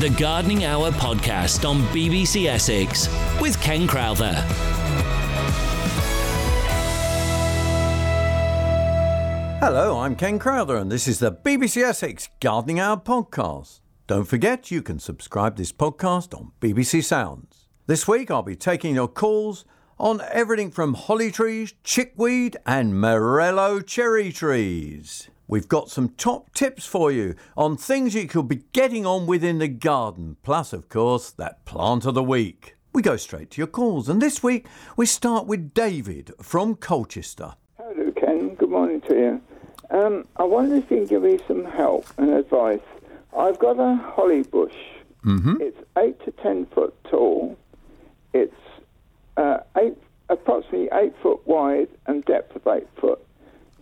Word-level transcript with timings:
The 0.00 0.08
Gardening 0.08 0.64
Hour 0.64 0.92
podcast 0.92 1.68
on 1.68 1.82
BBC 1.88 2.46
Essex 2.46 3.06
with 3.38 3.60
Ken 3.60 3.86
Crowther. 3.86 4.32
Hello, 9.60 9.98
I'm 9.98 10.16
Ken 10.16 10.38
Crowther, 10.38 10.78
and 10.78 10.90
this 10.90 11.06
is 11.06 11.18
the 11.18 11.30
BBC 11.30 11.82
Essex 11.82 12.30
Gardening 12.40 12.80
Hour 12.80 12.96
podcast. 12.96 13.80
Don't 14.06 14.24
forget 14.24 14.70
you 14.70 14.80
can 14.80 14.98
subscribe 14.98 15.56
to 15.56 15.60
this 15.60 15.70
podcast 15.70 16.34
on 16.34 16.52
BBC 16.62 17.04
Sounds. 17.04 17.66
This 17.86 18.08
week 18.08 18.30
I'll 18.30 18.40
be 18.40 18.56
taking 18.56 18.94
your 18.94 19.06
calls 19.06 19.66
on 19.98 20.22
everything 20.32 20.70
from 20.70 20.94
holly 20.94 21.30
trees, 21.30 21.74
chickweed, 21.84 22.56
and 22.64 22.98
morello 22.98 23.80
cherry 23.80 24.32
trees. 24.32 25.28
We've 25.50 25.66
got 25.66 25.90
some 25.90 26.10
top 26.10 26.54
tips 26.54 26.86
for 26.86 27.10
you 27.10 27.34
on 27.56 27.76
things 27.76 28.14
you 28.14 28.28
could 28.28 28.46
be 28.46 28.62
getting 28.72 29.04
on 29.04 29.26
with 29.26 29.42
in 29.42 29.58
the 29.58 29.66
garden, 29.66 30.36
plus, 30.44 30.72
of 30.72 30.88
course, 30.88 31.32
that 31.32 31.64
plant 31.64 32.06
of 32.06 32.14
the 32.14 32.22
week. 32.22 32.76
We 32.92 33.02
go 33.02 33.16
straight 33.16 33.50
to 33.50 33.60
your 33.60 33.66
calls, 33.66 34.08
and 34.08 34.22
this 34.22 34.44
week 34.44 34.68
we 34.96 35.06
start 35.06 35.48
with 35.48 35.74
David 35.74 36.30
from 36.40 36.76
Colchester. 36.76 37.54
Hello, 37.78 38.12
Ken. 38.12 38.54
Good 38.54 38.70
morning 38.70 39.00
to 39.08 39.14
you. 39.14 39.40
Um, 39.90 40.28
I 40.36 40.44
wonder 40.44 40.76
if 40.76 40.88
you 40.88 40.98
can 40.98 41.06
give 41.06 41.22
me 41.22 41.40
some 41.48 41.64
help 41.64 42.06
and 42.16 42.30
advice. 42.30 42.78
I've 43.36 43.58
got 43.58 43.80
a 43.80 43.96
holly 43.96 44.44
bush. 44.44 44.76
Mm-hmm. 45.24 45.56
It's 45.62 45.80
eight 45.98 46.24
to 46.26 46.30
ten 46.30 46.66
foot 46.66 46.96
tall. 47.10 47.58
It's 48.32 48.54
uh, 49.36 49.58
eight, 49.76 49.96
approximately 50.28 50.90
eight 50.92 51.14
foot 51.20 51.44
wide 51.44 51.88
and 52.06 52.24
depth 52.24 52.54
of 52.54 52.72
eight 52.72 52.86
foot. 53.00 53.20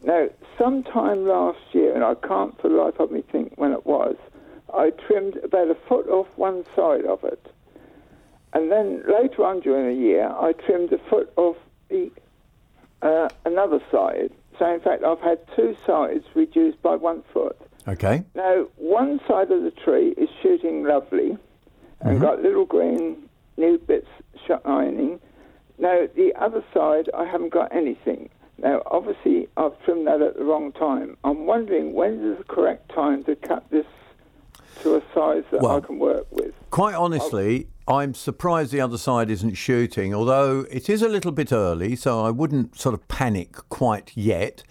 Now, 0.05 0.29
sometime 0.57 1.27
last 1.27 1.59
year, 1.73 1.95
and 1.95 2.05
I 2.05 2.15
can't 2.15 2.59
for 2.61 2.69
the 2.69 2.77
life 2.77 2.99
of 2.99 3.11
me 3.11 3.23
think 3.33 3.53
when 3.57 3.73
it 3.73 3.85
was, 3.85 4.17
I 4.73 4.91
trimmed 4.91 5.37
about 5.37 5.71
a 5.71 5.77
foot 5.89 6.09
off 6.09 6.27
one 6.37 6.65
side 6.77 7.05
of 7.05 7.25
it. 7.25 7.45
And 8.53 8.71
then 8.71 9.03
later 9.07 9.45
on 9.45 9.61
during 9.61 9.95
the 9.95 10.03
year, 10.03 10.29
I 10.29 10.53
trimmed 10.53 10.93
a 10.93 10.99
foot 11.11 11.33
off 11.37 11.57
the 11.89 12.11
uh, 13.03 13.29
another 13.45 13.81
side. 13.93 14.31
So 14.59 14.73
in 14.73 14.81
fact, 14.81 15.05
I've 15.05 15.21
had 15.21 15.39
two 15.55 15.77
sides 15.87 16.25
reduced 16.35 16.83
by 16.83 16.97
one 16.97 17.23
foot. 17.33 17.57
Okay. 17.87 18.25
Now, 18.35 18.67
one 18.77 19.21
side 19.29 19.51
of 19.51 19.63
the 19.63 19.71
tree 19.71 20.15
is 20.17 20.29
shooting 20.43 20.85
lovely 20.85 21.37
and 22.01 22.21
got 22.21 22.43
little 22.43 22.67
green 22.67 23.29
new 23.57 23.79
bits 23.79 24.09
shining. 24.47 25.21
Now, 25.79 26.07
the 26.15 26.33
other 26.39 26.65
side, 26.75 27.09
I 27.17 27.25
haven't 27.25 27.53
got 27.53 27.75
anything. 27.75 28.31
Now, 28.61 28.83
obviously, 28.87 29.49
I've 29.57 29.81
trimmed 29.85 30.07
that 30.09 30.21
at 30.21 30.37
the 30.37 30.45
wrong 30.45 30.73
time. 30.73 31.17
I'm 31.25 31.47
wondering 31.47 31.93
when 31.93 32.15
is 32.33 32.39
the 32.39 32.45
correct 32.45 32.93
time 32.95 33.23
to 33.25 33.37
cut 33.37 33.65
this 33.71 33.87
to 34.83 34.97
a 34.97 35.03
size 35.15 35.45
that 35.51 35.63
Well- 35.63 35.77
I 35.77 35.81
can 35.81 35.99
work 35.99 36.27
with. 36.31 36.55
Quite 36.71 36.95
honestly, 36.95 37.69
I'm 37.87 38.15
surprised 38.15 38.73
the 38.73 38.81
other 38.81 38.99
side 38.99 39.31
isn't 39.31 39.55
shooting, 39.55 40.13
although 40.15 40.67
it 40.71 40.91
is 40.91 41.03
a 41.03 41.09
little 41.09 41.33
bit 41.33 41.53
early, 41.53 41.97
so 41.97 42.21
I 42.25 42.31
wouldn't 42.31 42.79
sort 42.79 42.95
of 42.95 43.07
panic 43.09 43.53
quite 43.69 44.13
yet. 44.17 44.63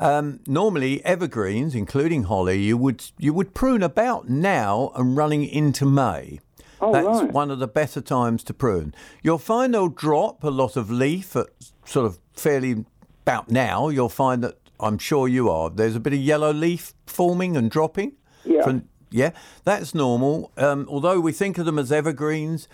Um, 0.00 0.40
normally, 0.46 1.04
evergreens, 1.04 1.74
including 1.74 2.24
holly, 2.24 2.60
you 2.60 2.76
would 2.76 3.04
you 3.18 3.32
would 3.34 3.52
prune 3.54 3.82
about 3.82 4.28
now 4.28 4.92
and 4.94 5.16
running 5.16 5.44
into 5.44 5.84
May. 5.86 6.38
Oh, 6.80 6.92
That's 6.92 7.22
right. 7.22 7.32
one 7.32 7.50
of 7.50 7.58
the 7.58 7.66
better 7.66 8.00
times 8.00 8.44
to 8.44 8.54
prune. 8.54 8.94
You'll 9.22 9.38
find 9.38 9.74
they'll 9.74 9.88
drop 9.88 10.44
a 10.44 10.50
lot 10.50 10.76
of 10.76 10.88
leaf 10.90 11.34
at 11.34 11.48
sort 11.84 12.06
of 12.06 12.20
fairly 12.34 12.84
about 13.28 13.50
now. 13.50 13.88
You'll 13.90 14.08
find 14.08 14.42
that 14.42 14.56
I'm 14.80 14.96
sure 14.98 15.28
you 15.28 15.50
are. 15.50 15.68
There's 15.68 15.94
a 15.94 16.00
bit 16.00 16.14
of 16.14 16.18
yellow 16.18 16.52
leaf 16.52 16.94
forming 17.06 17.56
and 17.56 17.70
dropping. 17.70 18.12
Yeah. 18.44 18.62
From- 18.62 18.88
yeah, 19.10 19.30
that's 19.64 19.94
normal. 19.94 20.50
Um, 20.56 20.86
although 20.88 21.20
we 21.20 21.32
think 21.32 21.58
of 21.58 21.66
them 21.66 21.78
as 21.78 21.90
evergreens, 21.90 22.68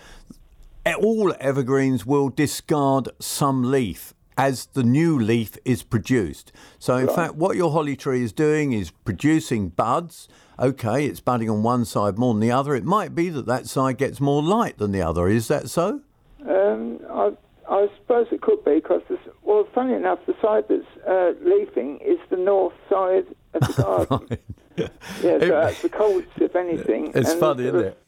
all 1.01 1.35
evergreens 1.41 2.05
will 2.05 2.29
discard 2.29 3.09
some 3.21 3.71
leaf 3.71 4.15
as 4.37 4.67
the 4.67 4.83
new 4.83 5.19
leaf 5.19 5.57
is 5.65 5.85
produced. 5.85 6.51
So, 6.81 6.97
in 6.97 7.09
fact, 7.09 7.37
what 7.37 7.57
your 7.57 7.71
holly 7.71 7.95
tree 7.95 8.23
is 8.25 8.33
doing 8.33 8.73
is 8.73 8.91
producing 8.91 9.69
buds. 9.69 10.29
Okay, 10.59 11.07
it's 11.07 11.21
budding 11.21 11.49
on 11.49 11.63
one 11.63 11.85
side 11.85 12.19
more 12.19 12.35
than 12.35 12.41
the 12.41 12.51
other. 12.51 12.75
It 12.75 12.85
might 12.85 13.15
be 13.15 13.29
that 13.29 13.47
that 13.47 13.67
side 13.69 13.97
gets 13.97 14.21
more 14.21 14.43
light 14.43 14.79
than 14.79 14.91
the 14.91 15.03
other. 15.03 15.29
Is 15.29 15.47
that 15.49 15.71
so? 15.71 16.01
Um, 16.45 16.99
I, 17.09 17.33
I 17.69 17.89
suppose 17.99 18.27
it 18.31 18.41
could 18.41 18.65
be 18.65 18.75
because, 18.77 19.03
well, 19.43 19.67
funny 19.75 19.95
enough, 19.95 20.19
the 20.27 20.35
side 20.43 20.65
that's 20.69 21.07
uh, 21.09 21.33
leafing 21.43 21.99
is 21.99 22.19
the 22.31 22.37
north 22.37 22.75
side 22.89 23.27
of 23.55 23.61
the 23.61 23.83
garden. 24.09 24.39
Yeah, 24.77 25.39
so 25.39 25.49
that's 25.49 25.83
the 25.83 25.89
coldest, 25.89 26.37
if 26.37 26.57
anything. 26.57 27.13
It's 27.15 27.31
and 27.31 27.41
funny, 27.41 27.67
isn't 27.67 27.81
it? 27.81 28.03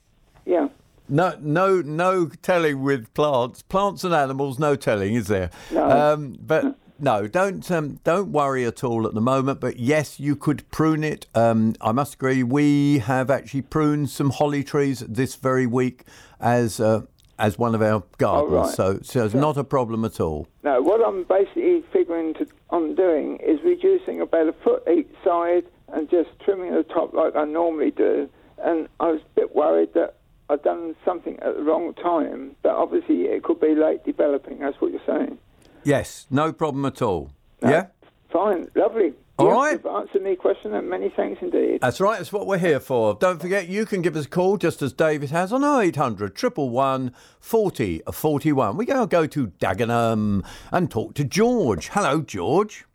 Yeah. 0.45 0.69
No, 1.09 1.37
no, 1.41 1.81
no 1.81 2.29
telling 2.43 2.83
with 2.83 3.13
plants, 3.15 3.63
plants 3.63 4.03
and 4.05 4.13
animals. 4.13 4.59
No 4.59 4.75
telling, 4.75 5.15
is 5.15 5.29
there? 5.29 5.51
No. 5.71 5.89
Um, 5.89 6.37
but 6.41 6.77
no, 6.99 7.27
don't 7.29 7.71
um, 7.71 8.01
don't 8.05 8.33
worry 8.33 8.65
at 8.65 8.83
all 8.83 9.07
at 9.07 9.15
the 9.15 9.21
moment. 9.21 9.61
But 9.61 9.79
yes, 9.79 10.19
you 10.19 10.35
could 10.35 10.69
prune 10.71 11.05
it. 11.05 11.27
Um, 11.35 11.75
I 11.81 11.93
must 11.93 12.15
agree. 12.15 12.43
We 12.43 12.99
have 12.99 13.31
actually 13.31 13.63
pruned 13.63 14.11
some 14.11 14.31
holly 14.31 14.65
trees 14.65 15.01
this 15.01 15.37
very 15.37 15.67
week 15.67 16.05
as 16.41 16.81
uh, 16.81 17.03
as 17.39 17.59
one 17.59 17.75
of 17.75 17.83
our 17.83 18.03
gardens. 18.19 18.53
right. 18.53 18.75
So, 18.75 18.99
so 19.03 19.25
it's 19.25 19.35
not 19.35 19.57
a 19.57 19.65
problem 19.65 20.05
at 20.05 20.21
all. 20.21 20.47
No, 20.63 20.81
what 20.81 21.07
I'm 21.07 21.25
basically 21.25 21.83
figuring 21.93 22.35
to, 22.35 22.47
on 22.71 22.95
doing 22.95 23.37
is 23.37 23.61
reducing 23.63 24.21
about 24.21 24.49
a 24.49 24.53
foot 24.53 24.83
each 24.89 25.09
side 25.25 25.65
and 25.93 26.11
just 26.11 26.31
trimming 26.45 26.75
the 26.75 26.83
top 26.83 27.13
like 27.15 27.37
I 27.37 27.45
normally 27.45 27.91
do. 27.91 28.29
And 28.59 28.89
I 29.01 29.13
was 29.13 29.21
a 29.21 29.41
bit 29.41 29.55
worried 29.55 29.93
that 29.95 30.17
I'd 30.49 30.63
done 30.63 30.95
something 31.05 31.39
at 31.41 31.57
the 31.57 31.63
wrong 31.63 31.93
time, 31.95 32.57
but 32.63 32.73
obviously 32.73 33.23
it 33.23 33.43
could 33.43 33.61
be 33.61 33.75
late 33.75 34.05
developing. 34.05 34.61
That's 34.61 34.81
what 34.81 34.93
you're 34.93 35.01
saying. 35.07 35.39
Yes, 35.85 36.27
no 36.31 36.53
problem 36.53 36.85
at 36.85 37.03
all. 37.03 37.31
Yeah. 37.63 37.87
Fine, 38.33 38.69
lovely. 38.75 39.13
All 39.39 39.49
Yes, 39.49 39.55
right. 39.55 39.73
You've 39.73 39.87
answered 39.95 40.23
me 40.23 40.35
question, 40.35 40.73
and 40.75 40.89
many 40.89 41.11
thanks 41.15 41.43
indeed. 41.43 41.81
That's 41.83 42.01
right, 42.01 42.17
that's 42.17 42.33
what 42.33 42.47
we're 42.47 42.57
here 42.57 42.81
for. 42.81 43.15
Don't 43.15 43.41
forget, 43.41 43.69
you 43.69 43.85
can 43.85 44.01
give 44.01 44.17
us 44.17 44.25
a 44.25 44.29
call 44.31 44.57
just 44.57 44.81
as 44.81 44.95
David 44.95 45.31
has 45.31 45.53
on 45.53 45.63
0800 45.63 46.41
111 46.43 47.13
40 47.41 48.03
41. 48.11 48.77
We 48.79 48.87
go 48.87 49.05
go 49.07 49.27
to 49.27 49.49
Dagenham 49.49 50.43
and 50.73 50.91
talk 50.91 51.13
to 51.15 51.25
George. 51.25 51.89
Hello, 51.89 52.23
George. 52.23 52.87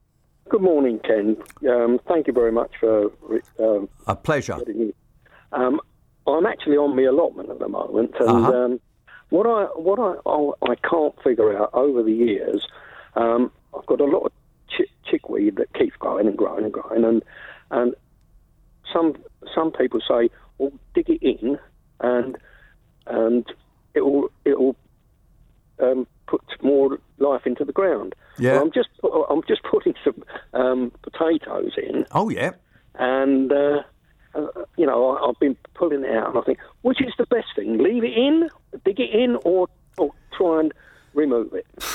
Good 0.50 0.62
morning, 0.64 1.00
Ken. 1.04 1.38
Um, 1.70 2.00
thank 2.08 2.26
you 2.26 2.34
very 2.34 2.52
much 2.52 2.72
for 2.80 3.12
um, 3.60 3.88
A 4.08 4.16
pleasure. 4.16 4.58
Um, 5.52 5.80
I'm 6.28 6.46
actually 6.48 6.78
on 6.78 6.96
my 6.96 7.04
allotment 7.04 7.50
at 7.52 7.60
the 7.60 7.68
moment, 7.70 8.12
and 8.20 8.30
Uh-huh. 8.30 8.52
um, 8.66 8.80
what 9.30 9.46
I 9.46 9.66
what 9.76 10.00
I, 10.00 10.16
I 10.30 10.72
I 10.72 10.76
can't 10.76 11.14
figure 11.24 11.56
out 11.56 11.70
over 11.74 12.02
the 12.04 12.12
years, 12.12 12.68
um, 13.16 13.52
I've 13.78 13.86
got 13.86 14.02
a 14.02 14.06
lot 14.06 14.24
of 14.26 14.32
chi- 14.78 14.86
chickweed 15.10 15.56
that 15.58 15.74
keeps 15.74 15.96
growing 15.98 16.28
and 16.28 16.38
growing 16.38 16.64
and 16.66 16.74
growing, 16.74 17.04
and 17.04 17.24
and 17.72 17.96
some 18.94 19.16
some 19.56 19.72
people 19.72 20.00
say, 20.08 20.30
well, 20.58 20.72
dig 20.94 21.10
it 21.10 21.22
in, 21.22 21.58
and 22.00 22.38
and 23.08 23.46
it 23.94 24.02
will 24.02 24.30
it 24.46 24.60
will 24.60 24.76
um, 25.80 26.06
put 26.28 26.42
more 26.62 26.98
life 27.20 27.46
into 27.46 27.66
the 27.66 27.74
ground. 27.74 28.14
Yeah. 28.38 28.54
Well, 28.54 28.62
I'm 28.64 28.72
just 28.72 28.90
I'm 29.30 29.42
just 29.48 29.64
putting 29.64 29.94
some 30.04 30.24
um, 30.54 30.92
potatoes 31.02 31.74
in, 31.78 32.06
Oh, 32.12 32.30
yeah. 32.30 32.52
and 32.96 33.52
uh, 33.52 33.82
uh, 34.36 34.48
you 34.78 34.86
know 34.86 35.12
I, 35.18 35.28
I've 35.30 35.40
been 35.40 35.58
pulling 35.74 36.04
it 36.04 36.12
out, 36.16 36.30
and 36.30 36.38
I 36.38 36.42
think 36.42 36.60
which 36.82 37.02
is 37.02 37.14
the 37.18 37.26
best 37.26 37.48
thing: 37.56 37.78
leave 37.78 38.04
it 38.04 38.14
in, 38.18 38.50
dig 38.86 39.00
it 39.00 39.10
in, 39.14 39.38
or 39.44 39.68
or 39.98 40.12
try 40.38 40.60
and 40.62 40.74
remove 41.14 41.54
it. 41.54 41.66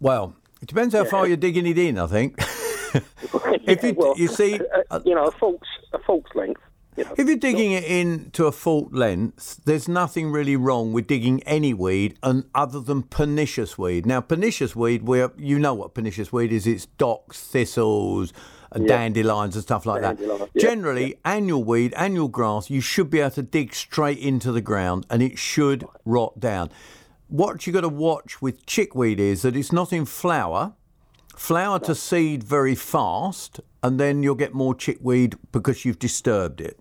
Well, 0.00 0.34
it 0.64 0.68
depends 0.68 0.94
how 0.94 1.04
far 1.04 1.26
you're 1.28 1.36
digging 1.36 1.66
it 1.66 1.76
in, 1.78 1.98
I 1.98 2.06
think. 2.06 2.38
If 2.94 3.82
Yeah, 3.82 3.86
you- 3.88 3.94
well, 3.96 4.14
you 4.16 4.28
see, 4.28 4.60
uh, 4.90 5.00
you 5.04 5.14
know, 5.14 5.26
a 5.26 5.30
false 5.32 5.60
a 5.92 5.98
false 5.98 6.24
length. 6.34 6.60
You 6.96 7.04
know, 7.04 7.10
If 7.18 7.26
you're 7.26 7.36
digging 7.36 7.72
it 7.72 7.82
in 7.84 8.30
to 8.32 8.46
a 8.46 8.52
fault 8.52 8.92
length, 8.92 9.60
there's 9.64 9.88
nothing 9.88 10.30
really 10.30 10.54
wrong 10.56 10.92
with 10.92 11.06
digging 11.08 11.42
any 11.42 11.74
weed 11.74 12.16
and 12.22 12.44
other 12.54 12.80
than 12.80 13.02
pernicious 13.02 13.76
weed. 13.76 14.06
Now, 14.06 14.20
pernicious 14.20 14.76
weed, 14.76 15.02
where 15.08 15.32
you 15.36 15.58
know 15.58 15.74
what 15.74 15.92
pernicious 15.94 16.32
weed 16.32 16.52
is, 16.52 16.66
it's 16.68 16.86
docks, 16.86 17.40
thistles, 17.40 18.32
uh, 18.70 18.78
dandelions 18.78 19.56
and 19.56 19.62
stuff 19.64 19.86
like 19.86 20.02
Dandelion, 20.02 20.38
that. 20.38 20.50
yeah, 20.54 20.62
Generally, 20.62 21.16
annual 21.24 21.64
weed, 21.64 21.92
annual 21.94 22.28
grass, 22.28 22.70
you 22.70 22.80
should 22.80 23.10
be 23.10 23.18
able 23.20 23.30
to 23.32 23.42
dig 23.42 23.74
straight 23.74 24.18
into 24.18 24.52
the 24.52 24.60
ground 24.60 25.04
and 25.10 25.20
it 25.20 25.36
should 25.36 25.84
rot 26.04 26.38
down. 26.38 26.70
What 27.28 27.66
you 27.66 27.72
got 27.72 27.80
to 27.82 27.88
watch 27.88 28.40
with 28.42 28.64
chickweed 28.66 29.18
is 29.18 29.42
that 29.42 29.56
it's 29.56 29.72
not 29.72 29.92
in 29.92 30.04
flower. 30.04 30.74
Flower 31.36 31.78
to 31.80 31.94
seed 31.94 32.44
very 32.44 32.74
fast, 32.76 33.60
and 33.82 33.98
then 33.98 34.22
you'll 34.22 34.34
get 34.36 34.54
more 34.54 34.74
chickweed 34.74 35.34
because 35.50 35.84
you've 35.84 35.98
disturbed 35.98 36.60
it. 36.60 36.78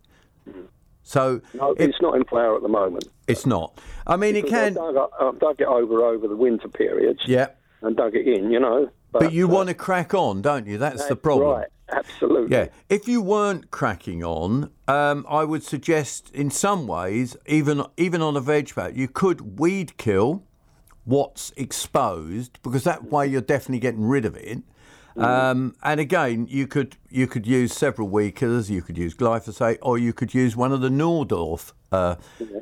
So 1.02 1.42
no, 1.54 1.72
it- 1.74 1.90
it's 1.90 2.02
not 2.02 2.16
in 2.16 2.24
flower 2.26 2.56
at 2.56 2.62
the 2.62 2.68
moment. 2.70 3.06
it's 3.28 3.46
not. 3.46 3.80
I 4.06 4.16
mean, 4.16 4.36
it 4.36 4.44
Because 4.44 4.74
can. 4.76 4.94
dug, 4.94 4.96
I 5.20 5.32
dug 5.40 5.60
it 5.62 5.68
over 5.68 6.04
over 6.04 6.28
the 6.28 6.36
winter 6.36 6.68
periods 6.68 7.22
Yeah. 7.26 7.48
and 7.82 7.96
dug 7.98 8.16
it 8.16 8.28
in. 8.28 8.52
You 8.52 8.60
know, 8.60 8.90
But 9.12 9.32
you 9.34 9.48
uh, 9.48 9.52
want 9.52 9.70
to 9.70 9.76
crack 9.76 10.14
on, 10.14 10.42
don't 10.42 10.68
you? 10.68 10.78
That's, 10.78 11.06
the 11.08 11.16
problem. 11.16 11.50
Right, 11.58 11.68
absolutely. 11.96 12.56
Yeah. 12.56 12.68
If 12.90 13.08
you 13.08 13.22
weren't 13.22 13.72
cracking 13.72 14.24
on, 14.24 14.72
um, 14.88 15.26
I 15.30 15.44
would 15.44 15.64
suggest, 15.64 16.32
in 16.34 16.50
some 16.50 16.88
ways, 16.88 17.36
even 17.46 17.84
even 17.98 18.22
on 18.22 18.36
a 18.36 18.42
veg 18.42 18.74
patch, 18.74 18.94
you 18.96 19.08
could 19.08 19.60
weed 19.60 19.98
kill 19.98 20.44
what's 21.06 21.52
exposed 21.58 22.60
because 22.64 22.84
that 22.84 23.12
way 23.12 23.28
you're 23.28 23.42
definitely 23.42 23.80
getting 23.80 24.06
rid 24.06 24.26
of 24.26 24.36
it. 24.36 24.64
Um, 25.16 25.76
and 25.84 26.00
again, 26.00 26.48
you 26.50 26.66
could 26.66 26.98
you 27.10 27.28
could 27.28 27.46
use 27.46 27.74
several 27.74 28.08
weed 28.08 28.32
killers. 28.36 28.70
You 28.70 28.82
could 28.82 28.98
use 28.98 29.14
glyphosate, 29.14 29.78
or 29.82 29.98
you 29.98 30.12
could 30.12 30.34
use 30.34 30.56
one 30.56 30.72
of 30.72 30.82
the 30.82 30.90
Neudorff 30.90 31.72
uh, 31.92 32.16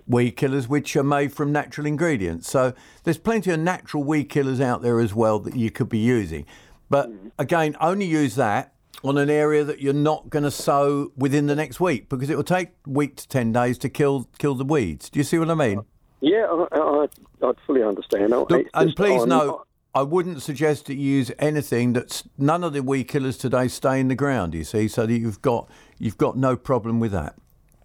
weed 0.05 0.31
killers, 0.31 0.67
which 0.67 0.95
are 0.95 1.03
made 1.03 1.31
from 1.33 1.51
natural 1.51 1.87
ingredients. 1.87 2.49
So 2.49 2.73
there's 3.03 3.17
plenty 3.17 3.51
of 3.51 3.59
natural 3.59 4.03
weed 4.03 4.25
killers 4.25 4.59
out 4.59 4.81
there 4.81 4.99
as 4.99 5.13
well 5.13 5.39
that 5.39 5.55
you 5.55 5.71
could 5.71 5.87
be 5.87 5.99
using. 5.99 6.45
But 6.89 7.09
again, 7.39 7.77
only 7.79 8.05
use 8.05 8.35
that 8.35 8.73
on 9.03 9.17
an 9.17 9.29
area 9.29 9.63
that 9.63 9.79
you're 9.81 9.93
not 9.93 10.29
going 10.29 10.43
to 10.43 10.51
sow 10.51 11.11
within 11.15 11.47
the 11.47 11.55
next 11.55 11.79
week 11.79 12.09
because 12.09 12.29
it 12.29 12.35
will 12.37 12.43
take 12.43 12.69
week 12.85 13.15
to 13.17 13.27
ten 13.27 13.51
days 13.51 13.77
to 13.79 13.89
kill 13.89 14.29
kill 14.37 14.55
the 14.55 14.65
weeds. 14.65 15.09
Do 15.09 15.19
you 15.19 15.23
see 15.23 15.37
what 15.37 15.49
I 15.49 15.55
mean? 15.55 15.81
Yeah, 16.21 16.45
I, 16.45 16.77
I, 16.77 17.07
I 17.41 17.51
fully 17.65 17.83
understand. 17.83 18.29
Look, 18.29 18.51
and 18.73 18.95
please 18.95 19.25
note, 19.25 19.65
I 19.95 20.03
wouldn't 20.03 20.41
suggest 20.41 20.85
that 20.85 20.95
you 20.95 21.15
use 21.17 21.31
anything 21.39 21.93
that's 21.93 22.23
none 22.37 22.63
of 22.63 22.73
the 22.73 22.83
weed 22.83 23.05
killers 23.05 23.37
today 23.37 23.67
stay 23.67 23.99
in 23.99 24.07
the 24.07 24.15
ground. 24.15 24.53
You 24.53 24.63
see, 24.63 24.87
so 24.87 25.05
that 25.05 25.13
you've 25.13 25.41
got 25.41 25.69
you've 25.97 26.17
got 26.17 26.37
no 26.37 26.55
problem 26.55 26.99
with 26.99 27.11
that. 27.11 27.35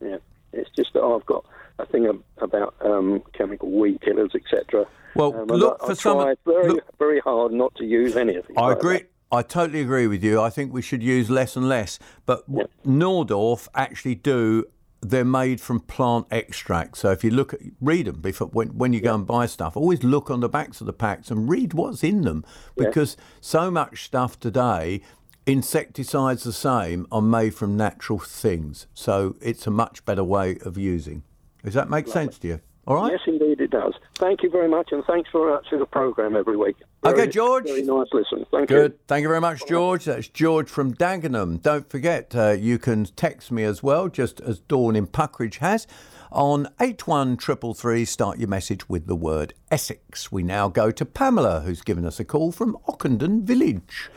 Yeah, 0.02 0.18
it's 0.52 0.70
just 0.76 0.92
that 0.92 1.02
I've 1.02 1.24
got 1.26 1.44
a 1.78 1.86
thing 1.86 2.22
about 2.38 2.74
um, 2.84 3.22
chemical 3.32 3.70
weed 3.70 4.00
killers, 4.02 4.32
etc. 4.34 4.86
Well, 5.14 5.34
um, 5.34 5.46
look 5.46 5.78
I, 5.82 5.86
for 5.86 5.92
I 5.92 5.94
some- 5.94 6.34
very, 6.44 6.68
look- 6.72 6.98
very 6.98 7.20
hard 7.20 7.52
not 7.52 7.74
to 7.76 7.84
use 7.84 8.16
any 8.16 8.36
of 8.36 8.44
it. 8.50 8.58
I 8.58 8.72
agree. 8.72 9.04
I 9.30 9.42
totally 9.42 9.80
agree 9.80 10.06
with 10.06 10.22
you. 10.22 10.40
I 10.40 10.50
think 10.50 10.72
we 10.72 10.82
should 10.82 11.02
use 11.02 11.28
less 11.28 11.56
and 11.56 11.68
less. 11.68 11.98
But 12.26 12.48
what 12.48 12.70
Neudorff 12.84 13.68
actually 13.74 14.14
do, 14.14 14.64
they're 15.00 15.24
made 15.24 15.60
from 15.60 15.80
plant 15.80 16.26
extract. 16.30 16.98
So 16.98 17.10
if 17.10 17.24
you 17.24 17.30
look 17.30 17.52
at, 17.52 17.60
read 17.80 18.06
them 18.06 18.20
before 18.20 18.48
when, 18.48 18.68
when 18.78 18.92
you 18.92 19.00
go 19.00 19.14
and 19.14 19.26
buy 19.26 19.46
stuff, 19.46 19.76
always 19.76 20.04
look 20.04 20.30
on 20.30 20.40
the 20.40 20.48
backs 20.48 20.80
of 20.80 20.86
the 20.86 20.92
packs 20.92 21.30
and 21.30 21.48
read 21.48 21.74
what's 21.74 22.04
in 22.04 22.22
them 22.22 22.44
because 22.76 23.16
so 23.40 23.70
much 23.70 24.04
stuff 24.04 24.38
today, 24.38 25.02
insecticides 25.44 26.44
the 26.44 26.52
same, 26.52 27.06
are 27.10 27.22
made 27.22 27.54
from 27.54 27.76
natural 27.76 28.18
things. 28.18 28.86
So 28.94 29.36
it's 29.40 29.66
a 29.66 29.70
much 29.70 30.04
better 30.04 30.24
way 30.24 30.58
of 30.64 30.78
using. 30.78 31.24
Does 31.64 31.74
that 31.74 31.90
make 31.90 32.06
sense 32.06 32.38
to 32.38 32.48
you? 32.48 32.60
All 32.86 32.94
right. 32.94 33.10
Yes, 33.10 33.20
indeed, 33.26 33.60
it 33.60 33.70
does. 33.70 33.94
Thank 34.14 34.44
you 34.44 34.50
very 34.50 34.68
much, 34.68 34.92
and 34.92 35.02
thanks 35.04 35.28
for 35.30 35.52
uh, 35.52 35.60
to 35.70 35.78
the 35.78 35.86
program 35.86 36.36
every 36.36 36.56
week. 36.56 36.76
Okay, 37.04 37.26
George. 37.26 37.64
Very 37.64 37.82
nice 37.82 38.06
listen. 38.12 38.46
Thank 38.52 38.68
Good. 38.68 38.92
you. 38.92 38.98
Thank 39.08 39.22
you 39.22 39.28
very 39.28 39.40
much, 39.40 39.66
George. 39.66 40.04
That's 40.04 40.28
George 40.28 40.68
from 40.68 40.94
Dagenham. 40.94 41.60
Don't 41.60 41.88
forget, 41.90 42.34
uh, 42.36 42.50
you 42.50 42.78
can 42.78 43.04
text 43.04 43.50
me 43.50 43.64
as 43.64 43.82
well, 43.82 44.08
just 44.08 44.40
as 44.40 44.60
Dawn 44.60 44.94
in 44.94 45.08
Puckeridge 45.08 45.56
has, 45.56 45.88
on 46.30 46.68
81333. 46.78 48.04
Start 48.04 48.38
your 48.38 48.48
message 48.48 48.88
with 48.88 49.08
the 49.08 49.16
word 49.16 49.52
Essex. 49.68 50.30
We 50.30 50.44
now 50.44 50.68
go 50.68 50.92
to 50.92 51.04
Pamela, 51.04 51.62
who's 51.62 51.82
given 51.82 52.06
us 52.06 52.20
a 52.20 52.24
call 52.24 52.52
from 52.52 52.76
Ockendon 52.88 53.42
Village. 53.42 54.10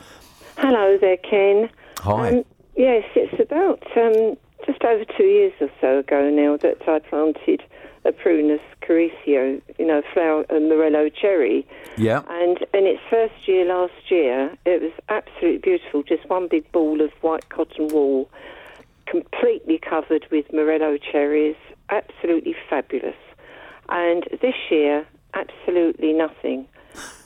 Hello 0.58 0.96
there, 1.00 1.16
Ken. 1.16 1.68
Hi. 1.98 2.28
Um, 2.28 2.44
yes, 2.76 3.02
it's 3.16 3.40
about 3.40 3.82
um, 3.96 4.36
just 4.64 4.84
over 4.84 5.04
two 5.16 5.24
years 5.24 5.54
or 5.60 5.70
so 5.80 5.98
ago 5.98 6.30
now 6.30 6.56
that 6.58 6.88
I 6.88 7.00
planted 7.00 7.62
a 8.04 8.12
Prunus 8.12 8.60
cerasus, 8.82 9.60
you 9.78 9.86
know, 9.86 10.02
flower, 10.12 10.44
a 10.50 10.58
Morello 10.60 11.08
cherry. 11.08 11.66
Yeah. 11.96 12.22
And 12.28 12.58
in 12.72 12.86
its 12.86 13.00
first 13.10 13.46
year 13.46 13.64
last 13.66 14.10
year, 14.10 14.56
it 14.64 14.82
was 14.82 14.92
absolutely 15.08 15.58
beautiful. 15.58 16.02
Just 16.02 16.28
one 16.28 16.48
big 16.48 16.70
ball 16.72 17.00
of 17.00 17.10
white 17.20 17.48
cotton 17.50 17.88
wool, 17.88 18.30
completely 19.06 19.78
covered 19.78 20.26
with 20.30 20.46
Morello 20.52 20.96
cherries. 20.96 21.56
Absolutely 21.90 22.54
fabulous. 22.68 23.16
And 23.88 24.24
this 24.40 24.54
year, 24.70 25.06
absolutely 25.34 26.12
nothing. 26.12 26.66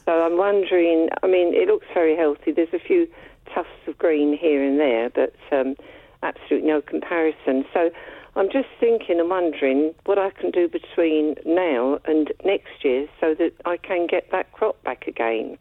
So 0.07 0.13
I'm 0.13 0.37
wondering. 0.37 1.09
I 1.23 1.27
mean, 1.27 1.55
it 1.55 1.69
looks 1.69 1.87
very 1.95 2.17
healthy. 2.17 2.53
There's 2.53 2.73
a 2.73 2.79
few 2.79 3.09
tufts 3.55 3.71
of 3.87 3.97
green 3.99 4.37
here 4.37 4.63
and 4.63 4.79
there, 4.79 5.11
but 5.11 5.35
um, 5.53 5.77
absolutely 6.23 6.69
no 6.69 6.83
comparison. 6.83 7.65
So 7.73 7.91
I'm 8.37 8.51
just 8.51 8.69
thinking 8.81 9.21
and 9.21 9.31
wondering 9.31 9.95
what 10.05 10.19
I 10.19 10.31
can 10.31 10.51
do 10.51 10.69
between 10.69 11.37
now 11.47 11.99
and 12.05 12.33
next 12.45 12.85
year 12.85 13.07
so 13.21 13.35
that 13.35 13.53
I 13.65 13.77
can 13.77 14.07
get 14.07 14.31
that 14.33 14.51
crop 14.53 14.83
back 14.83 15.07
again. 15.07 15.57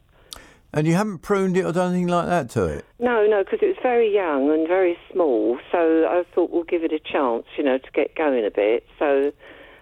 And 0.75 0.87
you 0.87 0.95
haven't 0.95 1.19
pruned 1.19 1.55
it 1.55 1.65
or 1.65 1.71
done 1.71 1.91
anything 1.91 2.07
like 2.07 2.25
that 2.25 2.49
to 2.51 2.65
it? 2.65 2.85
No, 2.97 3.27
no, 3.27 3.43
because 3.43 3.59
it 3.61 3.67
was 3.67 3.77
very 3.83 4.11
young 4.11 4.49
and 4.51 4.67
very 4.67 4.97
small. 5.11 5.59
So 5.71 6.07
I 6.07 6.23
thought 6.33 6.49
we'll 6.49 6.63
give 6.63 6.83
it 6.83 6.91
a 6.91 6.99
chance, 6.99 7.45
you 7.57 7.63
know, 7.63 7.77
to 7.77 7.91
get 7.93 8.15
going 8.15 8.43
a 8.43 8.49
bit. 8.49 8.87
So 8.97 9.31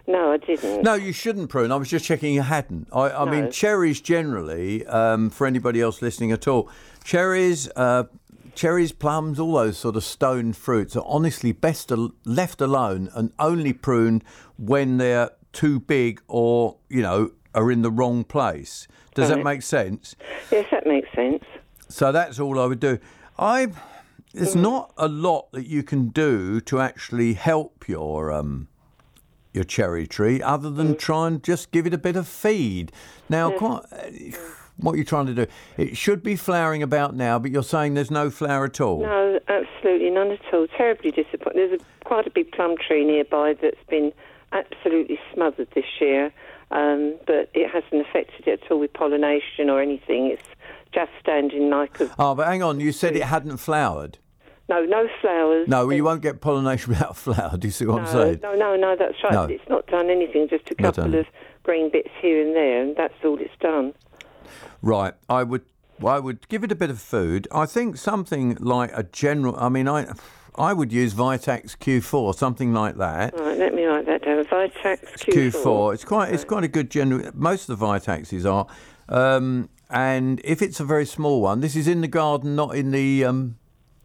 no, 0.05 0.33
I 0.33 0.37
didn't. 0.37 0.83
No, 0.83 0.95
you 0.95 1.13
shouldn't 1.13 1.49
prune. 1.49 1.71
I 1.71 1.77
was 1.77 1.87
just 1.89 2.03
checking 2.03 2.33
you 2.33 2.41
hadn't. 2.41 2.89
I, 2.91 3.09
I 3.09 3.23
No. 3.23 3.31
mean, 3.31 3.51
cherries 3.51 4.01
generally, 4.01 4.85
um, 4.87 5.29
for 5.29 5.47
anybody 5.47 5.79
else 5.79 6.01
listening 6.01 6.33
at 6.33 6.45
all, 6.45 6.69
cherries, 7.05 7.69
uh, 7.77 8.03
cherries, 8.55 8.91
plums, 8.91 9.39
all 9.39 9.53
those 9.53 9.77
sort 9.77 9.95
of 9.95 10.03
stone 10.03 10.53
fruits 10.53 10.95
are 10.95 11.03
honestly 11.05 11.51
best 11.51 11.91
al- 11.91 12.11
left 12.25 12.61
alone 12.61 13.09
and 13.13 13.31
only 13.39 13.73
pruned 13.73 14.23
when 14.57 14.97
they're 14.97 15.31
too 15.53 15.79
big 15.79 16.21
or, 16.27 16.77
you 16.89 17.01
know, 17.01 17.31
are 17.53 17.71
in 17.71 17.81
the 17.81 17.91
wrong 17.91 18.23
place. 18.23 18.87
Does 19.13 19.29
that 19.29 19.43
make 19.43 19.61
sense? 19.61 20.15
Yes, 20.51 20.67
that 20.71 20.85
makes 20.87 21.11
sense. 21.13 21.43
So 21.89 22.11
that's 22.11 22.39
all 22.39 22.59
I 22.59 22.65
would 22.65 22.79
do. 22.79 22.97
I 23.37 23.67
there's 24.33 24.55
mm. 24.55 24.61
not 24.61 24.93
a 24.97 25.09
lot 25.09 25.51
that 25.51 25.67
you 25.67 25.83
can 25.83 26.07
do 26.07 26.61
to 26.61 26.79
actually 26.79 27.33
help 27.33 27.89
your 27.89 28.31
um 28.31 28.69
your 29.53 29.65
cherry 29.65 30.07
tree 30.07 30.41
other 30.41 30.69
than 30.69 30.95
mm. 30.95 30.99
try 30.99 31.27
and 31.27 31.43
just 31.43 31.71
give 31.71 31.85
it 31.85 31.93
a 31.93 31.97
bit 31.97 32.15
of 32.15 32.27
feed. 32.27 32.91
Now, 33.27 33.51
mm. 33.51 33.57
quite, 33.57 34.37
what 34.81 34.95
you're 34.95 35.05
trying 35.05 35.27
to 35.27 35.33
do, 35.33 35.47
it 35.77 35.95
should 35.97 36.21
be 36.23 36.35
flowering 36.35 36.83
about 36.83 37.15
now, 37.15 37.39
but 37.39 37.51
you're 37.51 37.63
saying 37.63 37.93
there's 37.93 38.11
no 38.11 38.29
flower 38.29 38.65
at 38.65 38.81
all. 38.81 39.01
No, 39.01 39.39
absolutely 39.47 40.09
none 40.09 40.31
at 40.31 40.53
all. 40.53 40.67
Terribly 40.77 41.11
disappointed. 41.11 41.55
There's 41.55 41.81
a, 41.81 42.03
quite 42.05 42.27
a 42.27 42.29
big 42.29 42.51
plum 42.51 42.75
tree 42.77 43.05
nearby 43.05 43.55
that's 43.61 43.83
been 43.89 44.11
absolutely 44.51 45.19
smothered 45.33 45.69
this 45.75 45.85
year, 45.99 46.31
um, 46.71 47.15
but 47.25 47.49
it 47.53 47.69
hasn't 47.69 48.05
affected 48.07 48.47
it 48.47 48.61
at 48.63 48.71
all 48.71 48.79
with 48.79 48.93
pollination 48.93 49.69
or 49.69 49.81
anything. 49.81 50.27
It's 50.27 50.43
just 50.93 51.11
standing 51.21 51.69
like 51.69 51.99
a 52.01 52.13
Oh, 52.19 52.35
but 52.35 52.47
hang 52.47 52.61
on, 52.63 52.79
you 52.79 52.91
said 52.91 53.15
it 53.15 53.23
hadn't 53.23 53.57
flowered. 53.57 54.17
no, 54.67 54.83
no 54.83 55.07
flowers. 55.21 55.67
No, 55.67 55.85
well, 55.87 55.95
you 55.95 56.03
won't 56.03 56.21
get 56.21 56.41
pollination 56.41 56.89
without 56.93 57.15
flower. 57.15 57.55
Do 57.57 57.67
you 57.67 57.71
see 57.71 57.85
what 57.85 57.99
I'm 57.99 58.05
no, 58.05 58.11
saying? 58.11 58.39
no, 58.43 58.55
no, 58.55 58.75
no, 58.75 58.95
that's 58.97 59.15
right. 59.23 59.33
No. 59.33 59.43
It's 59.43 59.67
not 59.69 59.87
done 59.87 60.09
anything. 60.09 60.47
Just 60.49 60.69
a 60.69 60.75
couple 60.75 61.15
of 61.15 61.25
green 61.63 61.89
bits 61.91 62.09
here 62.21 62.41
and 62.45 62.55
there, 62.55 62.81
and 62.81 62.95
that's 62.95 63.13
all 63.23 63.37
it's 63.39 63.53
done. 63.59 63.93
Right. 64.81 65.13
I 65.29 65.43
would 65.43 65.63
I 66.05 66.19
would 66.19 66.47
give 66.49 66.63
it 66.63 66.71
a 66.71 66.75
bit 66.75 66.89
of 66.89 66.99
food. 66.99 67.47
I 67.51 67.65
think 67.65 67.97
something 67.97 68.55
like 68.59 68.91
a 68.93 69.03
general 69.03 69.55
I 69.57 69.69
mean 69.69 69.87
I 69.87 70.13
I 70.55 70.73
would 70.73 70.91
use 70.91 71.13
Vitax 71.13 71.77
Q4, 71.77 72.35
something 72.35 72.73
like 72.73 72.97
that. 72.97 73.33
Right, 73.39 73.57
let 73.57 73.73
me 73.73 73.85
write 73.85 74.05
that 74.07 74.25
down. 74.25 74.43
Vitax 74.45 74.99
Q4. 75.17 75.51
Q4. 75.51 75.93
It's 75.93 76.05
quite 76.05 76.33
it's 76.33 76.43
quite 76.43 76.63
a 76.63 76.67
good 76.67 76.89
general 76.89 77.31
most 77.33 77.69
of 77.69 77.79
the 77.79 77.85
Vitaxes 77.85 78.45
are. 78.51 78.67
Um, 79.09 79.69
and 79.89 80.39
if 80.43 80.61
it's 80.61 80.79
a 80.79 80.85
very 80.85 81.05
small 81.05 81.41
one, 81.41 81.59
this 81.59 81.75
is 81.75 81.87
in 81.87 82.01
the 82.01 82.07
garden, 82.07 82.55
not 82.55 82.75
in 82.75 82.91
the 82.91 83.25
um, 83.25 83.57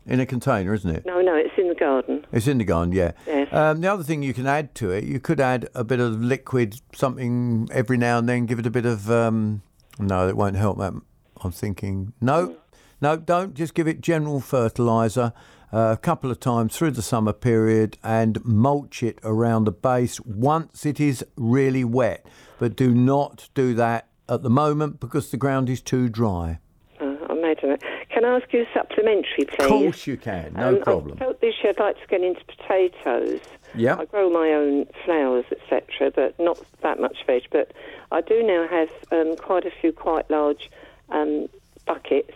in 0.04 0.20
a 0.20 0.26
container, 0.26 0.74
isn't 0.74 0.90
it? 0.90 1.06
No, 1.06 1.20
no, 1.20 1.34
it's 1.34 1.56
in 1.56 1.68
the 1.68 1.74
garden. 1.74 2.24
It's 2.32 2.46
in 2.46 2.58
the 2.58 2.64
garden, 2.64 2.92
yeah. 2.92 3.12
Yes. 3.26 3.52
Um, 3.52 3.80
the 3.80 3.92
other 3.92 4.02
thing 4.02 4.22
you 4.22 4.34
can 4.34 4.46
add 4.46 4.74
to 4.76 4.90
it, 4.90 5.04
you 5.04 5.20
could 5.20 5.40
add 5.40 5.68
a 5.74 5.84
bit 5.84 6.00
of 6.00 6.20
liquid, 6.20 6.80
something 6.94 7.68
every 7.72 7.96
now 7.96 8.18
and 8.18 8.28
then. 8.28 8.46
Give 8.46 8.58
it 8.58 8.66
a 8.66 8.70
bit 8.70 8.86
of. 8.86 9.10
Um, 9.10 9.62
no, 9.98 10.28
it 10.28 10.36
won't 10.36 10.56
help 10.56 10.78
that. 10.78 10.94
I'm 11.42 11.52
thinking 11.52 12.12
no, 12.20 12.56
no, 13.00 13.16
don't. 13.16 13.54
Just 13.54 13.74
give 13.74 13.86
it 13.86 14.00
general 14.00 14.40
fertiliser 14.40 15.32
uh, 15.72 15.92
a 15.92 15.96
couple 15.96 16.30
of 16.30 16.40
times 16.40 16.76
through 16.76 16.92
the 16.92 17.02
summer 17.02 17.32
period 17.32 17.98
and 18.02 18.42
mulch 18.44 19.02
it 19.02 19.18
around 19.22 19.64
the 19.64 19.72
base 19.72 20.20
once 20.20 20.86
it 20.86 21.00
is 21.00 21.24
really 21.36 21.84
wet. 21.84 22.26
But 22.58 22.76
do 22.76 22.94
not 22.94 23.48
do 23.54 23.74
that 23.74 24.08
at 24.28 24.42
the 24.42 24.50
moment 24.50 25.00
because 25.00 25.30
the 25.30 25.36
ground 25.36 25.68
is 25.68 25.80
too 25.80 26.08
dry. 26.08 26.58
Uh, 27.00 27.16
I 27.28 27.34
made 27.34 27.62
a 27.62 27.68
note. 27.68 27.82
Can 28.16 28.24
I 28.24 28.36
ask 28.36 28.50
you 28.50 28.62
a 28.62 28.66
supplementary, 28.72 29.44
please? 29.44 29.60
Of 29.60 29.68
course 29.68 30.06
you 30.06 30.16
can, 30.16 30.54
no 30.54 30.68
Um, 30.76 30.80
problem. 30.80 31.18
I 31.20 31.24
felt 31.24 31.40
this 31.42 31.54
year 31.62 31.74
I'd 31.76 31.78
like 31.78 32.00
to 32.00 32.06
get 32.06 32.22
into 32.22 32.42
potatoes. 32.46 33.40
Yeah. 33.74 33.96
I 33.98 34.06
grow 34.06 34.30
my 34.30 34.54
own 34.54 34.86
flowers, 35.04 35.44
etc., 35.52 36.12
but 36.12 36.38
not 36.38 36.58
that 36.80 36.98
much 36.98 37.26
veg. 37.26 37.42
But 37.50 37.72
I 38.10 38.22
do 38.22 38.42
now 38.42 38.66
have 38.68 38.88
um, 39.12 39.36
quite 39.36 39.66
a 39.66 39.70
few 39.70 39.92
quite 39.92 40.30
large 40.30 40.70
um, 41.10 41.50
buckets, 41.84 42.32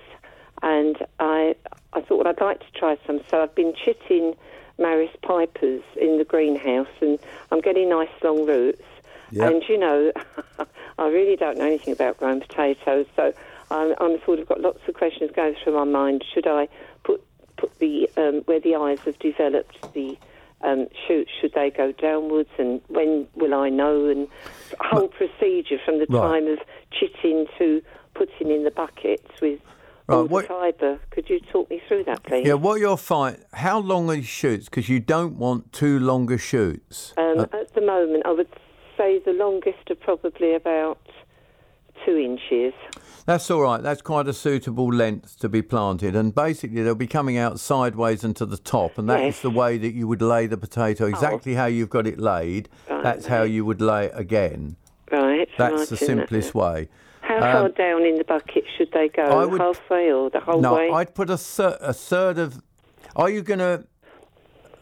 and 0.61 0.99
I 1.19 1.55
I 1.95 2.03
thought 2.03 2.19
well, 2.19 2.29
I'd 2.29 2.43
like 2.43 2.61
to 2.61 2.79
try 2.79 2.99
some. 3.07 3.23
So 3.31 3.43
I've 3.43 3.55
been 3.55 3.73
chitting 3.73 4.37
Maris 4.77 5.17
pipers 5.23 5.83
in 5.99 6.19
the 6.19 6.25
greenhouse, 6.25 6.93
and 7.01 7.19
I'm 7.53 7.63
getting 7.63 7.89
nice 7.89 8.11
long 8.23 8.45
roots. 8.45 8.83
Yeah. 9.31 9.49
And 9.49 9.63
you 9.67 9.79
know, 9.79 10.13
I 10.99 11.09
really 11.09 11.37
don't 11.37 11.57
know 11.57 11.65
anything 11.65 11.95
about 11.95 12.19
growing 12.19 12.41
potatoes, 12.43 13.07
so 13.17 13.33
I'm, 13.71 13.95
I'm 14.01 14.19
sort 14.25 14.39
of 14.39 14.49
got 14.49 14.61
lots 14.61 14.81
of 14.89 14.95
questions 14.95 15.31
going 15.35 15.55
through 15.63 15.75
my 15.75 15.85
mind. 15.85 16.25
Should 16.35 16.47
I 16.47 16.69
put 17.05 17.23
put 17.57 17.79
the 17.79 18.09
um, 18.17 18.43
where 18.47 18.61
the 18.61 18.75
eyes 18.77 19.01
have 19.01 19.19
developed 19.19 19.93
the 19.93 20.17
um, 20.63 20.89
shoot? 21.07 21.29
Should 21.41 21.53
they 21.55 21.71
go 21.71 21.93
downwards? 21.93 22.51
And 22.59 22.81
when 22.89 23.27
will 23.35 23.55
I 23.55 23.69
know? 23.69 24.07
And 24.07 24.29
whole 24.81 25.09
procedure 25.09 25.79
from 25.85 25.99
the 25.99 26.07
Right. 26.09 26.21
time 26.21 26.47
of 26.49 26.59
chitting 26.91 27.47
to 27.59 27.83
putting 28.15 28.51
in 28.51 28.65
the 28.65 28.71
buckets 28.71 29.41
with 29.41 29.61
all 30.09 30.25
what- 30.25 30.43
the 30.43 30.49
fibre. 30.49 30.99
Could 31.11 31.31
you 31.31 31.39
talk 31.53 31.71
me 31.71 31.81
through 31.87 32.05
that, 32.05 32.23
please? 32.25 32.47
Yeah, 32.47 32.55
what 32.55 32.81
you'll 32.81 32.97
find, 32.97 33.39
how 33.53 33.79
long 33.79 34.11
are 34.11 34.15
your 34.15 34.25
shoots? 34.25 34.65
Because 34.69 34.89
you 34.89 34.99
don't 35.01 35.39
want 35.39 35.73
too 35.73 35.99
longer 36.01 36.37
shoots. 36.39 37.15
Um, 37.17 37.41
at 37.53 37.73
the 37.75 37.81
moment, 37.81 38.25
I 38.27 38.33
would 38.33 38.49
say 38.99 39.19
the 39.21 39.33
longest 39.33 39.91
are 39.91 39.95
probably 39.95 40.55
about 40.55 40.99
two 42.05 42.17
inches. 42.17 42.73
That's 43.27 43.51
all 43.51 43.61
right. 43.63 43.83
That's 43.83 44.03
quite 44.03 44.27
a 44.29 44.33
suitable 44.33 44.89
length 44.93 45.39
to 45.41 45.49
be 45.49 45.63
planted. 45.63 46.17
And 46.17 46.35
basically, 46.35 46.83
they'll 46.83 46.95
be 46.95 47.07
coming 47.07 47.37
out 47.39 47.61
sideways 47.61 48.25
and 48.25 48.35
to 48.37 48.47
the 48.47 48.57
top. 48.57 48.99
And 48.99 49.09
that 49.09 49.21
is 49.21 49.37
Yes. 49.37 49.43
the 49.43 49.51
way 49.51 49.79
that 49.79 49.95
you 49.95 50.09
would 50.09 50.23
lay 50.23 50.47
the 50.47 50.57
potato, 50.57 51.07
exactly 51.07 51.55
how 51.55 51.67
you've 51.67 51.91
got 51.91 52.07
it 52.07 52.19
laid. 52.19 52.69
Right, 52.89 53.03
That's 53.03 53.27
how 53.27 53.43
you 53.43 53.65
would 53.65 53.81
lay 53.81 54.07
it 54.07 54.13
again. 54.15 54.77
Right. 55.13 55.49
That's 55.59 55.73
right, 55.73 55.89
the 55.89 55.95
and 55.95 55.99
that- 55.99 56.07
simplest 56.07 56.55
way. 56.55 56.89
How 57.21 57.39
far 57.41 57.67
Um, 57.67 57.73
down 57.73 58.03
in 58.03 58.17
the 58.17 58.25
bucket 58.25 58.65
should 58.77 58.91
they 58.93 59.09
go? 59.09 59.23
I 59.23 59.45
would- 59.45 59.61
Halfway 59.61 60.11
or 60.11 60.31
the 60.31 60.41
whole 60.41 60.61
No, 60.61 60.75
way? 60.75 60.91
I'd 60.91 61.15
put 61.15 61.31
a, 61.31 61.37
thir- 61.37 61.79
a 61.81 61.93
third 61.93 62.39
of. 62.39 62.61
Are 63.15 63.29
you 63.31 63.43
going 63.43 63.59
to. 63.61 63.85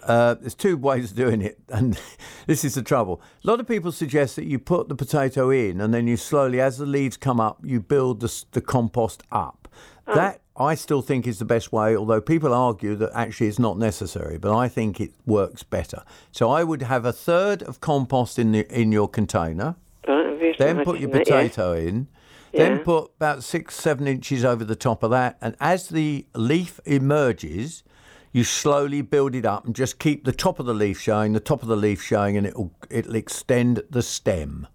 Uh, 0.05 0.35
there's 0.35 0.55
two 0.55 0.77
ways 0.77 1.11
of 1.11 1.17
doing 1.17 1.43
it, 1.43 1.59
and 1.69 2.01
this 2.47 2.65
is 2.65 2.75
the 2.75 2.83
trouble. 2.83 3.21
A 3.45 3.47
lot 3.47 3.61
of 3.61 3.69
people 3.69 3.93
suggest 3.93 4.37
that 4.37 4.45
you 4.45 4.59
put 4.59 4.89
the 4.89 4.95
potato 4.95 5.51
in, 5.51 5.81
and 5.81 5.93
then 5.93 6.07
you 6.07 6.17
slowly, 6.17 6.61
as 6.61 6.79
the 6.79 6.87
leaves 6.87 7.17
come 7.17 7.41
up, 7.41 7.59
you 7.65 7.81
build 7.81 8.21
the, 8.21 8.45
the 8.53 8.61
compost 8.61 9.23
up. 9.31 9.69
Oh. 10.07 10.15
That 10.15 10.41
I 10.57 10.75
still 10.75 11.03
think 11.03 11.27
is 11.27 11.39
the 11.39 11.45
best 11.45 11.73
way, 11.73 11.97
although 11.97 12.21
people 12.21 12.53
argue 12.53 12.97
that 12.97 13.11
actually 13.15 13.47
it's 13.47 13.59
not 13.59 13.79
necessary. 13.79 14.39
But 14.39 14.57
I 14.57 14.69
think 14.69 15.01
it 15.01 15.13
works 15.27 15.63
better. 15.63 16.03
So 16.33 16.51
I 16.51 16.65
would 16.65 16.83
have 16.83 17.05
a 17.05 17.13
third 17.13 17.63
of 17.63 17.81
compost 17.81 18.39
in 18.39 18.53
the 18.53 18.67
in 18.75 18.91
your 18.91 19.09
container. 19.09 19.77
Right, 20.07 20.57
Then 20.59 20.85
put 20.85 20.99
your 20.99 21.11
that, 21.11 21.29
yeah. 21.29 21.43
potato 21.43 21.73
in. 21.75 22.09
Then 22.53 22.79
put 22.81 23.11
about 23.17 23.45
six, 23.45 23.75
seven 23.75 24.07
inches 24.09 24.45
over 24.45 24.65
the 24.65 24.75
top 24.75 25.03
of 25.03 25.11
that. 25.11 25.37
And 25.41 25.55
as 25.61 25.89
the 25.89 26.27
leaf 26.35 26.81
emerges, 26.87 27.83
you 28.33 28.45
slowly 28.45 29.03
build 29.03 29.35
it 29.35 29.45
up 29.45 29.65
and 29.65 29.75
just 29.75 29.99
keep 29.99 30.25
the 30.25 30.33
top 30.33 30.59
of 30.59 30.67
the 30.67 30.75
leaf 30.75 31.01
showing, 31.01 31.33
the 31.33 31.41
top 31.41 31.63
of 31.63 31.69
the 31.69 31.77
leaf 31.77 32.03
showing, 32.03 32.37
and 32.37 32.47
it'll 32.47 32.73
it'll 32.91 33.15
extend 33.15 33.83
the 33.91 34.03
stem 34.03 34.67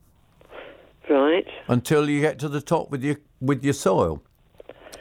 Right. 1.10 1.46
until 1.68 2.10
you 2.10 2.22
get 2.22 2.40
to 2.40 2.50
the 2.50 2.62
top 2.62 2.90
with 2.90 3.04
your 3.04 3.18
with 3.42 3.64
your 3.64 3.74
soil 3.74 4.22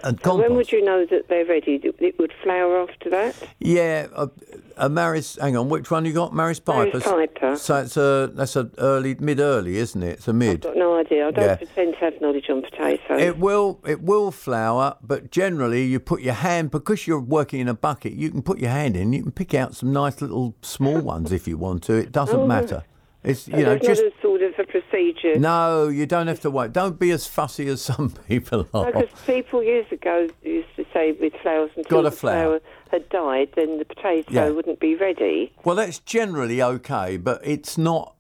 and 0.05 0.21
compost. 0.21 0.49
when 0.49 0.57
would 0.57 0.73
you 0.73 0.85
know 0.85 1.05
that 1.07 1.29
they're 1.29 1.45
ready? 1.45 1.81
It- 1.83 2.19
would 2.19 2.33
flower 2.43 2.83
after 2.83 3.11
that? 3.11 3.35
Yeah, 3.59 4.07
a, 4.15 4.29
a 4.77 4.89
Maris. 4.89 5.37
Hang 5.41 5.57
on, 5.57 5.69
which 5.69 5.91
one 5.91 6.05
you 6.05 6.13
got? 6.13 6.33
Maris 6.35 6.61
Piper. 6.61 6.99
Maris 6.99 7.05
Piper. 7.05 7.57
So 7.57 7.77
it's 7.77 7.97
a 7.97 8.31
that's 8.35 8.55
a 8.57 8.71
early 8.79 9.15
mid 9.19 9.41
early, 9.41 9.77
isn't 9.79 10.03
it? 10.03 10.11
It's 10.19 10.29
a 10.29 10.33
mid. 10.33 10.57
I've 10.67 10.75
got 10.75 10.77
no 10.77 10.99
idea. 10.99 11.27
I 11.29 11.31
don't 11.31 11.45
Yeah. 11.45 11.57
pretend 11.57 11.95
to 11.95 11.99
have 12.01 12.21
knowledge 12.21 12.49
on 12.51 12.63
potatoes. 12.63 13.21
It 13.21 13.39
will 13.39 13.81
it 13.87 14.03
will 14.03 14.31
flower, 14.31 14.97
but 15.03 15.31
generally 15.31 15.85
you 15.85 15.99
put 16.01 16.21
your 16.23 16.35
hand 16.35 16.71
because 16.71 17.07
you're 17.07 17.21
working 17.21 17.61
in 17.61 17.69
a 17.69 17.75
bucket. 17.75 18.13
You 18.13 18.31
can 18.31 18.43
put 18.43 18.59
your 18.59 18.71
hand 18.71 18.97
in. 18.97 19.13
You 19.13 19.23
can 19.23 19.33
pick 19.33 19.55
out 19.55 19.75
some 19.75 19.93
nice 19.93 20.21
little 20.21 20.55
small 20.63 21.01
ones 21.01 21.33
if 21.33 21.49
you 21.49 21.57
want 21.57 21.83
to. 21.85 21.95
It 21.95 22.13
doesn't 22.13 22.41
Oh. 22.41 22.47
matter. 22.47 22.85
It's 23.25 23.47
you 23.47 23.55
oh, 23.55 23.59
know 23.61 23.79
there's 23.79 23.99
just 24.01 24.17
not 24.59 24.67
a 24.67 24.69
a 24.69 24.81
procedure. 24.81 25.39
no. 25.39 25.89
You 25.89 26.07
don't 26.07 26.27
have 26.27 26.41
to 26.41 26.51
wait. 26.51 26.73
Don't 26.73 26.99
be 26.99 27.11
as 27.11 27.27
fussy 27.27 27.69
as 27.69 27.83
some 27.91 28.11
people 28.29 28.67
are. 28.75 28.93
Because 28.93 29.09
people 29.27 29.63
years 29.63 29.87
ago 29.91 30.29
used 30.43 30.75
to 30.77 30.85
say 30.93 31.13
with 31.13 31.33
flowers 31.43 31.71
until 31.77 32.03
the 32.03 32.11
flower. 32.11 32.59
flower 32.59 32.61
had 32.91 33.09
died, 33.09 33.49
then 33.57 33.79
the 33.79 33.85
potato 33.85 34.31
Yeah. 34.31 34.49
wouldn't 34.51 34.81
be 34.81 34.95
ready. 34.97 35.53
Well, 35.65 35.77
that's 35.77 35.99
generally 36.01 36.61
okay, 36.63 37.17
but 37.17 37.41
it's 37.45 37.77
not. 37.79 38.15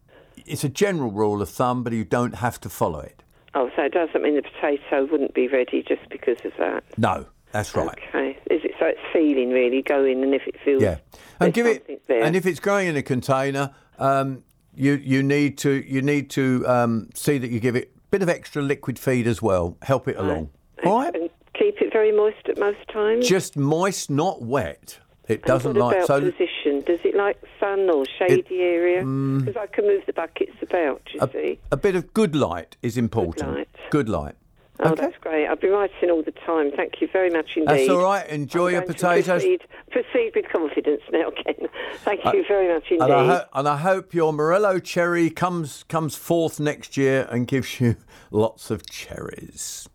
It's 0.47 0.65
a 0.65 0.69
general 0.69 1.11
rule 1.11 1.41
of 1.43 1.49
thumb, 1.51 1.83
but 1.83 1.93
you 1.93 2.05
don't 2.05 2.37
have 2.37 2.61
to 2.63 2.69
follow 2.69 3.01
it. 3.01 3.23
Oh, 3.55 3.71
so 3.77 3.83
it 3.83 3.93
doesn't 3.93 4.23
mean 4.23 4.35
the 4.37 4.43
potato 4.43 5.05
wouldn't 5.05 5.35
be 5.35 5.47
ready 5.47 5.83
just 5.87 6.09
because 6.09 6.39
of 6.45 6.53
that. 6.59 6.83
No, 6.97 7.27
that's 7.53 7.77
right. 7.77 7.99
Okay. 8.09 8.31
Is 8.51 8.63
it 8.65 8.73
so? 8.79 8.87
It's 8.87 8.99
feeling 9.13 9.51
really 9.51 9.83
going, 9.83 10.23
and 10.23 10.35
if 10.35 10.47
it 10.47 10.57
feels 10.65 10.83
Yeah, 10.83 10.97
and 11.39 11.53
give 11.53 11.67
it. 11.67 12.03
there. 12.09 12.23
And 12.25 12.35
if 12.35 12.47
it's 12.47 12.61
growing 12.61 12.89
in 12.89 12.97
a 12.97 13.03
container, 13.03 13.75
um, 13.99 14.43
you 14.75 14.95
you 14.95 15.23
need 15.23 15.59
to 15.59 15.71
you 15.87 16.03
need 16.03 16.31
to 16.31 16.65
um, 16.67 17.11
see 17.15 17.39
that 17.39 17.51
you 17.51 17.61
give 17.61 17.77
it 17.77 17.93
a 17.97 18.01
bit 18.11 18.23
of 18.23 18.29
extra 18.29 18.63
liquid 18.63 18.99
feed 18.99 19.27
as 19.27 19.41
well. 19.43 19.77
Help 19.83 20.09
it 20.09 20.17
along. 20.17 20.51
All 20.85 21.01
right. 21.01 21.31
Keep 21.55 21.81
it 21.83 21.93
very 21.93 22.13
moist 22.13 22.49
at 22.49 22.59
most 22.59 22.89
times. 22.93 23.29
Just 23.29 23.57
moist, 23.57 24.11
not 24.11 24.43
wet. 24.43 24.99
It 25.29 25.45
doesn't 25.45 25.77
like 25.77 26.05
so. 26.05 26.21
position? 26.21 26.81
Does 26.85 26.99
it 27.05 27.15
like 27.15 27.41
sun 27.61 27.89
or 27.91 28.05
shady 28.19 28.61
area? 28.61 29.01
Because 29.05 29.57
I 29.57 29.67
can 29.67 29.87
move 29.87 30.03
the 30.07 30.13
buckets 30.13 30.57
about. 30.61 31.03
You 31.15 31.21
A, 31.21 31.31
see. 31.31 31.59
a 31.71 31.77
bit 31.77 31.95
of 31.95 32.13
good 32.13 32.35
light 32.35 32.77
is 32.83 32.97
important. 32.97 33.55
light. 33.55 33.69
Good 33.91 34.09
light. 34.09 34.35
Oh, 34.81 34.91
okay. 34.93 35.03
that's 35.03 35.17
great. 35.19 35.47
I've 35.47 35.61
been 35.61 35.71
writing 35.71 36.11
all 36.11 36.23
the 36.23 36.33
time. 36.33 36.71
Thank 36.73 37.01
you 37.01 37.09
very 37.13 37.31
much 37.31 37.57
indeed. 37.57 37.69
That's 37.69 37.89
all 37.91 38.03
right. 38.03 38.27
Enjoy 38.29 38.69
I'm 38.69 38.73
your 38.75 38.83
potatoes. 38.83 39.43
Proceed, 39.43 39.61
proceed 39.91 40.33
with 40.35 40.47
confidence 40.51 41.03
now, 41.13 41.31
Ken. 41.45 41.69
Thank 41.99 42.25
you 42.33 42.45
very 42.49 42.73
much 42.73 42.85
indeed. 42.91 43.03
And 43.05 43.13
I, 43.13 43.27
ho- 43.27 43.45
and 43.55 43.69
I 43.69 43.77
hope 43.77 44.15
your 44.15 44.33
Morello 44.33 44.79
cherry 44.79 45.31
comes 45.31 45.85
comes 45.85 46.17
forth 46.17 46.59
next 46.59 46.97
year 46.97 47.29
and 47.31 47.47
gives 47.47 47.81
you 47.81 47.97
lots 48.31 48.71
of 48.71 48.89
cherries. 48.89 49.89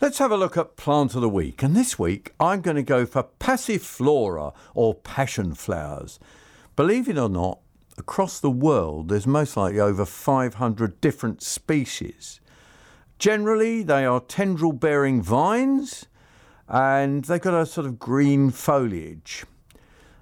Let's 0.00 0.18
have 0.18 0.30
a 0.30 0.36
look 0.36 0.56
at 0.56 0.76
plant 0.76 1.14
of 1.14 1.20
the 1.20 1.28
week. 1.28 1.62
And 1.62 1.76
this 1.76 1.98
week 1.98 2.32
I'm 2.40 2.62
going 2.62 2.76
to 2.76 2.82
go 2.82 3.04
for 3.04 3.24
passiflora 3.40 4.54
or 4.74 4.94
passion 4.94 5.54
flowers. 5.54 6.18
Believe 6.76 7.08
it 7.08 7.18
or 7.18 7.28
not, 7.28 7.58
across 7.98 8.40
the 8.40 8.50
world 8.50 9.08
there's 9.10 9.26
most 9.26 9.56
likely 9.58 9.80
over 9.80 10.06
500 10.06 11.00
different 11.02 11.42
species. 11.42 12.39
Generally, 13.20 13.82
they 13.82 14.06
are 14.06 14.18
tendril 14.18 14.72
bearing 14.72 15.20
vines 15.20 16.06
and 16.66 17.22
they've 17.26 17.40
got 17.40 17.52
a 17.52 17.66
sort 17.66 17.86
of 17.86 17.98
green 17.98 18.50
foliage 18.50 19.44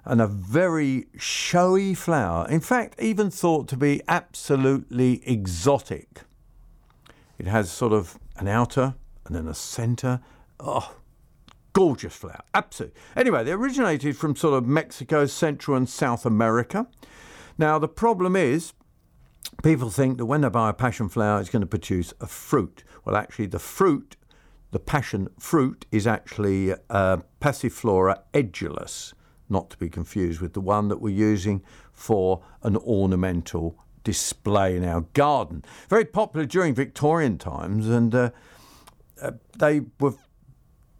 and 0.03 0.19
a 0.19 0.27
very 0.27 1.05
showy 1.17 1.93
flower. 1.93 2.45
In 2.49 2.59
fact, 2.59 3.01
even 3.01 3.31
thought 3.31 3.69
to 3.69 3.77
be 3.77 4.01
absolutely 4.09 5.21
exotic. 5.25 6.23
It 7.37 7.47
has 7.47 7.71
sort 7.71 7.93
of 7.93 8.19
an 8.35 8.49
outer 8.49 8.95
and 9.25 9.33
then 9.33 9.47
a 9.47 9.53
centre. 9.53 10.19
Oh, 10.59 10.93
gorgeous 11.71 12.17
flower. 12.17 12.41
Absolutely. 12.53 12.99
Anyway, 13.15 13.45
they 13.45 13.53
originated 13.53 14.17
from 14.17 14.35
sort 14.35 14.55
of 14.55 14.67
Mexico, 14.67 15.25
Central 15.25 15.77
and 15.77 15.87
South 15.87 16.25
America. 16.25 16.85
Now, 17.57 17.79
the 17.79 17.87
problem 17.87 18.35
is 18.35 18.73
people 19.63 19.89
think 19.89 20.17
that 20.17 20.25
when 20.25 20.41
they 20.41 20.49
buy 20.49 20.69
a 20.69 20.73
passion 20.73 21.09
flower, 21.09 21.39
it's 21.39 21.49
going 21.49 21.61
to 21.61 21.67
produce 21.67 22.13
a 22.21 22.27
fruit. 22.27 22.83
Well, 23.05 23.15
actually, 23.15 23.47
the 23.47 23.59
fruit, 23.59 24.15
the 24.71 24.79
passion 24.79 25.29
fruit, 25.37 25.85
is 25.91 26.07
actually 26.07 26.73
uh, 26.89 27.17
Passiflora 27.41 28.21
edulis, 28.33 29.13
not 29.49 29.69
to 29.71 29.77
be 29.77 29.89
confused 29.89 30.41
with 30.41 30.53
the 30.53 30.61
one 30.61 30.87
that 30.89 31.01
we're 31.01 31.09
using 31.09 31.63
for 31.93 32.41
an 32.63 32.77
ornamental 32.77 33.77
display 34.03 34.75
in 34.75 34.83
our 34.83 35.01
garden. 35.13 35.63
Very 35.89 36.05
popular 36.05 36.45
during 36.45 36.73
Victorian 36.73 37.37
times, 37.37 37.89
and 37.89 38.15
uh, 38.15 38.31
uh, 39.21 39.31
they 39.57 39.81
were 39.99 40.13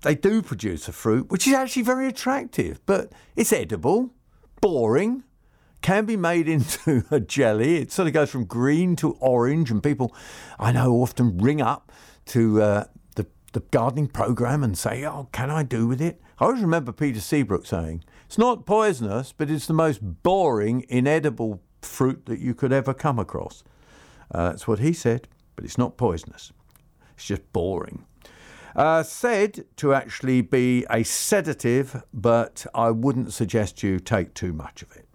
they 0.01 0.15
do 0.15 0.41
produce 0.41 0.88
a 0.88 0.93
fruit 0.93 1.29
which 1.29 1.46
is 1.46 1.53
actually 1.53 1.81
very 1.81 2.08
attractive, 2.08 2.79
but 2.86 3.12
it's 3.36 3.51
edible, 3.51 4.12
boring, 4.62 5.24
can 5.81 6.05
be 6.05 6.17
made 6.17 6.48
into 6.48 7.03
a 7.12 7.19
jelly. 7.19 7.77
It 7.77 7.91
sort 7.91 8.07
of 8.07 8.13
goes 8.13 8.29
from 8.29 8.45
green 8.45 8.95
to 8.98 9.12
orange, 9.19 9.71
and 9.71 9.81
people 9.81 10.13
I 10.59 10.71
know 10.71 10.95
often 10.95 11.38
ring 11.38 11.62
up 11.62 11.91
to 12.27 12.62
uh, 12.62 12.83
the 13.15 13.27
the 13.53 13.62
gardening 13.71 14.07
program 14.07 14.63
and 14.63 14.77
say, 14.77 15.05
"Oh, 15.05 15.29
can 15.31 15.50
I 15.50 15.63
do 15.63 15.88
with 15.88 16.01
it?" 16.01 16.21
I 16.39 16.45
always 16.45 16.62
remember 16.62 16.91
Peter 16.91 17.19
Seabrook 17.19 17.65
saying, 17.65 18.03
"It's 18.25 18.38
not 18.38 18.65
poisonous, 18.65 19.33
but 19.33 19.50
it's 19.50 19.67
the 19.67 19.74
most 19.74 20.00
boring, 20.24 20.86
inedible 20.89 21.62
fruit 21.81 22.25
that 22.25 22.39
you 22.39 22.53
could 22.53 22.74
ever 22.74 22.93
come 22.93 23.19
across." 23.19 23.63
Uh, 24.31 24.50
that's 24.50 24.67
what 24.67 24.79
he 24.79 24.93
said, 24.93 25.27
but 25.55 25.65
it's 25.65 25.77
not 25.77 25.98
poisonous. 25.98 26.51
It's 27.15 27.25
just 27.25 27.51
boring. 27.51 28.05
Uh, 28.75 29.03
said 29.03 29.65
to 29.77 29.93
actually 29.93 30.41
be 30.41 30.86
a 30.89 31.03
sedative, 31.03 32.03
but 32.13 32.65
I 32.74 32.91
wouldn't 32.91 33.33
suggest 33.33 33.83
you 33.83 34.00
take 34.00 34.33
too 34.33 34.53
much 34.53 34.83
of 34.83 34.95
it. 34.95 35.09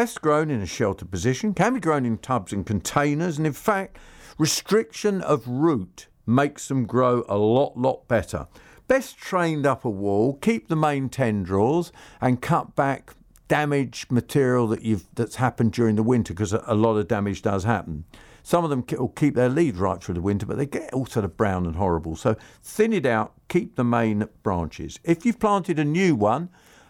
Best 0.00 0.22
grown 0.22 0.50
in 0.50 0.62
a 0.62 0.66
sheltered 0.66 1.10
position, 1.10 1.52
can 1.52 1.74
be 1.74 1.80
grown 1.80 2.06
in 2.06 2.16
tubs 2.16 2.54
and 2.54 2.64
containers, 2.64 3.36
and 3.36 3.46
in 3.46 3.52
fact, 3.52 3.98
restriction 4.38 5.20
of 5.20 5.46
root 5.46 6.06
makes 6.24 6.68
them 6.68 6.86
grow 6.86 7.22
a 7.28 7.36
lot, 7.36 7.76
lot 7.76 8.08
better. 8.08 8.46
Best 8.88 9.18
trained 9.18 9.66
up 9.66 9.84
a 9.84 9.90
wall, 9.90 10.38
keep 10.40 10.68
the 10.68 10.74
main 10.74 11.10
tendrils, 11.10 11.92
and 12.18 12.40
cut 12.40 12.74
back 12.74 13.14
damaged 13.46 14.10
material 14.10 14.66
that 14.68 14.80
you've 14.80 15.04
that's 15.16 15.36
happened 15.36 15.74
during 15.74 15.96
the 15.96 16.02
winter 16.02 16.32
because 16.32 16.54
a, 16.54 16.64
a 16.66 16.74
lot 16.74 16.96
of 16.96 17.06
damage 17.06 17.42
does 17.42 17.64
happen. 17.64 18.06
Some 18.42 18.64
of 18.64 18.70
them 18.70 18.82
will 18.98 19.08
keep 19.08 19.34
their 19.34 19.50
leaves 19.50 19.78
right 19.78 20.02
through 20.02 20.14
the 20.14 20.22
winter, 20.22 20.46
but 20.46 20.56
they 20.56 20.64
get 20.64 20.94
all 20.94 21.04
sort 21.04 21.26
of 21.26 21.36
brown 21.36 21.66
and 21.66 21.76
horrible. 21.76 22.16
So 22.16 22.36
thin 22.62 22.94
it 22.94 23.04
out, 23.04 23.34
keep 23.50 23.76
the 23.76 23.84
main 23.84 24.26
branches. 24.42 24.98
If 25.04 25.26
you've 25.26 25.38
planted 25.38 25.78
a 25.78 25.84
new 25.84 26.14
one, 26.14 26.48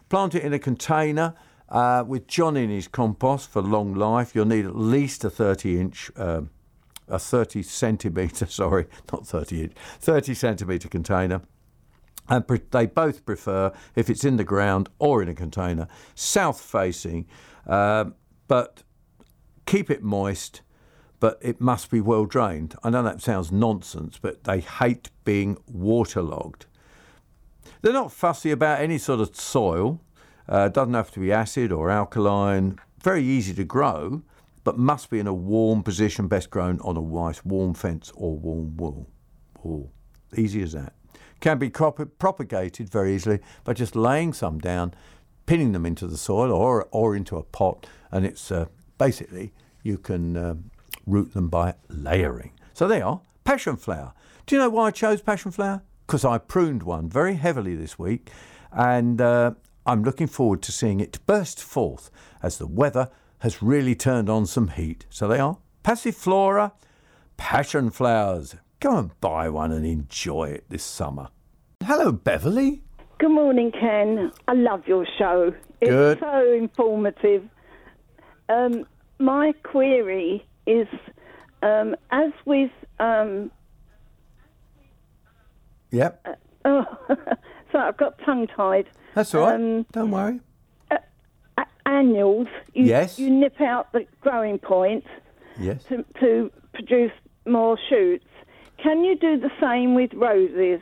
plant 0.09 0.37
it 0.37 0.45
in 0.45 0.53
a 0.53 0.61
container 0.61 1.35
uh, 1.71 2.05
with 2.07 2.27
John 2.27 2.57
Innes 2.57 2.89
compost 2.89 3.51
for 3.51 3.63
long 3.63 3.95
life. 3.95 4.35
You'll 4.35 4.47
need 4.47 4.67
at 4.67 4.77
least 4.77 5.25
a 5.25 5.31
30 5.31 5.81
inch. 5.81 6.11
Um, 6.17 6.51
a 7.11 7.19
30 7.19 7.63
centimetre, 7.63 8.47
sorry, 8.49 8.87
not 9.13 9.27
30 9.27 9.63
inch, 9.63 9.73
30 9.99 10.33
centimetre 10.35 10.89
container. 10.89 11.43
And 12.29 12.47
pre- 12.47 12.61
they 12.71 12.87
both 12.87 13.27
prefer, 13.27 13.73
if 13.97 14.09
it's 14.09 14.25
in 14.25 14.37
the 14.37 14.45
ground 14.45 14.89
or 15.01 15.21
in 15.21 15.29
a 15.29 15.35
container, 15.35 15.89
south 16.15 16.61
facing, 16.61 17.27
um, 17.67 18.15
but 18.47 18.85
keep 19.67 19.91
it 19.91 20.03
moist, 20.03 20.63
but 21.19 21.39
it 21.43 21.61
must 21.61 21.91
be 21.91 22.01
well 22.01 22.25
drained. 22.25 22.77
I 22.85 22.91
know 22.91 23.03
that 23.03 23.21
sounds 23.21 23.51
nonsense, 23.51 24.19
but 24.21 24.45
they 24.45 24.61
hate 24.61 25.11
being 25.25 25.59
waterlogged. 25.67 26.67
They're 27.83 27.93
not 27.93 28.13
fussy 28.13 28.51
about 28.51 28.81
any 28.81 28.99
sort 28.99 29.21
of 29.21 29.35
soil. 29.35 30.01
Uh, 30.51 30.69
doesn't 30.69 30.95
have 30.95 31.13
to 31.13 31.21
be 31.21 31.33
acid 31.33 31.71
or 31.71 31.91
alkaline. 31.91 32.77
Very 33.01 33.23
easy 33.23 33.55
to 33.55 33.65
grow, 33.65 34.23
but 34.65 34.77
must 34.77 35.09
be 35.09 35.21
in 35.21 35.29
a 35.29 35.33
warm 35.33 35.83
position. 35.85 36.27
Best 36.27 36.51
grown 36.51 36.81
on 36.81 36.97
a 36.97 37.01
nice 37.01 37.45
warm 37.45 37.73
fence 37.73 38.13
or 38.17 38.37
warm 38.37 38.77
wool. 38.77 39.09
wool. 39.63 39.93
Easy 40.37 40.61
as 40.63 40.73
that. 40.73 40.95
Can 41.39 41.59
be 41.59 41.71
crop- 41.71 42.19
propagated 42.19 42.91
very 42.91 43.15
easily 43.15 43.39
by 43.65 43.75
just 43.75 43.95
laying 43.95 44.33
some 44.33 44.59
down, 44.59 44.93
pinning 45.47 45.73
them 45.73 45.87
into 45.87 46.07
the 46.07 46.19
soil 46.19 46.53
or 46.53 46.87
or 46.91 47.17
into 47.17 47.37
a 47.37 47.43
pot, 47.45 47.87
and 48.11 48.27
it's 48.27 48.51
uh, 48.51 48.67
basically 48.99 49.53
you 49.83 49.97
can 49.97 50.37
um, 50.37 50.71
root 51.07 51.33
them 51.33 51.49
by 51.49 51.75
layering. 51.89 52.53
So 52.75 52.87
they 52.89 53.01
are 53.01 53.21
passion 53.45 53.77
flower. 53.77 54.13
Do 54.47 54.57
you 54.57 54.61
know 54.61 54.69
why 54.69 54.89
I 54.89 54.91
chose 54.91 55.23
passion 55.23 55.53
flower? 55.53 55.83
Because 56.07 56.25
I 56.25 56.39
pruned 56.39 56.83
one 56.83 57.09
very 57.09 57.35
heavily 57.35 57.77
this 57.77 57.99
week, 57.99 58.31
and 58.73 59.21
uh, 59.21 59.53
I'm 59.87 60.03
looking 60.03 60.27
forward 60.27 60.63
to 60.63 60.73
seeing 60.73 61.01
it 61.01 61.19
burst 61.27 61.63
forth 61.63 62.11
as 62.43 62.59
the 62.59 62.67
weather 62.67 63.11
has 63.41 63.63
really 63.63 63.95
turned 63.95 64.29
on 64.29 64.47
some 64.47 64.69
heat. 64.69 65.07
So 65.09 65.27
they 65.27 65.39
are 65.39 65.59
passiflora, 65.85 66.73
passion 67.37 67.91
flowers. 67.91 68.57
Go 68.81 68.97
and 68.97 69.21
buy 69.21 69.49
one 69.49 69.73
and 69.73 69.85
enjoy 69.87 70.45
it 70.51 70.65
this 70.69 70.85
summer. 70.85 71.29
Hello, 71.85 72.13
Beverly. 72.13 72.83
Good 73.19 73.31
morning, 73.31 73.73
Ken. 73.73 74.31
I 74.49 74.53
love 74.55 74.87
your 74.87 75.07
show. 75.19 75.53
It's 75.81 75.91
Good. 75.91 76.21
so 76.21 76.53
informative. 76.53 77.49
Um, 78.49 78.85
my 79.19 79.53
query 79.63 80.47
is, 80.67 80.89
um, 81.63 81.95
as 82.11 82.33
with, 82.45 82.71
um, 82.99 83.51
Yep, 85.93 86.39
oh, 86.65 86.85
sorry, 87.73 87.89
I've 87.89 87.97
got 87.97 88.19
tongue 88.25 88.47
tied. 88.47 88.87
That's 89.15 89.35
all 89.35 89.43
right. 89.47 89.55
um, 89.55 89.87
Don't 89.93 90.11
worry. 90.11 90.41
A- 90.91 91.67
annuals, 91.87 92.49
you, 92.75 92.85
Yes. 92.87 93.19
you 93.19 93.31
nip 93.31 93.61
out 93.61 93.93
the 93.93 94.07
growing 94.21 94.59
point 94.59 95.05
Yes. 95.59 95.83
to, 95.85 96.05
to 96.21 96.51
produce 96.73 97.13
more 97.47 97.79
shoots. 97.89 98.25
Can 98.83 99.05
you 99.05 99.17
do 99.17 99.39
the 99.39 99.51
same 99.61 99.95
with 99.95 100.13
roses? 100.15 100.81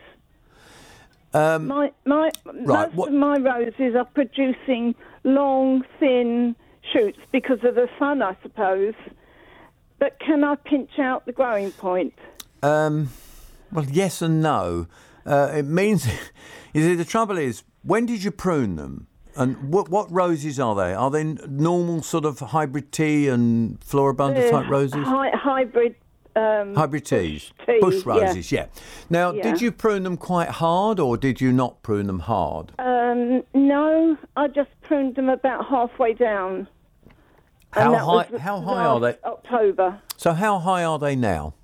Um, 1.35 1.67
My 1.67 1.93
my 2.07 2.31
Right, 2.47 2.67
most 2.67 2.95
what- 2.95 3.09
of 3.09 3.15
my 3.15 3.37
roses 3.39 3.95
are 3.95 4.05
producing 4.07 4.95
long, 5.25 5.85
thin 6.01 6.57
shoots 6.93 7.19
because 7.33 7.63
of 7.65 7.75
the 7.75 7.89
sun, 7.99 8.23
I 8.23 8.37
suppose. 8.43 8.95
But 9.99 10.19
can 10.21 10.43
I 10.45 10.55
pinch 10.55 10.99
out 10.99 11.27
the 11.27 11.33
growing 11.33 11.73
point? 11.73 12.15
Um, 12.63 13.11
well, 13.73 13.85
yes 13.85 14.23
and 14.23 14.41
no. 14.41 14.87
Uh, 15.27 15.51
it 15.55 15.65
means, 15.67 16.07
you 16.73 16.83
see, 16.83 16.95
the 16.95 17.05
trouble 17.05 17.37
is, 17.37 17.63
when 17.83 18.07
did 18.07 18.23
you 18.25 18.31
prune 18.31 18.77
them? 18.77 19.07
And 19.37 19.73
what 19.73 19.89
what 19.89 20.11
roses 20.11 20.59
are 20.59 20.75
they? 20.75 20.93
Are 20.95 21.11
they 21.11 21.23
normal 21.25 22.03
sort 22.03 22.25
of 22.25 22.41
hybrid 22.41 22.91
tea 22.91 23.29
and 23.29 23.79
floribunda 23.81 24.51
type 24.51 24.69
roses? 24.69 25.07
Hy- 25.07 25.31
hybrid. 25.35 25.95
Um, 26.37 26.77
Hybrid 26.77 27.05
teas, 27.05 27.53
tea, 27.67 27.79
bush 27.81 28.07
roses, 28.07 28.53
yeah. 28.53 28.67
Now, 29.11 29.33
Yeah. 29.33 29.43
did 29.43 29.61
you 29.61 29.73
prune 29.73 30.05
them 30.05 30.17
quite 30.17 30.49
hard, 30.49 31.01
or 31.01 31.17
did 31.17 31.41
you 31.41 31.51
not 31.53 31.83
prune 31.83 32.07
them 32.07 32.21
hard? 32.21 32.71
um, 32.79 33.43
no, 33.55 34.17
I 34.37 34.47
just 34.47 34.71
pruned 34.83 35.17
them 35.17 35.29
about 35.29 35.67
halfway 35.67 36.15
down. 36.15 36.69
How 37.73 37.93
high? 37.97 38.39
How 38.39 38.61
high 38.61 38.85
are 38.85 39.01
they? 39.01 39.17
October. 39.25 40.01
So, 40.17 40.33
how 40.33 40.61
high 40.61 40.85
are 40.85 40.99
they 41.01 41.17
now? 41.17 41.55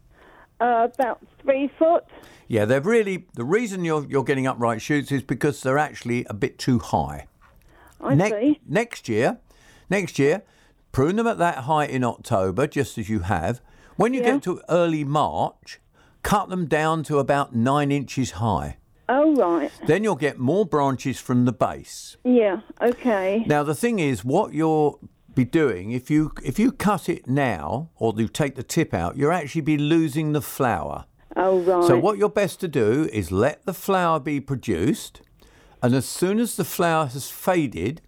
Uh, 0.61 0.89
about 0.95 1.21
three 1.43 1.69
foot. 1.79 2.05
Yeah, 2.49 2.65
they're 2.65 2.81
really 2.81 3.27
the 3.35 3.45
reason 3.45 3.85
you're 3.85 4.07
you're 4.09 4.25
getting 4.25 4.47
upright 4.47 4.81
shoots 4.83 5.11
is 5.13 5.23
because 5.23 5.63
they're 5.63 5.79
actually 5.79 6.25
a 6.31 6.35
bit 6.35 6.59
too 6.59 6.79
high. 6.79 7.27
I 8.01 8.15
Ne- 8.15 8.31
see. 8.31 8.61
Next 8.67 9.09
year, 9.09 9.39
next 9.91 10.19
year, 10.19 10.43
prune 10.93 11.17
them 11.17 11.27
at 11.27 11.39
that 11.39 11.59
height 11.65 11.91
in 11.91 12.05
October, 12.05 12.67
just 12.67 12.99
as 12.99 13.09
you 13.09 13.21
have. 13.21 13.61
When 13.97 14.13
you 14.15 14.21
Yeah. 14.21 14.33
get 14.35 14.43
to 14.45 14.61
early 14.69 15.05
March, 15.05 15.81
cut 16.23 16.49
them 16.51 16.67
down 16.67 17.03
to 17.05 17.19
about 17.19 17.55
nine 17.55 17.91
inches 17.91 18.33
high. 18.33 18.77
Oh 19.09 19.35
right. 19.37 19.71
Then 19.87 20.03
you'll 20.05 20.15
get 20.17 20.39
more 20.39 20.65
branches 20.65 21.19
from 21.21 21.45
the 21.45 21.53
base. 21.53 22.17
Yeah. 22.25 22.61
Okay. 22.81 23.45
Now 23.47 23.63
the 23.63 23.75
thing 23.75 23.99
is, 23.99 24.25
what 24.25 24.55
you'll 24.55 24.99
be 25.35 25.45
doing 25.45 25.91
if 25.91 26.11
you 26.11 26.33
if 26.43 26.59
you 26.59 26.73
cut 26.73 27.09
it 27.09 27.27
now 27.27 27.91
or 27.97 28.13
you 28.17 28.29
take 28.29 28.55
the 28.55 28.63
tip 28.63 28.95
out, 28.95 29.17
you'll 29.17 29.33
actually 29.33 29.61
be 29.63 29.77
losing 29.77 30.33
the 30.33 30.43
flower. 30.43 31.07
Oh 31.37 31.59
right. 31.61 31.85
So 31.87 31.99
what 31.99 32.19
you're 32.19 32.29
best 32.29 32.61
to 32.61 32.69
do 32.69 33.09
is 33.13 33.33
let 33.33 33.67
the 33.67 33.75
flower 33.75 34.21
be 34.21 34.41
produced, 34.41 35.21
and 35.83 35.95
as 35.95 36.07
soon 36.07 36.39
as 36.39 36.57
the 36.57 36.65
flower 36.65 37.07
has 37.07 37.29
faded, 37.31 38.01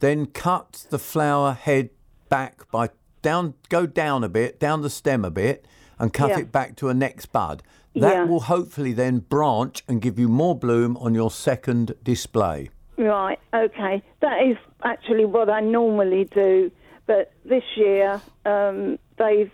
then 0.00 0.26
cut 0.26 0.86
the 0.90 0.98
flower 0.98 1.52
head 1.52 1.90
back 2.28 2.70
by 2.70 2.90
down, 3.22 3.54
go 3.68 3.84
down 3.84 4.22
a 4.22 4.28
bit, 4.28 4.60
down 4.60 4.82
the 4.82 4.90
stem 4.90 5.24
a 5.24 5.30
bit, 5.30 5.66
and 5.98 6.12
cut 6.12 6.30
Yeah. 6.30 6.38
it 6.40 6.52
back 6.52 6.76
to 6.76 6.88
a 6.88 6.94
next 6.94 7.26
bud. 7.32 7.62
That 7.94 8.14
Yeah. 8.14 8.24
will 8.24 8.40
hopefully 8.40 8.92
then 8.92 9.18
branch 9.20 9.82
and 9.88 10.00
give 10.00 10.18
you 10.18 10.28
more 10.28 10.56
bloom 10.56 10.96
on 10.98 11.14
your 11.14 11.30
second 11.32 11.94
display. 12.04 12.70
Right, 12.98 13.38
okay. 13.54 14.02
That 14.20 14.42
is 14.44 14.56
actually 14.82 15.24
what 15.24 15.48
I 15.48 15.60
normally 15.60 16.24
do, 16.24 16.70
but 17.06 17.32
this 17.44 17.62
year 17.76 18.20
um, 18.44 18.98
they've 19.16 19.52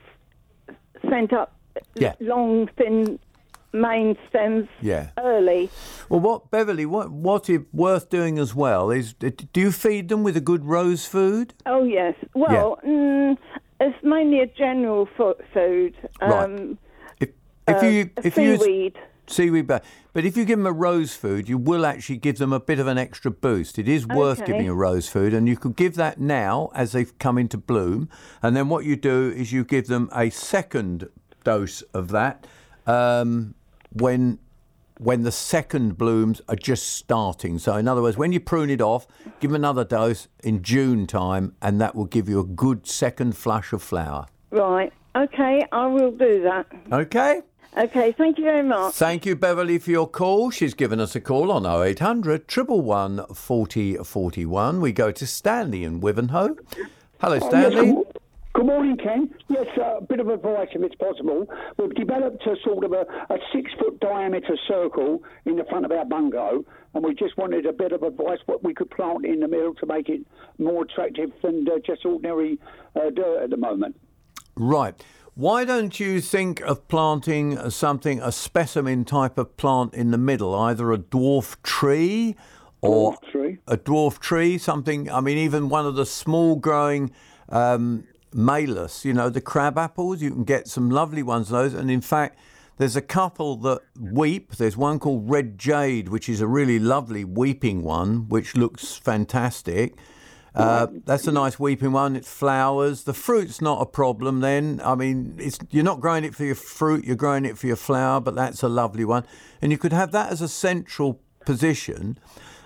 sent 1.11 1.33
up 1.33 1.53
Yeah. 1.95 2.15
long, 2.21 2.69
thin 2.79 3.19
main 3.73 4.17
stems 4.29 4.69
Yeah. 4.81 5.09
early. 5.19 5.69
Well, 6.09 6.21
what 6.21 6.51
Beverly, 6.51 6.87
what 6.87 7.11
what 7.11 7.51
is 7.51 7.61
worth 7.73 8.09
doing 8.09 8.39
as 8.39 8.55
well 8.55 8.91
is, 8.91 9.13
do 9.15 9.61
you 9.61 9.73
feed 9.73 10.09
them 10.09 10.23
with 10.23 10.37
a 10.37 10.41
good 10.41 10.65
rose 10.65 11.05
food? 11.07 11.55
Oh, 11.67 11.83
yes. 11.85 12.15
Well, 12.35 12.79
mm, 12.87 13.37
it's 13.81 14.03
mainly 14.03 14.41
a 14.41 14.47
general 14.47 15.07
fo- 15.17 15.37
food. 15.53 15.95
Right. 16.23 16.45
Um, 16.45 16.79
If 17.21 17.31
if 17.69 17.83
uh, 17.83 17.87
you 17.87 18.11
if 18.25 18.37
you 18.39 18.43
use 18.53 18.61
seaweed. 19.27 19.67
ba- 19.67 19.83
but 20.13 20.25
if 20.25 20.37
you 20.37 20.45
give 20.45 20.59
them 20.59 20.67
a 20.67 20.73
rose 20.73 21.15
food, 21.15 21.49
you 21.49 21.59
will 21.59 21.85
actually 21.85 22.17
give 22.19 22.39
them 22.39 22.53
a 22.53 22.61
bit 22.61 22.79
of 22.79 22.87
an 22.87 22.99
extra 22.99 23.31
boost. 23.31 23.79
It 23.79 23.89
is 23.89 24.07
worth 24.07 24.41
Okay. 24.43 24.53
giving 24.53 24.69
a 24.69 24.75
rose 24.75 25.09
food, 25.09 25.35
and 25.35 25.49
you 25.49 25.57
could 25.57 25.77
give 25.77 25.95
that 25.97 26.21
now 26.21 26.71
as 26.75 26.93
they've 26.93 27.17
come 27.19 27.39
into 27.39 27.57
bloom, 27.59 28.09
and 28.43 28.55
then 28.57 28.69
what 28.69 28.85
you 28.85 28.97
do 28.97 29.33
is 29.37 29.53
you 29.53 29.65
give 29.65 29.87
them 29.89 30.09
a 30.15 30.31
second 30.31 31.09
dose 31.43 31.83
of 31.93 32.09
that 32.09 32.47
um, 32.87 33.55
when 33.93 34.39
when 35.01 35.25
the 35.25 35.33
second 35.33 35.99
blooms 35.99 36.41
are 36.49 36.55
just 36.55 36.93
starting. 36.93 37.59
So, 37.59 37.75
in 37.77 37.89
other 37.89 38.01
words, 38.01 38.17
when 38.17 38.31
you 38.33 38.39
prune 38.39 38.71
it 38.71 38.81
off, 38.81 39.09
give 39.41 39.51
them 39.51 39.57
another 39.57 39.83
dose 39.85 40.29
in 40.45 40.63
June 40.63 41.09
time, 41.09 41.57
and 41.61 41.81
that 41.81 41.97
will 41.97 42.05
give 42.05 42.29
you 42.29 42.39
a 42.39 42.45
good 42.45 42.87
second 42.87 43.37
flush 43.37 43.73
of 43.73 43.83
flower. 43.83 44.27
Right, 44.53 44.93
okay, 45.17 45.67
I 45.73 45.87
will 45.89 46.13
do 46.13 46.43
that. 46.45 46.67
Okay. 46.93 47.43
Okay, 47.77 48.13
thank 48.13 48.39
you 48.39 48.45
very 48.45 48.63
much. 48.63 48.95
Thank 48.95 49.27
you, 49.27 49.35
Beverly, 49.35 49.79
for 49.79 49.91
your 49.91 50.07
call. 50.09 50.51
She's 50.51 50.75
given 50.75 51.01
us 51.01 51.17
a 51.17 51.21
call 51.21 51.51
on 51.51 51.67
0800 51.67 52.45
111 52.49 53.35
40 53.35 53.97
41. 53.97 54.81
We 54.81 54.93
go 54.93 55.11
to 55.11 55.27
Stanley 55.27 55.83
in 55.83 56.01
Wivenhoe. 56.01 56.57
Hello, 57.21 57.39
Stanley. 57.41 57.87
Yes, 57.87 57.95
good- 57.95 58.21
Good 58.55 58.67
morning, 58.67 58.97
Ken. 58.97 59.35
Yes, 59.49 59.67
uh, 59.77 59.97
a 59.97 60.01
bit 60.01 60.21
of 60.21 60.29
advice 60.29 60.69
if 60.73 60.83
it's 60.85 60.95
possible. 60.95 61.49
We've 61.77 61.93
developed 61.97 62.47
a 62.47 62.55
sort 62.63 62.85
of 62.85 62.93
a, 62.93 63.05
a 63.29 63.39
six 63.53 63.73
foot 63.81 63.99
diameter 63.99 64.57
circle 64.69 65.25
in 65.45 65.57
the 65.57 65.65
front 65.65 65.85
of 65.85 65.91
our 65.91 66.05
bungalow, 66.05 66.65
and 66.95 67.05
we 67.05 67.15
just 67.17 67.37
wanted 67.37 67.67
a 67.67 67.73
bit 67.73 67.91
of 67.91 68.05
advice 68.05 68.39
what 68.47 68.63
we 68.63 68.73
could 68.73 68.89
plant 68.93 69.27
in 69.27 69.41
the 69.41 69.49
middle 69.49 69.75
to 69.75 69.87
make 69.87 70.09
it 70.09 70.21
more 70.59 70.85
attractive 70.85 71.33
than 71.43 71.67
uh, 71.69 71.81
just 71.85 72.07
ordinary 72.07 72.57
uh, 72.95 73.11
dirt 73.11 73.43
at 73.43 73.51
the 73.51 73.57
moment. 73.57 73.99
Right. 74.55 74.95
Why 75.37 75.65
don't 75.65 75.99
you 75.99 76.21
think 76.21 76.61
of 76.61 76.87
planting 76.87 77.71
something, 77.71 78.21
a 78.21 78.31
specimen 78.31 79.05
type 79.05 79.37
of 79.37 79.57
plant 79.57 79.93
in 79.93 80.13
the 80.13 80.19
middle, 80.19 80.55
either 80.55 80.93
a 80.93 80.99
dwarf 80.99 81.61
tree 81.65 82.37
or 82.81 83.15
Dwarf 83.15 83.23
tree. 83.33 83.59
a 83.67 83.77
dwarf 83.77 84.21
tree, 84.21 84.59
something, 84.59 85.11
I 85.11 85.21
mean, 85.21 85.39
even 85.39 85.69
one 85.69 85.87
of 85.87 85.97
the 85.97 86.07
small 86.07 86.55
growing 86.55 87.11
um, 87.49 88.05
malus, 88.33 89.05
you 89.05 89.13
know, 89.13 89.29
the 89.29 89.41
crab 89.41 89.77
apples. 89.77 90.23
You 90.23 90.31
can 90.31 90.45
get 90.45 90.69
some 90.69 90.89
lovely 90.89 91.25
ones 91.25 91.49
of 91.51 91.59
those. 91.59 91.75
And 91.75 91.91
in 91.91 92.01
fact, 92.01 92.39
there's 92.77 92.95
a 92.95 93.03
couple 93.03 93.57
that 93.57 93.81
weep. 93.99 94.55
There's 94.55 94.77
one 94.77 95.01
called 95.01 95.29
Red 95.29 95.59
Jade, 95.59 96.11
which 96.11 96.29
is 96.29 96.41
a 96.41 96.47
really 96.47 96.79
lovely 96.79 97.25
weeping 97.25 97.83
one, 97.83 98.29
which 98.29 98.55
looks 98.55 98.95
fantastic. 98.97 99.97
Uh, 100.55 100.87
that's 101.05 101.27
a 101.27 101.33
nice 101.33 101.59
weeping 101.59 101.91
one. 101.91 102.15
It's 102.15 102.33
flowers. 102.33 103.03
The 103.05 103.15
fruit's 103.15 103.61
not 103.61 103.83
a 103.83 103.87
problem. 103.87 104.41
Then 104.41 104.81
I 104.85 104.95
mean, 104.95 105.35
it's 105.39 105.59
you're 105.71 105.85
not 105.85 106.01
growing 106.01 106.25
it 106.25 106.35
for 106.35 106.45
your 106.45 106.55
fruit. 106.55 107.05
You're 107.05 107.17
growing 107.17 107.45
it 107.45 107.59
for 107.59 107.67
your 107.67 107.77
flower. 107.77 108.21
But 108.21 108.37
that's 108.37 108.63
a 108.63 108.69
lovely 108.69 109.05
one, 109.05 109.27
and 109.61 109.73
you 109.73 109.79
could 109.79 109.93
have 109.93 110.13
that 110.13 110.31
as 110.31 110.41
a 110.41 110.49
central 110.49 111.21
position, 111.45 112.19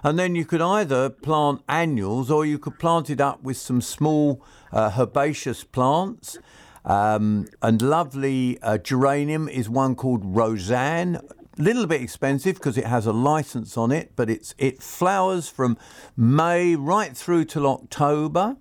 and 0.05 0.18
then 0.18 0.35
you 0.35 0.44
could 0.44 0.61
either 0.61 1.09
plant 1.09 1.62
annuals 1.68 2.31
or 2.31 2.44
you 2.44 2.59
could 2.59 2.79
plant 2.79 3.09
it 3.09 3.20
up 3.20 3.42
with 3.42 3.57
some 3.57 3.81
small 3.81 4.44
uh, 4.72 4.92
herbaceous 4.98 5.64
plants. 5.64 6.38
Um, 6.85 7.46
and 7.61 7.83
lovely 7.83 8.59
uh, 8.62 8.79
geranium 8.79 9.48
is 9.48 9.68
one 9.68 9.94
called 9.94 10.22
Rozanne. 10.24 11.20
Little 11.59 11.87
bit 11.87 12.01
expensive 12.01 12.55
because 12.55 12.79
it 12.79 12.87
has 12.87 13.05
a 13.07 13.12
license 13.12 13.77
on 13.77 13.90
it, 13.90 14.12
but 14.14 14.31
it's 14.31 14.55
it 14.59 14.81
flowers 14.83 15.49
from 15.49 15.77
May 16.16 16.77
right 16.77 17.16
through 17.16 17.47
till 17.47 17.66
October. 17.66 18.57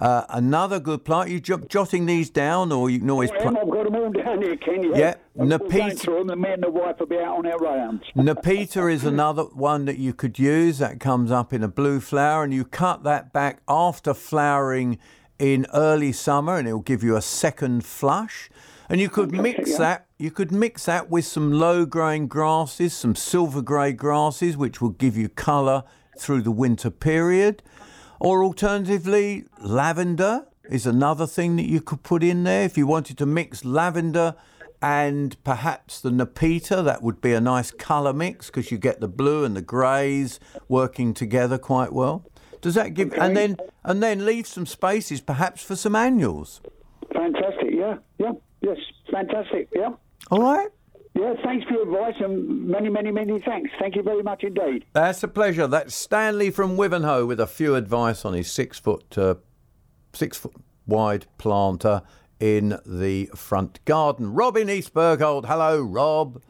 Uh, 0.00 0.24
another 0.30 0.80
good 0.80 1.04
plant. 1.04 1.28
You 1.28 1.38
j- 1.40 1.54
jotting 1.68 2.06
these 2.06 2.30
down, 2.30 2.72
or 2.72 2.88
you 2.90 2.98
can 3.00 3.10
always. 3.10 3.30
Am, 3.30 3.56
I've 3.56 3.68
got 3.70 3.84
them 3.84 3.94
all 3.94 4.10
down 4.10 4.42
here, 4.42 4.56
Ken. 4.56 4.82
Yeah, 4.82 4.98
Yeah, 4.98 5.14
We're 5.34 5.46
going 5.58 5.60
Nepeta- 5.70 5.98
through 6.00 6.18
them. 6.18 6.26
The 6.28 6.36
man 6.36 6.52
and 6.54 6.62
the 6.62 6.70
wife 6.70 6.96
will 6.98 7.06
be 7.06 7.18
out 7.18 7.36
on 7.38 7.46
our 7.46 7.58
rounds. 7.58 8.02
Nepeta 8.16 8.90
is 8.92 9.04
another 9.04 9.42
one 9.44 9.84
that 9.84 9.98
you 9.98 10.14
could 10.14 10.38
use. 10.38 10.78
That 10.78 11.00
comes 11.00 11.30
up 11.30 11.52
in 11.52 11.62
a 11.62 11.68
blue 11.68 12.00
flower, 12.00 12.42
and 12.42 12.52
you 12.52 12.64
cut 12.64 13.04
that 13.04 13.32
back 13.32 13.60
after 13.68 14.14
flowering 14.14 14.98
in 15.38 15.66
early 15.74 16.12
summer, 16.12 16.56
and 16.56 16.66
it 16.66 16.72
will 16.72 16.80
give 16.80 17.02
you 17.04 17.14
a 17.14 17.22
second 17.22 17.84
flush. 17.84 18.48
And 18.88 19.00
you 19.00 19.08
could 19.10 19.30
mix 19.32 19.76
that. 19.76 20.06
You 20.20 20.30
could 20.30 20.52
mix 20.52 20.84
that 20.84 21.08
with 21.08 21.24
some 21.24 21.50
low-growing 21.50 22.28
grasses, 22.28 22.92
some 22.92 23.14
silver 23.14 23.62
grey 23.62 23.94
grasses, 23.94 24.54
which 24.54 24.78
will 24.78 24.90
give 24.90 25.16
you 25.16 25.30
colour 25.30 25.82
through 26.18 26.42
the 26.42 26.50
winter 26.50 26.90
period. 26.90 27.62
Or 28.18 28.44
alternatively, 28.44 29.46
lavender 29.62 30.44
is 30.68 30.84
another 30.84 31.26
thing 31.26 31.56
that 31.56 31.64
you 31.64 31.80
could 31.80 32.02
put 32.02 32.22
in 32.22 32.44
there. 32.44 32.64
If 32.64 32.76
you 32.76 32.86
wanted 32.86 33.16
to 33.16 33.24
mix 33.24 33.64
lavender 33.64 34.34
and 34.82 35.42
perhaps 35.42 36.02
the 36.02 36.10
Nepeta, 36.10 36.84
that 36.84 37.02
would 37.02 37.22
be 37.22 37.32
a 37.32 37.40
nice 37.40 37.70
colour 37.70 38.12
mix 38.12 38.48
because 38.48 38.70
you 38.70 38.76
get 38.76 39.00
the 39.00 39.08
blue 39.08 39.42
and 39.46 39.56
the 39.56 39.62
greys 39.62 40.38
working 40.68 41.14
together 41.14 41.56
quite 41.56 41.94
well. 41.94 42.26
Does 42.60 42.74
that 42.74 42.92
give 42.92 43.14
and 43.14 43.34
then 43.34 43.56
and 43.84 44.02
then 44.02 44.26
leave 44.26 44.46
some 44.46 44.66
spaces 44.66 45.22
perhaps 45.22 45.62
for 45.62 45.76
some 45.76 45.96
annuals? 45.96 46.60
Fantastic. 47.10 47.70
Yeah, 47.72 47.96
yeah, 48.18 48.32
yes, 48.60 48.76
fantastic. 49.10 49.70
Yeah. 49.74 49.92
All 50.30 50.42
right. 50.42 50.68
Yeah, 51.14 51.34
thanks 51.44 51.66
for 51.66 51.72
your 51.72 51.82
advice 51.82 52.14
and 52.20 52.68
many, 52.68 52.88
many, 52.88 53.10
many 53.10 53.40
thanks. 53.40 53.70
Thank 53.80 53.96
you 53.96 54.02
very 54.02 54.22
much 54.22 54.44
indeed. 54.44 54.84
That's 54.92 55.22
a 55.24 55.28
pleasure. 55.28 55.66
That's 55.66 55.94
Stanley 55.94 56.50
from 56.50 56.76
Wivenhoe 56.76 57.26
with 57.26 57.40
a 57.40 57.48
few 57.48 57.74
advice 57.74 58.24
on 58.24 58.34
his 58.34 58.50
six 58.50 58.78
foot, 58.78 59.18
uh, 59.18 59.34
six 60.12 60.38
foot 60.38 60.54
wide 60.86 61.26
planter 61.36 62.02
in 62.38 62.78
the 62.86 63.26
front 63.34 63.84
garden. 63.84 64.32
Rob 64.32 64.56
in 64.56 64.70
East 64.70 64.94
Bergholt. 64.94 65.46
Hello, 65.46 65.82
Rob. 65.82 66.40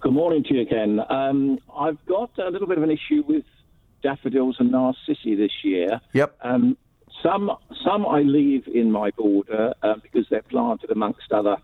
Good 0.00 0.12
morning 0.12 0.44
to 0.44 0.54
you, 0.54 0.66
Ken. 0.66 1.00
Um, 1.10 1.58
I've 1.76 2.04
got 2.06 2.30
a 2.38 2.50
little 2.50 2.68
bit 2.68 2.78
of 2.78 2.84
an 2.84 2.90
issue 2.90 3.22
with 3.26 3.44
daffodils 4.02 4.56
and 4.58 4.70
narcissi 4.70 5.34
this 5.34 5.52
year. 5.64 6.00
Yep. 6.12 6.36
Um, 6.42 6.76
some 7.22 7.50
some 7.84 8.06
I 8.06 8.22
leave 8.22 8.66
in 8.66 8.90
my 8.90 9.10
border 9.10 9.74
uh, 9.82 9.94
because 10.02 10.26
they're 10.30 10.42
planted 10.42 10.90
amongst 10.90 11.30
other 11.30 11.56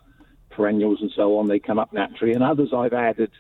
perennials 0.59 1.01
and 1.01 1.11
so 1.15 1.39
on. 1.39 1.47
They 1.47 1.61
come 1.61 1.79
up 1.79 1.93
naturally, 1.93 2.35
and 2.35 2.43
others 2.43 2.71
I've 2.75 2.93
added 2.93 3.31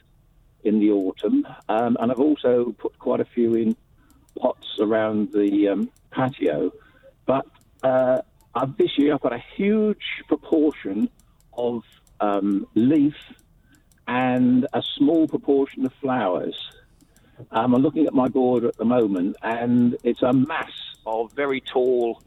in 0.63 0.79
the 0.79 0.93
autumn. 0.93 1.47
Um, 1.69 1.97
and 2.01 2.13
I've 2.13 2.21
also 2.21 2.75
put 2.79 2.97
quite 2.99 3.21
a 3.21 3.25
few 3.25 3.55
in 3.57 3.77
pots 4.39 4.79
around 4.81 5.33
the 5.33 5.69
um, 5.69 5.91
patio. 6.13 6.73
But 7.27 7.47
uh, 7.83 8.23
this 8.79 8.97
year 8.97 9.15
I've 9.15 9.21
got 9.21 9.33
a 9.33 9.45
huge 9.57 10.07
proportion 10.29 11.11
of 11.53 11.83
um, 12.21 12.67
leaf 12.75 13.17
and 14.07 14.67
a 14.73 14.83
small 14.97 15.27
proportion 15.27 15.85
of 15.85 15.93
flowers. 16.01 16.57
Um, 17.51 17.75
I'm 17.75 17.83
looking 17.83 18.07
at 18.07 18.15
my 18.15 18.29
border 18.29 18.69
at 18.69 18.77
the 18.77 18.85
moment, 18.85 19.37
and 19.43 19.97
it's 20.05 20.23
a 20.23 20.33
mass 20.33 20.73
of 21.05 21.33
very 21.33 21.61
tall 21.61 22.23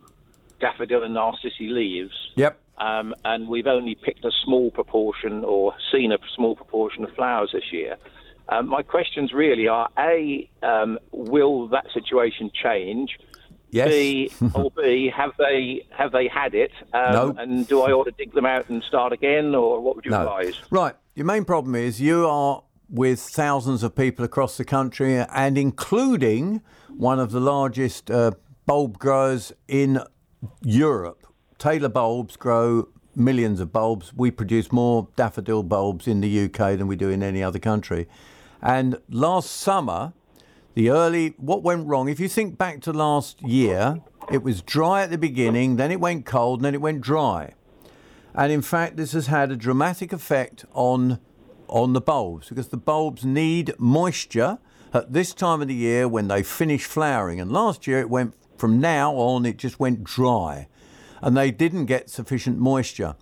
daffodil 0.59 1.03
and 1.03 1.13
narcissi 1.13 1.69
leaves. 1.69 2.15
Yep. 2.35 2.59
Um, 2.81 3.13
and 3.23 3.47
we've 3.47 3.67
only 3.67 3.95
picked 3.95 4.25
a 4.25 4.31
small 4.43 4.71
proportion 4.71 5.43
or 5.45 5.73
seen 5.91 6.11
a 6.11 6.17
small 6.35 6.55
proportion 6.55 7.03
of 7.03 7.11
flowers 7.13 7.51
this 7.53 7.71
year. 7.71 7.95
Um, 8.49 8.67
my 8.67 8.81
questions 8.81 9.31
really 9.33 9.67
are: 9.67 9.87
A, 9.97 10.49
um, 10.63 10.97
will 11.11 11.67
that 11.69 11.85
situation 11.93 12.49
change? 12.53 13.09
Yes. 13.69 13.87
B 13.87 14.31
or 14.53 14.71
B, 14.71 15.11
have 15.15 15.31
they 15.37 15.85
have 15.91 16.11
they 16.11 16.27
had 16.27 16.53
it? 16.55 16.71
Um, 16.93 17.13
No. 17.13 17.35
And 17.37 17.67
do 17.67 17.81
I 17.83 17.91
ought 17.91 18.03
to 18.05 18.11
dig 18.11 18.33
them 18.33 18.45
out 18.45 18.67
and 18.69 18.83
start 18.83 19.13
again, 19.13 19.55
or 19.55 19.79
what 19.79 19.95
would 19.95 20.03
you 20.05 20.11
No. 20.11 20.21
advise? 20.21 20.59
Right. 20.69 20.95
Your 21.15 21.25
main 21.25 21.45
problem 21.45 21.75
is 21.75 22.01
you 22.01 22.27
are 22.27 22.63
with 22.89 23.19
thousands 23.21 23.83
of 23.83 23.95
people 23.95 24.25
across 24.25 24.57
the 24.57 24.65
country 24.65 25.15
and 25.17 25.57
including 25.57 26.61
one 26.89 27.19
of 27.19 27.31
the 27.31 27.39
largest 27.39 28.11
uh, 28.11 28.31
bulb 28.65 28.97
growers 28.97 29.53
in 29.69 29.99
Europe. 30.61 31.25
Taylor 31.61 31.89
Bulbs 31.89 32.37
grow 32.37 32.87
millions 33.15 33.59
of 33.59 33.71
bulbs. 33.71 34.15
We 34.15 34.31
produce 34.31 34.71
more 34.71 35.09
daffodil 35.15 35.61
bulbs 35.61 36.07
in 36.07 36.19
the 36.19 36.45
UK 36.45 36.75
than 36.75 36.87
we 36.87 36.95
do 36.95 37.09
in 37.09 37.21
any 37.21 37.43
other 37.43 37.59
country. 37.59 38.07
And 38.63 38.97
last 39.11 39.51
summer, 39.51 40.13
the 40.73 40.89
early 40.89 41.35
what 41.37 41.61
went 41.61 41.85
wrong 41.85 42.09
if 42.09 42.19
you 42.19 42.27
think 42.27 42.57
back 42.57 42.81
to 42.81 42.91
last 42.91 43.43
year 43.43 44.01
it 44.31 44.41
was 44.41 44.63
dry 44.63 45.03
at 45.03 45.11
the 45.11 45.17
beginning 45.17 45.75
then 45.75 45.91
it 45.91 45.99
went 45.99 46.25
cold 46.25 46.59
and 46.59 46.65
then 46.65 46.73
it 46.73 46.79
went 46.79 47.01
dry 47.01 47.53
and 48.33 48.53
in 48.53 48.61
fact 48.61 48.95
this 48.95 49.11
has 49.11 49.27
had 49.27 49.51
a 49.51 49.57
dramatic 49.57 50.13
effect 50.13 50.63
on 50.71 51.19
on 51.67 51.91
the 51.91 51.99
bulbs 51.99 52.47
because 52.47 52.69
the 52.69 52.77
bulbs 52.77 53.25
need 53.25 53.73
moisture 53.77 54.59
at 54.93 55.11
this 55.11 55.33
time 55.33 55.61
of 55.61 55.67
the 55.67 55.75
year 55.75 56.07
when 56.07 56.29
they 56.29 56.41
finish 56.41 56.85
flowering 56.85 57.41
and 57.41 57.51
last 57.51 57.85
year 57.85 57.99
it 57.99 58.09
went 58.09 58.33
from 58.57 58.79
now 58.79 59.13
on 59.15 59.45
it 59.45 59.57
just 59.57 59.77
went 59.77 60.05
dry 60.05 60.69
and 61.21 61.35
they 61.37 61.51
didn't 61.51 61.85
get 61.85 62.09
sufficient 62.09 62.57
moisture 62.57 63.15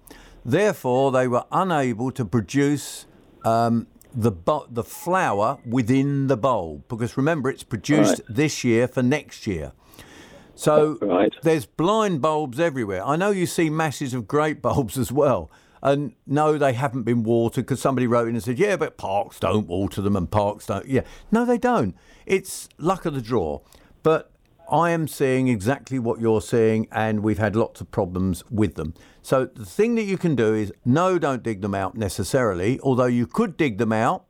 therefore 0.46 1.12
they 1.12 1.28
were 1.28 1.44
unable 1.52 2.12
to 2.12 2.24
produce 2.26 3.06
um, 3.46 3.86
the 4.14 4.32
bu- 4.32 4.66
the 4.70 4.84
flower 4.84 5.60
within 5.66 6.28
the 6.28 6.38
bulb 6.38 6.88
because 6.88 7.18
remember 7.18 7.50
it's 7.50 7.64
produced 7.64 8.22
this 8.30 8.64
year 8.64 8.88
for 8.88 9.04
next 9.04 9.46
year. 9.46 9.74
So 10.56 10.98
Right. 11.02 11.34
there's 11.44 11.66
blind 11.66 12.22
bulbs 12.22 12.60
everywhere. 12.60 13.06
I 13.06 13.16
know 13.16 13.30
you 13.32 13.46
see 13.46 13.70
masses 13.70 14.14
of 14.14 14.28
grape 14.28 14.62
bulbs 14.68 14.98
as 14.98 15.12
well. 15.12 15.50
And 15.82 16.14
no, 16.28 16.58
they 16.58 16.74
haven't 16.74 17.04
been 17.04 17.24
watered 17.24 17.66
because 17.66 17.80
somebody 17.80 18.08
wrote 18.08 18.28
in 18.28 18.36
and 18.36 18.44
said, 18.44 18.60
yeah, 18.60 18.76
but 18.76 18.98
parks 18.98 19.40
don't 19.40 19.68
water 19.68 20.02
them 20.02 20.16
and 20.18 20.30
parks 20.30 20.66
don't. 20.66 20.86
Yeah. 20.86 21.02
No, 21.32 21.46
they 21.46 21.58
don't. 21.58 21.96
It's 22.26 22.68
luck 22.78 23.06
of 23.06 23.14
the 23.14 23.22
draw. 23.22 23.62
But 24.04 24.32
I 24.72 24.92
am 24.92 25.08
seeing 25.08 25.48
exactly 25.48 26.00
what 26.00 26.20
you're 26.20 26.42
seeing, 26.42 26.88
and 26.92 27.22
we've 27.22 27.38
had 27.38 27.56
lots 27.56 27.82
of 27.82 27.92
problems 27.92 28.44
with 28.50 28.76
them. 28.76 28.94
So 29.22 29.46
the 29.46 29.66
thing 29.66 29.96
that 29.96 30.04
you 30.04 30.18
can 30.18 30.36
do 30.36 30.54
is 30.54 30.72
no, 30.86 31.20
don't 31.20 31.44
dig 31.44 31.62
them 31.62 31.76
out 31.76 31.96
necessarily, 31.96 32.80
although 32.82 33.06
you 33.06 33.28
could 33.28 33.58
dig 33.58 33.78
them 33.78 33.92
out 33.92 34.26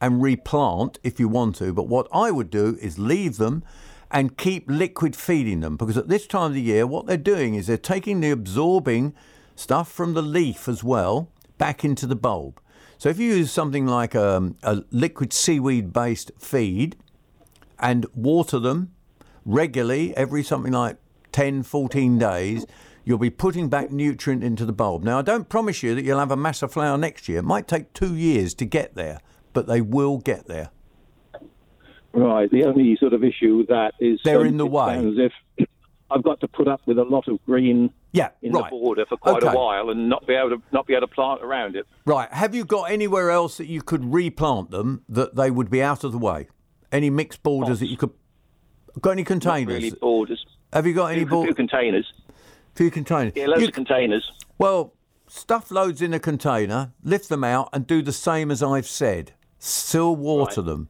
and 0.00 0.22
replant 0.22 0.98
if 1.02 1.18
you 1.18 1.28
want 1.28 1.56
to. 1.56 1.72
But 1.72 1.88
what 1.88 2.08
I 2.12 2.30
would 2.30 2.50
do 2.50 2.78
is 2.80 2.98
leave 2.98 3.36
them 3.36 3.64
and 4.10 4.36
keep 4.36 4.64
liquid 4.68 5.16
feeding 5.16 5.60
them 5.60 5.76
because 5.76 5.96
at 5.96 6.08
this 6.08 6.26
time 6.26 6.50
of 6.50 6.54
the 6.54 6.60
year, 6.60 6.86
what 6.86 7.06
they're 7.06 7.16
doing 7.16 7.54
is 7.54 7.66
they're 7.66 7.76
taking 7.76 8.20
the 8.20 8.30
absorbing 8.30 9.14
stuff 9.56 9.90
from 9.90 10.14
the 10.14 10.22
leaf 10.22 10.68
as 10.68 10.84
well 10.84 11.30
back 11.58 11.84
into 11.84 12.06
the 12.06 12.16
bulb. 12.16 12.60
So 12.98 13.08
if 13.08 13.18
you 13.18 13.34
use 13.34 13.50
something 13.50 13.86
like 13.86 14.14
um, 14.14 14.56
a 14.62 14.82
liquid 14.90 15.32
seaweed 15.32 15.92
based 15.92 16.30
feed 16.38 16.96
and 17.78 18.06
water 18.14 18.58
them 18.58 18.93
regularly 19.44 20.16
every 20.16 20.42
something 20.42 20.72
like 20.72 20.96
10, 21.32 21.62
14 21.62 22.18
days, 22.18 22.66
you'll 23.04 23.18
be 23.18 23.30
putting 23.30 23.68
back 23.68 23.90
nutrient 23.90 24.42
into 24.42 24.64
the 24.64 24.72
bulb. 24.72 25.02
Now, 25.02 25.18
I 25.18 25.22
don't 25.22 25.48
promise 25.48 25.82
you 25.82 25.94
that 25.94 26.04
you'll 26.04 26.18
have 26.18 26.30
a 26.30 26.36
mass 26.36 26.62
of 26.62 26.72
flower 26.72 26.96
next 26.96 27.28
year. 27.28 27.38
It 27.38 27.44
might 27.44 27.68
take 27.68 27.92
two 27.92 28.14
years 28.14 28.54
to 28.54 28.64
get 28.64 28.94
there, 28.94 29.20
but 29.52 29.66
they 29.66 29.80
will 29.80 30.18
get 30.18 30.46
there. 30.46 30.70
Right. 32.12 32.50
The 32.50 32.64
only 32.64 32.96
sort 32.98 33.12
of 33.12 33.24
issue 33.24 33.56
with 33.56 33.68
that 33.68 33.94
is 33.98 34.20
They're 34.24 34.40
um, 34.40 34.46
in 34.46 34.56
the 34.56 34.66
way. 34.66 34.96
As 34.96 35.30
if 35.58 35.68
I've 36.10 36.22
got 36.22 36.40
to 36.40 36.48
put 36.48 36.68
up 36.68 36.80
with 36.86 36.98
a 36.98 37.02
lot 37.02 37.26
of 37.26 37.44
green 37.44 37.90
Yeah, 38.12 38.28
in 38.40 38.52
right. 38.52 38.64
the 38.64 38.70
border 38.70 39.04
for 39.06 39.16
quite 39.16 39.42
Okay. 39.42 39.52
a 39.52 39.58
while 39.58 39.90
and 39.90 40.08
not 40.08 40.26
be 40.26 40.34
able 40.34 40.50
to 40.50 40.62
not 40.72 40.86
be 40.86 40.94
able 40.94 41.08
to 41.08 41.12
plant 41.12 41.42
around 41.42 41.74
it. 41.74 41.86
Right. 42.06 42.32
Have 42.32 42.54
you 42.54 42.64
got 42.64 42.84
anywhere 42.84 43.30
else 43.30 43.56
that 43.56 43.66
you 43.66 43.82
could 43.82 44.12
replant 44.14 44.70
them 44.70 45.02
that 45.08 45.34
they 45.34 45.50
would 45.50 45.70
be 45.70 45.82
out 45.82 46.04
of 46.04 46.12
the 46.12 46.18
way? 46.18 46.48
Any 46.92 47.10
mixed 47.10 47.42
borders 47.42 47.78
oh. 47.78 47.80
that 47.80 47.86
you 47.86 47.96
could. 47.96 48.10
Got 49.00 49.10
any 49.12 49.24
containers? 49.24 49.74
Really 49.74 49.90
borders. 49.90 50.44
Have 50.72 50.86
you 50.86 50.94
got 50.94 51.06
any 51.06 51.22
A 51.22 51.26
few 51.26 51.30
borders? 51.30 51.54
containers. 51.54 52.12
few 52.74 52.90
containers. 52.90 53.32
Yeah, 53.36 53.46
loads 53.46 53.62
You- 53.62 53.68
of 53.68 53.74
containers. 53.74 54.28
well, 54.58 54.94
stuff 55.28 55.70
loads 55.70 56.02
in 56.02 56.12
a 56.12 56.18
container, 56.18 56.92
lift 57.04 57.28
them 57.28 57.44
out, 57.44 57.68
and 57.72 57.86
do 57.86 58.02
the 58.02 58.12
same 58.12 58.50
as 58.50 58.62
I've 58.64 58.86
said. 58.88 59.32
Still 59.60 60.16
water 60.16 60.60
them. 60.60 60.88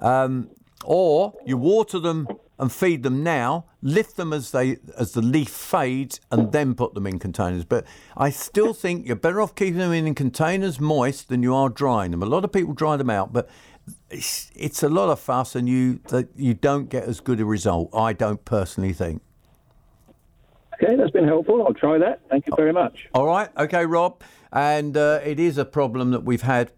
Um, 0.00 0.48
or 0.84 1.34
you 1.44 1.58
water 1.58 1.98
them 1.98 2.28
and 2.58 2.72
feed 2.72 3.02
them 3.02 3.22
now, 3.22 3.66
lift 3.82 4.16
them 4.16 4.32
as 4.32 4.52
they 4.52 4.78
as 4.96 5.12
the 5.12 5.20
leaf 5.20 5.50
fades, 5.50 6.18
and 6.32 6.50
then 6.52 6.74
put 6.74 6.94
them 6.94 7.06
in 7.06 7.18
containers. 7.18 7.64
But 7.64 7.84
I 8.16 8.30
still 8.30 8.72
think 8.72 9.06
you're 9.06 9.14
better 9.16 9.40
off 9.42 9.54
keeping 9.54 9.78
them 9.78 9.92
in 9.92 10.14
containers 10.14 10.80
moist 10.80 11.28
than 11.28 11.42
you 11.42 11.54
are 11.54 11.68
drying 11.68 12.10
them. 12.12 12.22
A 12.22 12.26
lot 12.26 12.42
of 12.44 12.52
people 12.52 12.72
dry 12.72 12.96
them 12.96 13.10
out, 13.10 13.32
but 13.34 13.48
it's, 14.10 14.50
it's 14.54 14.82
a 14.82 14.88
lot 14.88 15.08
of 15.10 15.20
fuss, 15.20 15.54
and 15.54 15.68
you 15.68 16.00
that 16.08 16.28
you 16.36 16.54
don't 16.54 16.88
get 16.88 17.04
as 17.04 17.20
good 17.20 17.40
a 17.40 17.44
result. 17.44 17.90
I 17.94 18.12
don't 18.12 18.44
personally 18.44 18.92
think. 18.92 19.22
Okay, 20.80 20.94
that's 20.94 21.10
been 21.10 21.26
helpful. 21.26 21.66
I'll 21.66 21.74
try 21.74 21.98
that. 21.98 22.20
Thank 22.30 22.46
you 22.46 22.54
very 22.56 22.72
much. 22.72 23.08
All 23.12 23.26
right, 23.26 23.48
okay, 23.56 23.84
Rob. 23.84 24.22
And 24.52 24.96
uh, 24.96 25.20
it 25.24 25.40
is 25.40 25.58
a 25.58 25.64
problem 25.64 26.12
that 26.12 26.24
we've 26.24 26.42
had 26.42 26.70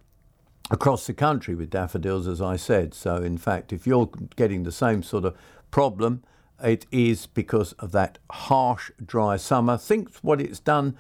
across 0.71 1.07
the 1.07 1.13
country 1.13 1.55
with 1.55 1.71
daffodils, 1.71 2.27
as 2.27 2.41
I 2.41 2.57
said. 2.57 2.95
So, 2.95 3.17
in 3.17 3.37
fact, 3.37 3.73
if 3.73 3.87
you're 3.87 4.11
getting 4.37 4.63
the 4.63 4.73
same 4.73 5.03
sort 5.03 5.25
of 5.25 5.37
problem, 5.71 6.23
it 6.63 6.87
is 6.91 7.27
because 7.27 7.73
of 7.75 7.93
that 7.93 8.19
harsh, 8.31 8.91
dry 9.05 9.37
summer. 9.37 9.77
Think 9.77 10.15
what 10.23 10.41
it's 10.41 10.61
done, 10.61 10.97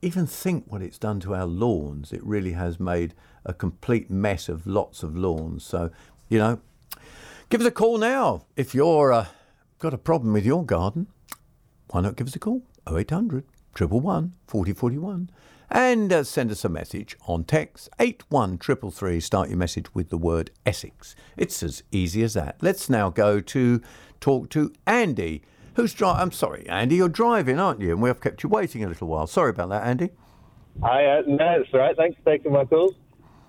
even 0.00 0.26
think 0.26 0.64
what 0.68 0.82
it's 0.82 0.98
done 0.98 1.20
to 1.20 1.34
our 1.34 1.46
lawns. 1.46 2.12
It 2.12 2.24
really 2.24 2.52
has 2.52 2.80
made 2.80 3.14
a 3.48 3.52
complete 3.52 4.08
mess 4.08 4.48
of 4.48 4.66
lots 4.66 5.02
of 5.02 5.16
lawns. 5.16 5.64
So, 5.64 5.90
you 6.28 6.38
know, 6.38 6.60
give 7.48 7.60
us 7.60 7.66
a 7.66 7.72
call 7.72 7.98
now 7.98 8.44
if 8.54 8.74
you're 8.74 9.12
uh, 9.12 9.26
got 9.80 9.92
a 9.92 9.98
problem 9.98 10.32
with 10.32 10.46
your 10.46 10.64
garden 10.64 11.08
why 11.90 12.02
not 12.02 12.16
give 12.16 12.26
us 12.26 12.36
a 12.36 12.38
call? 12.38 12.62
0800 12.86 13.44
111 13.78 14.34
4041. 14.46 15.30
And 15.70 16.12
uh, 16.12 16.24
send 16.24 16.50
us 16.50 16.64
a 16.64 16.68
message 16.68 17.16
on 17.26 17.44
text 17.44 17.88
81333. 17.98 19.20
Start 19.20 19.48
your 19.48 19.58
message 19.58 19.94
with 19.94 20.08
the 20.08 20.18
word 20.18 20.50
Essex. 20.64 21.14
It's 21.36 21.62
as 21.62 21.82
easy 21.92 22.22
as 22.22 22.34
that. 22.34 22.56
Let's 22.62 22.88
now 22.88 23.10
go 23.10 23.40
to 23.40 23.80
talk 24.20 24.48
to 24.50 24.72
Andy, 24.86 25.42
who's 25.74 25.92
driving. 25.92 26.22
I'm 26.22 26.32
sorry, 26.32 26.66
Andy, 26.68 26.96
you're 26.96 27.08
driving, 27.08 27.58
aren't 27.58 27.80
you? 27.80 27.92
And 27.92 28.02
we 28.02 28.08
have 28.08 28.20
kept 28.20 28.42
you 28.42 28.48
waiting 28.48 28.82
a 28.82 28.88
little 28.88 29.08
while. 29.08 29.26
Sorry 29.26 29.50
about 29.50 29.68
that, 29.70 29.86
Andy. 29.86 30.10
I 30.82 31.04
uh, 31.04 31.22
no, 31.26 31.60
it's 31.60 31.70
all 31.74 31.80
right. 31.80 31.96
Thanks 31.96 32.18
for 32.22 32.30
taking 32.30 32.52
my 32.52 32.64
call. 32.64 32.94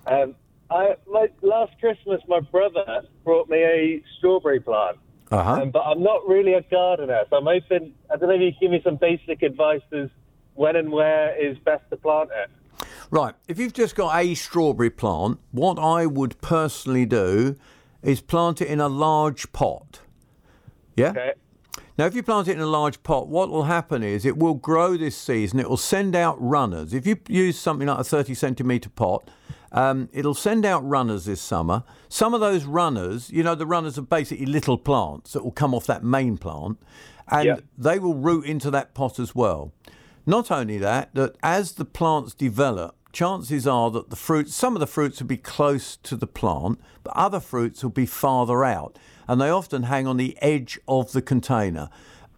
Um, 0.06 0.34
I 0.70 0.94
my 1.08 1.28
last 1.42 1.72
Christmas, 1.80 2.20
my 2.28 2.40
brother 2.40 3.02
brought 3.24 3.48
me 3.48 3.58
a 3.58 4.02
strawberry 4.18 4.60
plant, 4.60 4.98
Uh 5.30 5.42
huh. 5.42 5.62
um, 5.62 5.70
but 5.70 5.80
I'm 5.80 6.02
not 6.02 6.26
really 6.28 6.54
a 6.54 6.62
gardener, 6.62 7.22
so 7.28 7.36
I'm 7.36 7.44
hoping. 7.46 7.92
I 8.12 8.16
don't 8.16 8.28
know 8.28 8.34
if 8.34 8.40
you 8.40 8.52
can 8.52 8.60
give 8.60 8.70
me 8.70 8.80
some 8.84 8.96
basic 8.96 9.42
advice 9.42 9.82
as 9.92 10.08
when 10.54 10.76
and 10.76 10.90
where 10.90 11.34
is 11.36 11.58
best 11.58 11.82
to 11.90 11.96
plant 11.96 12.30
it. 12.34 12.50
Right. 13.10 13.34
If 13.48 13.58
you've 13.58 13.72
just 13.72 13.96
got 13.96 14.16
a 14.16 14.34
strawberry 14.34 14.90
plant, 14.90 15.40
what 15.50 15.78
I 15.78 16.06
would 16.06 16.40
personally 16.40 17.06
do 17.06 17.56
is 18.02 18.20
plant 18.20 18.60
it 18.62 18.68
in 18.68 18.80
a 18.80 18.88
large 18.88 19.50
pot. 19.52 20.00
Yeah? 20.96 21.10
Okay. 21.10 21.32
Now, 21.98 22.06
if 22.06 22.14
you 22.14 22.22
plant 22.22 22.46
it 22.48 22.52
in 22.52 22.60
a 22.60 22.66
large 22.66 23.02
pot, 23.02 23.26
what 23.28 23.50
will 23.50 23.64
happen 23.64 24.02
is 24.04 24.24
it 24.24 24.36
will 24.38 24.54
grow 24.54 24.96
this 24.96 25.16
season. 25.16 25.58
It 25.58 25.68
will 25.68 25.76
send 25.76 26.14
out 26.14 26.36
runners. 26.40 26.94
If 26.94 27.06
you 27.06 27.16
use 27.28 27.58
something 27.58 27.88
like 27.88 27.98
a 27.98 28.04
30 28.04 28.32
centimetre 28.34 28.90
pot, 28.90 29.28
um, 29.72 30.08
it'll 30.12 30.34
send 30.34 30.64
out 30.64 30.86
runners 30.88 31.24
this 31.24 31.40
summer. 31.40 31.84
Some 32.08 32.34
of 32.34 32.40
those 32.40 32.64
runners, 32.64 33.30
you 33.30 33.42
know, 33.42 33.54
the 33.54 33.66
runners 33.66 33.96
are 33.98 34.02
basically 34.02 34.46
little 34.46 34.78
plants 34.78 35.32
that 35.32 35.44
will 35.44 35.52
come 35.52 35.74
off 35.74 35.86
that 35.86 36.02
main 36.04 36.38
plant, 36.38 36.78
and 37.28 37.46
Yeah. 37.46 37.56
they 37.78 37.98
will 37.98 38.14
root 38.14 38.44
into 38.44 38.70
that 38.72 38.94
pot 38.94 39.18
as 39.18 39.34
well. 39.34 39.72
Not 40.26 40.50
only 40.50 40.78
that, 40.78 41.14
that 41.14 41.36
as 41.42 41.72
the 41.72 41.84
plants 41.84 42.34
develop, 42.34 42.96
chances 43.12 43.66
are 43.66 43.90
that 43.90 44.10
the 44.10 44.16
fruits, 44.16 44.54
some 44.54 44.76
of 44.76 44.80
the 44.80 44.86
fruits 44.86 45.20
will 45.20 45.26
be 45.28 45.36
close 45.36 45.96
to 45.96 46.16
the 46.16 46.26
plant, 46.26 46.80
but 47.02 47.16
other 47.16 47.40
fruits 47.40 47.82
will 47.82 47.90
be 47.90 48.06
farther 48.06 48.64
out, 48.64 48.98
and 49.26 49.40
they 49.40 49.50
often 49.50 49.84
hang 49.84 50.06
on 50.06 50.16
the 50.16 50.36
edge 50.42 50.78
of 50.86 51.12
the 51.12 51.22
container. 51.22 51.88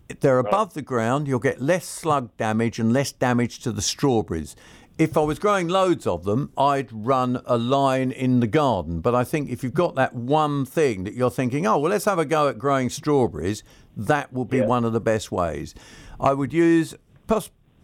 If 0.08 0.20
they're 0.20 0.38
above 0.38 0.74
the 0.74 0.82
ground, 0.82 1.26
you'll 1.26 1.38
get 1.38 1.60
less 1.62 1.86
slug 1.86 2.36
damage 2.36 2.78
and 2.78 2.92
less 2.92 3.12
damage 3.12 3.60
to 3.60 3.72
the 3.72 3.80
strawberries. 3.80 4.54
If 4.98 5.16
I 5.16 5.20
was 5.20 5.38
growing 5.38 5.68
loads 5.68 6.06
of 6.06 6.24
them, 6.24 6.52
I'd 6.56 6.92
run 6.92 7.42
a 7.46 7.56
line 7.56 8.12
in 8.12 8.40
the 8.40 8.46
garden. 8.46 9.00
But 9.00 9.14
I 9.14 9.24
think 9.24 9.50
if 9.50 9.64
you've 9.64 9.74
got 9.74 9.94
that 9.94 10.14
one 10.14 10.64
thing 10.64 11.04
that 11.04 11.14
you're 11.14 11.30
thinking, 11.30 11.66
oh, 11.66 11.78
well, 11.78 11.90
let's 11.90 12.04
have 12.04 12.18
a 12.18 12.24
go 12.24 12.48
at 12.48 12.58
growing 12.58 12.90
strawberries, 12.90 13.64
that 13.96 14.32
will 14.32 14.44
be 14.44 14.60
one 14.60 14.84
of 14.84 14.92
the 14.92 15.00
best 15.00 15.32
ways. 15.32 15.74
I 16.20 16.34
would 16.34 16.52
use 16.52 16.94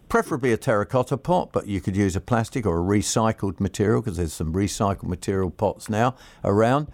preferably 0.09 0.53
a 0.53 0.57
terracotta 0.57 1.17
pot, 1.17 1.51
but 1.53 1.67
you 1.67 1.81
could 1.81 1.97
use 1.97 2.15
a 2.15 2.21
plastic 2.21 2.67
or 2.67 2.79
a 2.79 2.83
recycled 2.83 3.59
material 3.59 4.01
because 4.01 4.17
there's 4.19 4.33
some 4.33 4.53
recycled 4.53 5.09
material 5.09 5.51
pots 5.51 5.89
now 5.89 6.15
around. 6.45 6.89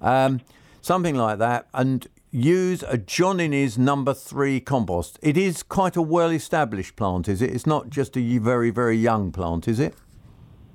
Um, 0.00 0.40
something 0.80 1.16
like 1.16 1.38
that. 1.38 1.68
And 1.74 2.06
use 2.30 2.82
a 2.82 2.98
John 2.98 3.40
Innes 3.40 3.78
number 3.78 4.14
three 4.14 4.60
compost. 4.60 5.18
It 5.22 5.36
is 5.36 5.62
quite 5.62 5.96
a 5.96 6.02
well 6.02 6.30
established 6.30 6.96
plant, 6.96 7.28
is 7.28 7.42
it? 7.42 7.50
It's 7.50 7.66
not 7.66 7.90
just 7.90 8.16
a 8.16 8.38
very, 8.38 8.70
very 8.70 8.96
young 8.96 9.32
plant, 9.32 9.68
is 9.68 9.80
it? 9.80 9.94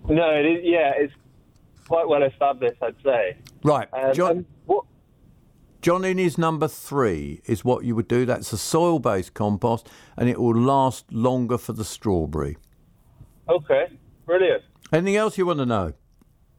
No, 0.09 0.31
it 0.31 0.45
is, 0.45 0.59
yeah, 0.63 0.93
it's 0.95 1.13
quite 1.87 2.07
well 2.07 2.23
established, 2.23 2.81
I'd 2.81 2.95
say. 3.03 3.37
Right. 3.63 3.87
Um, 3.93 4.13
John, 4.13 4.45
what? 4.65 4.85
John 5.81 6.05
Innes 6.05 6.37
number 6.37 6.67
three 6.67 7.41
is 7.45 7.65
what 7.65 7.85
you 7.85 7.95
would 7.95 8.07
do. 8.07 8.25
That's 8.25 8.53
a 8.53 8.57
soil 8.57 8.99
based 8.99 9.33
compost 9.33 9.89
and 10.15 10.29
it 10.29 10.39
will 10.39 10.55
last 10.55 11.11
longer 11.11 11.57
for 11.57 11.73
the 11.73 11.83
strawberry. 11.83 12.57
Okay, 13.49 13.87
brilliant. 14.25 14.63
Anything 14.93 15.15
else 15.15 15.37
you 15.37 15.45
want 15.45 15.59
to 15.59 15.65
know? 15.65 15.93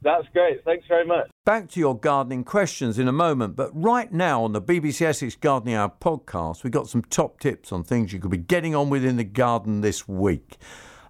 That's 0.03 0.27
great. 0.33 0.65
Thanks 0.65 0.87
very 0.89 1.07
much. 1.07 1.31
Back 1.45 1.69
to 1.71 1.81
your 1.81 1.97
gardening 1.97 2.43
questions 2.43 2.99
in 2.99 3.07
a 3.07 3.13
moment, 3.13 3.55
but 3.55 3.71
right 3.73 4.13
now 4.13 4.43
on 4.43 4.53
the 4.53 4.61
BBC 4.61 5.03
Essex 5.03 5.37
Gardening 5.37 5.75
Hour 5.75 5.93
podcast, 6.01 6.65
we've 6.65 6.73
got 6.73 6.89
some 6.89 7.03
top 7.03 7.39
tips 7.39 7.73
on 7.73 7.85
things 7.85 8.13
you 8.13 8.19
could 8.19 8.31
be 8.31 8.37
getting 8.37 8.75
on 8.75 8.91
with 8.91 9.05
in 9.05 9.17
the 9.17 9.25
garden 9.25 9.81
this 9.81 10.09
week. 10.09 10.57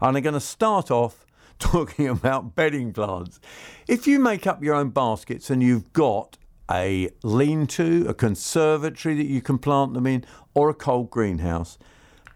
And 0.01 0.17
I'm 0.17 0.23
going 0.23 0.35
to 0.35 0.41
start 0.41 0.91
off 0.91 1.27
talking 1.59 2.07
about 2.09 2.55
bedding 2.55 2.93
plants. 2.93 3.41
If 3.89 4.07
you 4.07 4.19
make 4.19 4.47
up 4.47 4.63
your 4.63 4.75
own 4.75 4.91
baskets 4.91 5.49
and 5.49 5.63
you've 5.63 5.93
got 5.95 6.37
a 6.71 7.11
lean 7.23 7.67
to, 7.69 8.07
a 8.09 8.15
conservatory 8.15 9.15
that 9.17 9.27
you 9.27 9.41
can 9.41 9.59
plant 9.59 9.95
them 9.95 10.07
in, 10.07 10.25
or 10.55 10.69
a 10.69 10.75
cold 10.75 11.11
greenhouse, 11.11 11.79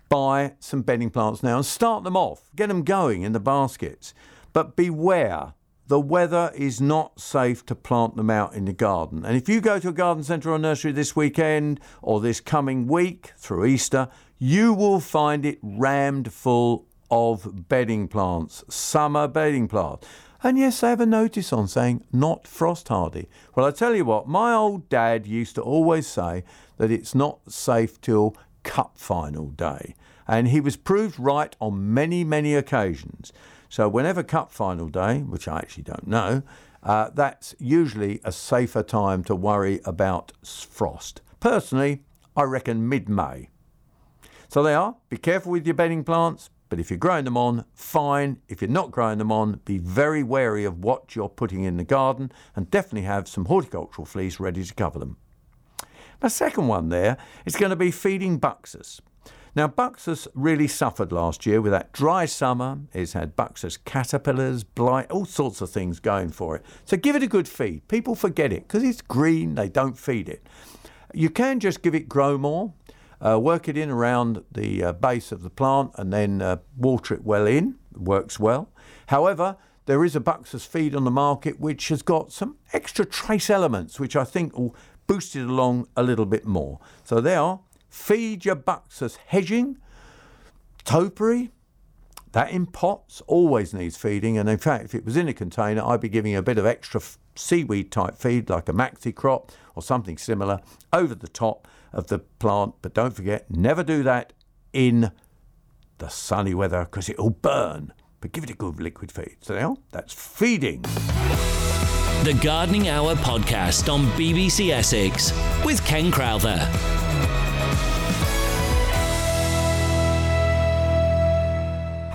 buy 0.08 0.54
some 0.58 0.82
bedding 0.82 1.10
plants 1.10 1.42
now 1.42 1.56
and 1.56 1.66
start 1.66 2.04
them 2.04 2.16
off. 2.16 2.50
Get 2.54 2.68
them 2.68 2.82
going 2.82 3.22
in 3.22 3.32
the 3.32 3.40
baskets. 3.40 4.14
But 4.52 4.76
beware, 4.76 5.52
the 5.88 6.00
weather 6.00 6.50
is 6.54 6.80
not 6.80 7.20
safe 7.20 7.64
to 7.66 7.74
plant 7.74 8.16
them 8.16 8.30
out 8.30 8.54
in 8.54 8.64
the 8.64 8.72
garden. 8.72 9.24
And 9.24 9.36
if 9.36 9.48
you 9.48 9.60
go 9.60 9.78
to 9.78 9.88
a 9.88 9.92
garden 9.92 10.24
centre 10.24 10.50
or 10.50 10.58
nursery 10.58 10.92
this 10.92 11.14
weekend 11.14 11.80
or 12.02 12.20
this 12.20 12.40
coming 12.40 12.86
week 12.86 13.32
through 13.36 13.66
Easter, 13.66 14.08
you 14.38 14.74
will 14.74 15.00
find 15.00 15.46
it 15.46 15.58
rammed 15.62 16.32
full 16.32 16.86
of 17.10 17.68
bedding 17.68 18.08
plants, 18.08 18.64
summer 18.68 19.28
bedding 19.28 19.68
plants. 19.68 20.06
And 20.42 20.58
yes, 20.58 20.80
they 20.80 20.90
have 20.90 21.00
a 21.00 21.06
notice 21.06 21.52
on 21.52 21.68
saying 21.68 22.04
not 22.12 22.46
frost 22.46 22.88
hardy. 22.88 23.28
Well, 23.54 23.66
I 23.66 23.70
tell 23.70 23.94
you 23.94 24.04
what, 24.04 24.28
my 24.28 24.52
old 24.52 24.88
dad 24.88 25.26
used 25.26 25.54
to 25.54 25.62
always 25.62 26.06
say 26.06 26.44
that 26.76 26.90
it's 26.90 27.14
not 27.14 27.50
safe 27.50 28.00
till 28.00 28.36
cup 28.62 28.98
final 28.98 29.50
day. 29.50 29.94
And 30.28 30.48
he 30.48 30.60
was 30.60 30.76
proved 30.76 31.18
right 31.18 31.54
on 31.60 31.94
many, 31.94 32.24
many 32.24 32.54
occasions. 32.54 33.32
So, 33.68 33.88
whenever 33.88 34.22
cup 34.22 34.50
final 34.50 34.88
day, 34.88 35.20
which 35.20 35.48
I 35.48 35.58
actually 35.58 35.84
don't 35.84 36.06
know, 36.06 36.42
uh, 36.82 37.10
that's 37.12 37.54
usually 37.58 38.20
a 38.24 38.30
safer 38.30 38.82
time 38.82 39.24
to 39.24 39.34
worry 39.34 39.80
about 39.84 40.32
frost. 40.44 41.20
Personally, 41.40 42.02
I 42.36 42.44
reckon 42.44 42.88
mid 42.88 43.08
May. 43.08 43.48
So 44.48 44.62
they 44.62 44.74
are. 44.74 44.96
Be 45.08 45.16
careful 45.16 45.52
with 45.52 45.66
your 45.66 45.74
bedding 45.74 46.04
plants, 46.04 46.50
but 46.68 46.78
if 46.78 46.90
you're 46.90 46.98
growing 46.98 47.24
them 47.24 47.36
on, 47.36 47.64
fine. 47.74 48.40
If 48.48 48.60
you're 48.60 48.70
not 48.70 48.90
growing 48.90 49.18
them 49.18 49.32
on, 49.32 49.60
be 49.64 49.78
very 49.78 50.22
wary 50.22 50.64
of 50.64 50.84
what 50.84 51.16
you're 51.16 51.28
putting 51.28 51.64
in 51.64 51.76
the 51.76 51.84
garden 51.84 52.30
and 52.54 52.70
definitely 52.70 53.02
have 53.02 53.28
some 53.28 53.46
horticultural 53.46 54.06
fleece 54.06 54.38
ready 54.38 54.62
to 54.62 54.74
cover 54.74 54.98
them. 54.98 55.16
My 56.22 56.28
second 56.28 56.68
one 56.68 56.88
there 56.88 57.16
is 57.44 57.56
going 57.56 57.70
to 57.70 57.76
be 57.76 57.90
feeding 57.90 58.38
Buxus. 58.40 59.00
Now, 59.56 59.66
Buxus 59.66 60.28
really 60.34 60.68
suffered 60.68 61.12
last 61.12 61.46
year 61.46 61.62
with 61.62 61.72
that 61.72 61.90
dry 61.90 62.26
summer. 62.26 62.80
It's 62.92 63.14
had 63.14 63.36
Buxus 63.36 63.78
caterpillars, 63.82 64.64
blight, 64.64 65.10
all 65.10 65.24
sorts 65.24 65.62
of 65.62 65.70
things 65.70 65.98
going 65.98 66.28
for 66.28 66.56
it. 66.56 66.66
So 66.84 66.98
give 66.98 67.16
it 67.16 67.22
a 67.22 67.26
good 67.26 67.48
feed. 67.48 67.88
People 67.88 68.14
forget 68.14 68.52
it 68.52 68.68
because 68.68 68.82
it's 68.82 69.00
green, 69.00 69.54
they 69.54 69.70
don't 69.70 69.98
feed 69.98 70.28
it. 70.28 70.46
You 71.14 71.30
can 71.30 71.58
just 71.58 71.80
give 71.80 71.94
it 71.94 72.06
Growmore, 72.06 72.74
uh, 73.24 73.40
work 73.40 73.66
it 73.66 73.78
in 73.78 73.88
around 73.88 74.44
the 74.52 74.84
uh, 74.84 74.92
base 74.92 75.32
of 75.32 75.42
the 75.42 75.48
plant, 75.48 75.92
and 75.94 76.12
then 76.12 76.42
uh, 76.42 76.58
water 76.76 77.14
it 77.14 77.24
well 77.24 77.46
in. 77.46 77.76
Works 77.94 78.38
well. 78.38 78.68
However, 79.06 79.56
there 79.86 80.04
is 80.04 80.14
a 80.14 80.20
Buxus 80.20 80.66
feed 80.66 80.94
on 80.94 81.04
the 81.04 81.10
market 81.10 81.58
which 81.58 81.88
has 81.88 82.02
got 82.02 82.30
some 82.30 82.56
extra 82.74 83.06
trace 83.06 83.48
elements, 83.48 83.98
which 83.98 84.16
I 84.16 84.24
think 84.24 84.58
will 84.58 84.76
boost 85.06 85.34
it 85.34 85.46
along 85.48 85.88
a 85.96 86.02
little 86.02 86.26
bit 86.26 86.44
more. 86.44 86.78
So 87.04 87.22
there 87.22 87.40
are. 87.40 87.60
Feed 87.96 88.44
your 88.44 88.56
Buxus 88.56 89.16
hedging. 89.26 89.78
topiary, 90.84 91.50
that 92.32 92.50
in 92.50 92.66
pots 92.66 93.20
always 93.26 93.74
needs 93.74 93.96
feeding. 93.96 94.38
And 94.38 94.48
in 94.48 94.58
fact, 94.58 94.84
if 94.84 94.94
it 94.94 95.04
was 95.04 95.16
in 95.16 95.26
a 95.26 95.32
container, 95.32 95.82
I'd 95.82 96.02
be 96.02 96.10
giving 96.10 96.36
a 96.36 96.42
bit 96.42 96.58
of 96.58 96.66
extra 96.66 97.00
seaweed 97.34 97.90
type 97.90 98.14
feed, 98.14 98.48
like 98.48 98.68
a 98.68 98.72
Maxicrop 98.72 99.48
or 99.74 99.82
something 99.82 100.18
similar, 100.18 100.60
over 100.92 101.14
the 101.14 101.26
top 101.26 101.66
of 101.92 102.06
the 102.06 102.20
plant. 102.20 102.74
But 102.82 102.94
don't 102.94 103.16
forget, 103.16 103.50
never 103.50 103.82
do 103.82 104.04
that 104.04 104.34
in 104.72 105.10
the 105.98 106.08
sunny 106.08 106.54
weather 106.54 106.84
because 106.84 107.08
it'll 107.08 107.30
burn. 107.30 107.92
But 108.20 108.30
give 108.30 108.44
it 108.44 108.50
a 108.50 108.54
good 108.54 108.78
liquid 108.78 109.10
feed. 109.10 109.38
So 109.40 109.58
now 109.58 109.78
that's 109.90 110.12
feeding. 110.12 110.82
The 112.22 112.38
Gardening 112.42 112.88
Hour 112.88 113.16
podcast 113.16 113.92
on 113.92 114.04
BBC 114.18 114.70
Essex 114.70 115.32
with 115.64 115.84
Ken 115.84 116.12
Crowther. 116.12 116.70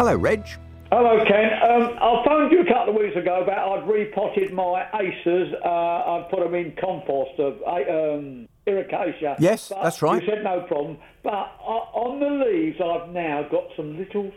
Hello, 0.02 0.16
Reg. 0.16 0.48
Hello, 0.92 1.24
Ken. 1.26 1.52
Um, 1.62 1.96
I 2.02 2.24
phoned 2.26 2.52
you 2.52 2.62
a 2.62 2.66
couple 2.66 2.96
of 2.96 3.00
weeks 3.00 3.16
ago 3.16 3.44
about 3.44 3.84
I'd 3.84 3.88
repotted 3.88 4.52
my 4.52 4.84
acers. 4.96 5.54
Uh, 5.64 5.70
I'd 5.70 6.28
put 6.32 6.40
them 6.40 6.56
in 6.56 6.76
compost 6.82 7.40
of 7.40 7.62
um. 7.68 8.48
Yes, 8.66 9.70
But 9.70 9.84
that's 9.84 10.02
right. 10.02 10.20
You 10.20 10.28
said 10.28 10.44
no 10.44 10.62
problem. 10.62 10.98
But 11.22 11.52
uh, 11.62 12.02
on 12.02 12.20
the 12.20 12.44
leaves, 12.44 12.82
I've 12.84 13.10
now 13.10 13.48
got 13.52 13.66
some 13.78 13.96
little 13.96 14.32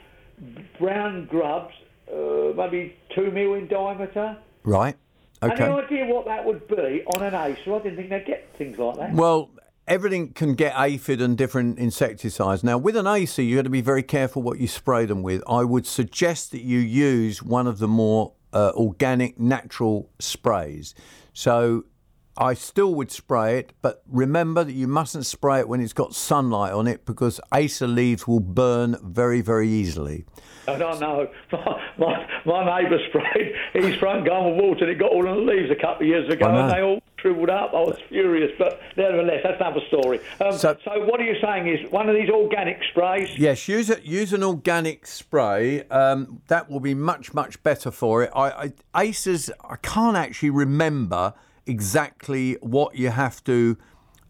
brown 0.79 1.25
grubs, 1.31 1.73
uh, 2.13 2.53
maybe 2.55 2.95
two 3.15 3.31
mil 3.31 3.55
in 3.55 3.67
diameter. 3.67 4.37
Right. 4.65 4.99
Okay. 5.43 5.65
Any 5.65 5.73
idea 5.73 6.05
what 6.05 6.27
that 6.27 6.45
would 6.45 6.69
be 6.69 7.05
on 7.17 7.23
an 7.23 7.35
acer? 7.35 7.75
I 7.75 7.79
didn't 7.79 7.97
think 7.97 8.11
they'd 8.11 8.27
get 8.27 8.55
things 8.59 8.77
like 8.77 8.99
that. 8.99 9.15
Well, 9.15 9.49
everything 9.87 10.33
can 10.33 10.55
get 10.55 10.75
aphid 10.77 11.21
and 11.21 11.37
different 11.37 11.79
insecticides. 11.79 12.65
Now, 12.65 12.79
with 12.79 12.97
an 12.97 13.07
acer, 13.07 13.43
you've 13.43 13.59
got 13.59 13.65
to 13.65 13.71
be 13.71 13.81
very 13.81 14.03
careful 14.03 14.43
what 14.43 14.59
you 14.59 14.69
spray 14.69 15.07
them 15.07 15.23
with. 15.23 15.43
I 15.49 15.65
would 15.65 15.87
suggest 15.87 16.53
that 16.53 16.63
you 16.63 16.79
use 16.79 17.43
one 17.43 17.67
of 17.67 17.79
the 17.79 17.89
more 17.89 18.33
uh, 18.53 18.73
organic, 18.75 19.39
natural 19.39 20.11
sprays. 20.19 20.95
So, 21.33 21.85
I 22.37 22.55
still 22.55 22.95
would 22.97 23.11
spray 23.13 23.59
it, 23.59 23.73
but 23.81 24.03
remember 24.09 24.65
that 24.65 24.73
you 24.73 24.89
mustn't 24.89 25.25
spray 25.27 25.61
it 25.61 25.69
when 25.69 25.81
it's 25.81 25.93
got 25.93 26.15
sunlight 26.15 26.73
on 26.73 26.87
it 26.89 27.07
because 27.07 27.41
acer 27.53 27.87
leaves 27.87 28.27
will 28.27 28.41
burn 28.41 28.97
very, 29.03 29.41
very 29.41 29.69
easily. 29.69 30.25
I 30.67 30.77
don't 30.79 30.99
know. 30.99 31.29
My, 31.53 31.81
my, 31.97 32.27
my 32.65 32.83
neighbour 32.83 32.99
sprayed 33.09 33.55
his 33.75 33.95
front 33.97 34.27
garden 34.27 34.57
with 34.57 34.65
water 34.65 34.85
and 34.85 34.91
it 34.91 34.99
got 34.99 35.13
all 35.13 35.29
on 35.29 35.47
the 35.47 35.53
leaves 35.53 35.71
a 35.71 35.77
couple 35.77 36.03
of 36.03 36.09
years 36.09 36.29
ago 36.33 36.47
and 36.49 36.69
they 36.73 36.83
all 36.83 37.01
shriveled 37.19 37.49
up. 37.51 37.71
I 37.73 37.77
was 37.83 37.97
furious, 38.09 38.51
but 38.59 38.81
nevertheless, 38.97 39.41
that's 39.45 39.61
another 39.61 39.81
story. 39.87 40.19
Um, 40.41 40.53
So- 40.59 40.77
so, 40.85 41.05
what 41.07 41.21
are 41.21 41.25
you 41.25 41.37
saying 41.41 41.69
is 41.69 41.89
one 41.93 42.09
of 42.09 42.17
these 42.17 42.29
organic 42.31 42.79
sprays? 42.91 43.39
Yes, 43.39 43.69
use 43.69 43.89
it. 43.91 44.03
Use 44.03 44.33
an 44.33 44.43
organic 44.43 45.07
spray. 45.07 45.87
Um, 45.89 46.41
that 46.49 46.69
will 46.69 46.81
be 46.81 46.95
much 46.95 47.33
much 47.33 47.63
better 47.63 47.93
for 47.93 48.25
it. 48.25 48.31
I, 48.35 48.73
I 48.95 49.07
acers. 49.07 49.51
I 49.63 49.77
can't 49.77 50.17
actually 50.17 50.51
remember 50.51 51.35
exactly 51.67 52.55
what 52.61 52.97
you 52.97 53.11
have 53.11 53.43
to. 53.45 53.77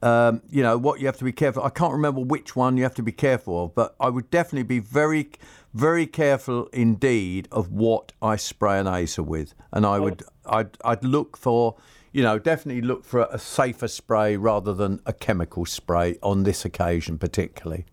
Um, 0.03 0.43
you 0.51 0.63
know 0.63 0.77
what 0.77 1.01
you 1.01 1.07
have 1.07 1.17
to 1.19 1.25
be 1.25 1.33
careful. 1.33 1.63
I 1.63 1.71
can't 1.71 1.93
remember 1.93 2.21
which 2.21 2.55
one 2.55 2.77
you 2.77 2.83
have 2.83 2.95
to 2.97 3.03
be 3.03 3.13
careful 3.13 3.65
of, 3.65 3.75
but 3.75 3.95
I 3.99 4.11
would 4.11 4.31
definitely 4.31 4.65
be 4.65 4.79
very, 4.79 5.31
very 5.73 6.07
careful 6.07 6.67
indeed 6.75 7.49
of 7.51 7.73
what 7.73 8.13
I 8.21 8.37
spray 8.37 8.79
an 8.79 8.87
acer 8.87 9.23
with, 9.23 9.55
and 9.73 9.87
I 9.87 9.99
would, 9.99 10.23
I'd, 10.45 10.77
I'd 10.85 11.03
look 11.05 11.39
for, 11.39 11.77
you 12.13 12.23
know, 12.23 12.39
definitely 12.39 12.83
look 12.83 13.03
for 13.03 13.27
a 13.31 13.39
safer 13.39 13.89
spray 13.89 14.37
rather 14.37 14.75
than 14.75 15.01
a 15.07 15.15
chemical 15.15 15.65
spray 15.65 16.19
on 16.23 16.43
this 16.43 16.67
occasion 16.67 17.17
particularly. 17.17 17.87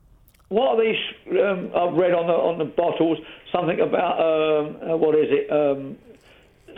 What 0.50 0.78
are 0.78 0.84
these? 0.84 1.00
Um, 1.30 1.72
I've 1.74 1.94
read 1.94 2.12
on 2.12 2.28
the 2.28 2.34
on 2.34 2.58
the 2.58 2.66
bottles 2.66 3.20
something 3.54 3.80
about 3.80 4.20
um, 4.20 4.92
uh, 4.92 4.98
what 4.98 5.16
is 5.16 5.28
it? 5.30 5.50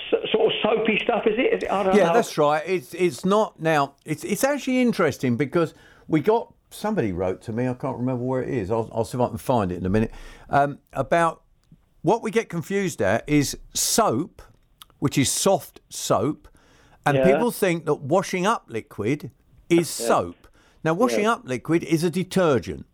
Sort 0.09 0.23
of 0.47 0.51
soapy 0.63 0.97
stuff, 1.03 1.23
is 1.27 1.33
it? 1.37 1.53
Is 1.53 1.63
it? 1.63 1.71
I 1.71 1.83
don't 1.83 1.95
Yeah, 1.95 2.07
know. 2.07 2.13
that's 2.13 2.37
right. 2.37 2.63
It's 2.65 2.93
it's 2.93 3.23
not 3.25 3.59
now. 3.61 3.95
It's 4.05 4.23
it's 4.23 4.43
actually 4.43 4.81
interesting 4.81 5.35
because 5.37 5.73
we 6.07 6.19
got 6.21 6.53
somebody 6.69 7.11
wrote 7.11 7.41
to 7.43 7.51
me. 7.53 7.67
I 7.67 7.73
can't 7.73 7.97
remember 7.97 8.23
where 8.23 8.41
it 8.41 8.49
is. 8.49 8.71
I'll, 8.71 8.89
I'll 8.93 9.05
see 9.05 9.17
if 9.17 9.21
I 9.21 9.27
can 9.27 9.37
find 9.37 9.71
it 9.71 9.77
in 9.77 9.85
a 9.85 9.89
minute. 9.89 10.11
Um, 10.49 10.79
about 10.93 11.43
what 12.01 12.21
we 12.23 12.31
get 12.31 12.49
confused 12.49 13.01
at 13.01 13.23
is 13.27 13.57
soap, 13.73 14.41
which 14.99 15.17
is 15.17 15.31
soft 15.31 15.81
soap, 15.89 16.47
and 17.05 17.17
Yeah. 17.17 17.31
people 17.33 17.51
think 17.51 17.85
that 17.85 17.95
washing 18.01 18.45
up 18.45 18.65
liquid 18.67 19.31
is 19.69 19.89
soap. 20.09 20.35
Now, 20.83 20.93
washing 20.93 21.25
up 21.25 21.41
liquid 21.45 21.83
is 21.83 22.03
a 22.03 22.09
detergent, 22.09 22.85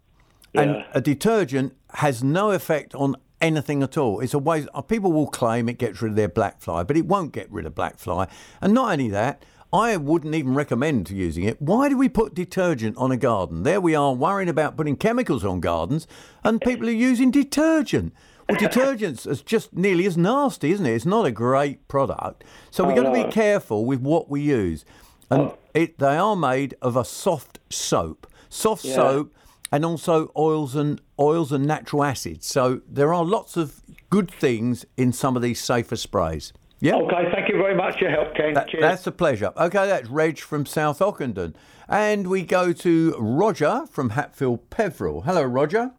and 0.54 0.72
Yeah. 0.76 0.88
a 0.94 1.02
detergent 1.02 1.76
has 1.96 2.24
no 2.24 2.52
effect 2.52 2.94
on 2.96 3.16
anything 3.42 3.84
at 3.84 3.98
all. 3.98 4.20
It's 4.20 4.34
a 4.34 4.40
way 4.40 4.66
uh, 4.74 4.82
people 4.82 5.12
will 5.12 5.28
claim 5.28 5.70
it 5.70 5.78
gets 5.78 6.02
rid 6.02 6.12
of 6.12 6.16
their 6.16 6.30
black 6.30 6.62
fly, 6.62 6.84
but 6.84 6.98
it 6.98 7.06
won't 7.06 7.32
get 7.32 7.52
rid 7.52 7.66
of 7.66 7.76
black 7.76 7.98
fly. 7.98 8.28
And 8.62 8.74
not 8.74 8.92
only 8.92 9.10
that, 9.10 9.44
I 9.72 9.98
wouldn't 9.98 10.34
even 10.34 10.56
recommend 10.56 11.10
using 11.12 11.44
it. 11.44 11.62
Why 11.62 11.90
do 11.90 11.98
we 11.98 12.10
put 12.10 12.34
detergent 12.34 12.98
on 12.98 13.12
a 13.12 13.18
garden? 13.18 13.64
There 13.64 13.80
we 13.80 13.94
are 13.94 14.14
worrying 14.14 14.50
about 14.50 14.76
putting 14.76 14.96
chemicals 14.96 15.46
on 15.46 15.60
gardens, 15.60 16.08
and 16.44 16.60
people 16.60 16.88
are 16.88 16.92
using 16.92 17.30
detergent. 17.30 18.14
Well, 18.48 18.58
detergents 18.60 19.28
is 19.28 19.44
just 19.44 19.74
nearly 19.74 20.08
as 20.08 20.18
nasty, 20.18 20.72
isn't 20.72 20.86
it? 20.86 20.94
It's 20.94 21.06
not 21.06 21.28
a 21.28 21.32
great 21.32 21.88
product. 21.88 22.44
So 22.72 22.84
we've 22.84 22.96
got 22.96 23.14
to 23.14 23.26
be 23.26 23.32
careful 23.32 23.86
with 23.86 24.00
what 24.00 24.28
we 24.28 24.42
use. 24.42 24.86
And 25.30 25.52
it, 25.76 26.00
they 26.00 26.18
are 26.18 26.36
made 26.36 26.74
of 26.82 26.96
a 26.96 27.06
soft 27.06 27.60
soap. 27.70 28.26
Soft 28.50 28.82
soap 28.82 29.36
and 29.72 29.86
also 29.86 30.32
oils 30.38 30.76
and 30.76 31.02
oils 31.20 31.52
and 31.52 31.66
natural 31.66 32.04
acids. 32.04 32.48
So 32.48 32.82
there 32.88 33.14
are 33.14 33.24
lots 33.24 33.58
of 33.58 33.82
good 34.10 34.32
things 34.32 34.86
in 34.98 35.12
some 35.14 35.36
of 35.36 35.42
these 35.42 35.60
safer 35.62 35.96
sprays. 35.96 36.54
Yeah, 36.82 36.96
Okay, 36.96 37.30
thank 37.34 37.50
you 37.50 37.58
very 37.58 37.76
much 37.76 37.96
for 38.00 38.06
your 38.06 38.12
help, 38.12 38.34
Ken. 38.36 38.54
that- 38.54 38.70
Cheers. 38.70 38.82
that's 38.82 39.06
a 39.08 39.12
pleasure. 39.12 39.52
Okay, 39.58 39.86
that's 39.88 40.08
Reg 40.10 40.40
from 40.40 40.66
South 40.66 41.00
Ockendon, 41.00 41.54
and 41.90 42.28
we 42.28 42.42
go 42.44 42.72
to 42.72 43.16
Roger 43.20 43.84
from 43.92 44.12
Hatfield 44.12 44.70
Peverel. 44.70 45.26
Hello, 45.26 45.44
Roger. 45.44 45.92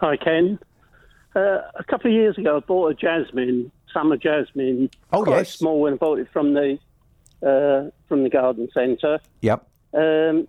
Hi, 0.00 0.16
Ken. 0.16 0.58
Uh, 1.36 1.58
a 1.76 1.84
couple 1.84 2.10
of 2.10 2.14
years 2.14 2.36
ago, 2.38 2.56
I 2.56 2.60
bought 2.60 2.90
a 2.90 2.94
jasmine, 2.94 3.70
summer 3.92 4.16
jasmine. 4.16 4.90
Oh, 5.12 5.22
quite 5.22 5.36
yes. 5.38 5.54
small, 5.54 5.86
and 5.86 5.94
I 5.94 5.96
bought 5.96 6.18
it 6.18 6.28
from 6.32 6.54
the 6.54 6.78
uh, 7.42 7.90
from 8.08 8.24
the 8.24 8.30
garden 8.30 8.68
centre. 8.74 9.20
Yep. 9.42 9.64
Um, 9.92 10.48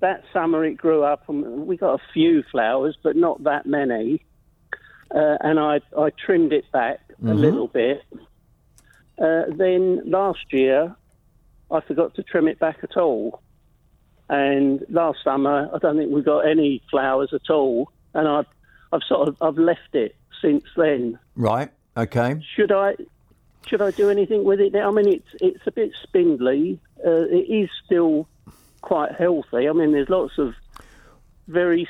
that 0.00 0.24
summer, 0.32 0.64
it 0.64 0.74
grew 0.74 1.02
up, 1.02 1.28
and 1.28 1.66
we 1.66 1.76
got 1.76 1.94
a 1.94 2.02
few 2.12 2.42
flowers, 2.50 2.96
but 3.02 3.16
not 3.16 3.44
that 3.44 3.66
many. 3.66 4.24
Uh, 5.14 5.36
and 5.40 5.58
I 5.58 5.80
I 5.98 6.10
trimmed 6.10 6.52
it 6.52 6.70
back 6.72 7.00
a 7.26 7.34
little 7.34 7.66
bit. 7.66 8.02
Uh, 9.18 9.42
then 9.48 10.02
last 10.08 10.52
year, 10.52 10.94
I 11.70 11.80
forgot 11.80 12.14
to 12.14 12.22
trim 12.22 12.48
it 12.48 12.58
back 12.58 12.78
at 12.82 12.96
all. 12.96 13.42
And 14.28 14.84
last 14.88 15.18
summer, 15.24 15.68
I 15.74 15.78
don't 15.78 15.96
think 15.96 16.12
we 16.12 16.22
got 16.22 16.40
any 16.40 16.82
flowers 16.90 17.32
at 17.34 17.50
all. 17.50 17.90
And 18.14 18.26
I've 18.26 18.46
I've 18.92 19.02
sort 19.02 19.28
of 19.28 19.36
I've 19.42 19.58
left 19.58 19.94
it 19.94 20.14
since 20.40 20.64
then. 20.76 21.18
Right. 21.36 21.70
Okay. 21.96 22.40
Should 22.54 22.72
I 22.72 22.94
should 23.66 23.82
I 23.82 23.90
do 23.90 24.08
anything 24.08 24.44
with 24.44 24.60
it 24.60 24.72
now? 24.72 24.88
I 24.88 24.92
mean, 24.92 25.08
it's 25.08 25.28
it's 25.40 25.66
a 25.66 25.72
bit 25.72 25.92
spindly. 26.02 26.80
Uh, 27.04 27.26
it 27.30 27.48
is 27.50 27.68
still 27.84 28.28
quite 28.82 29.12
healthy. 29.12 29.68
I 29.68 29.72
mean, 29.72 29.92
there's 29.92 30.08
lots 30.08 30.32
of 30.38 30.54
very 31.48 31.88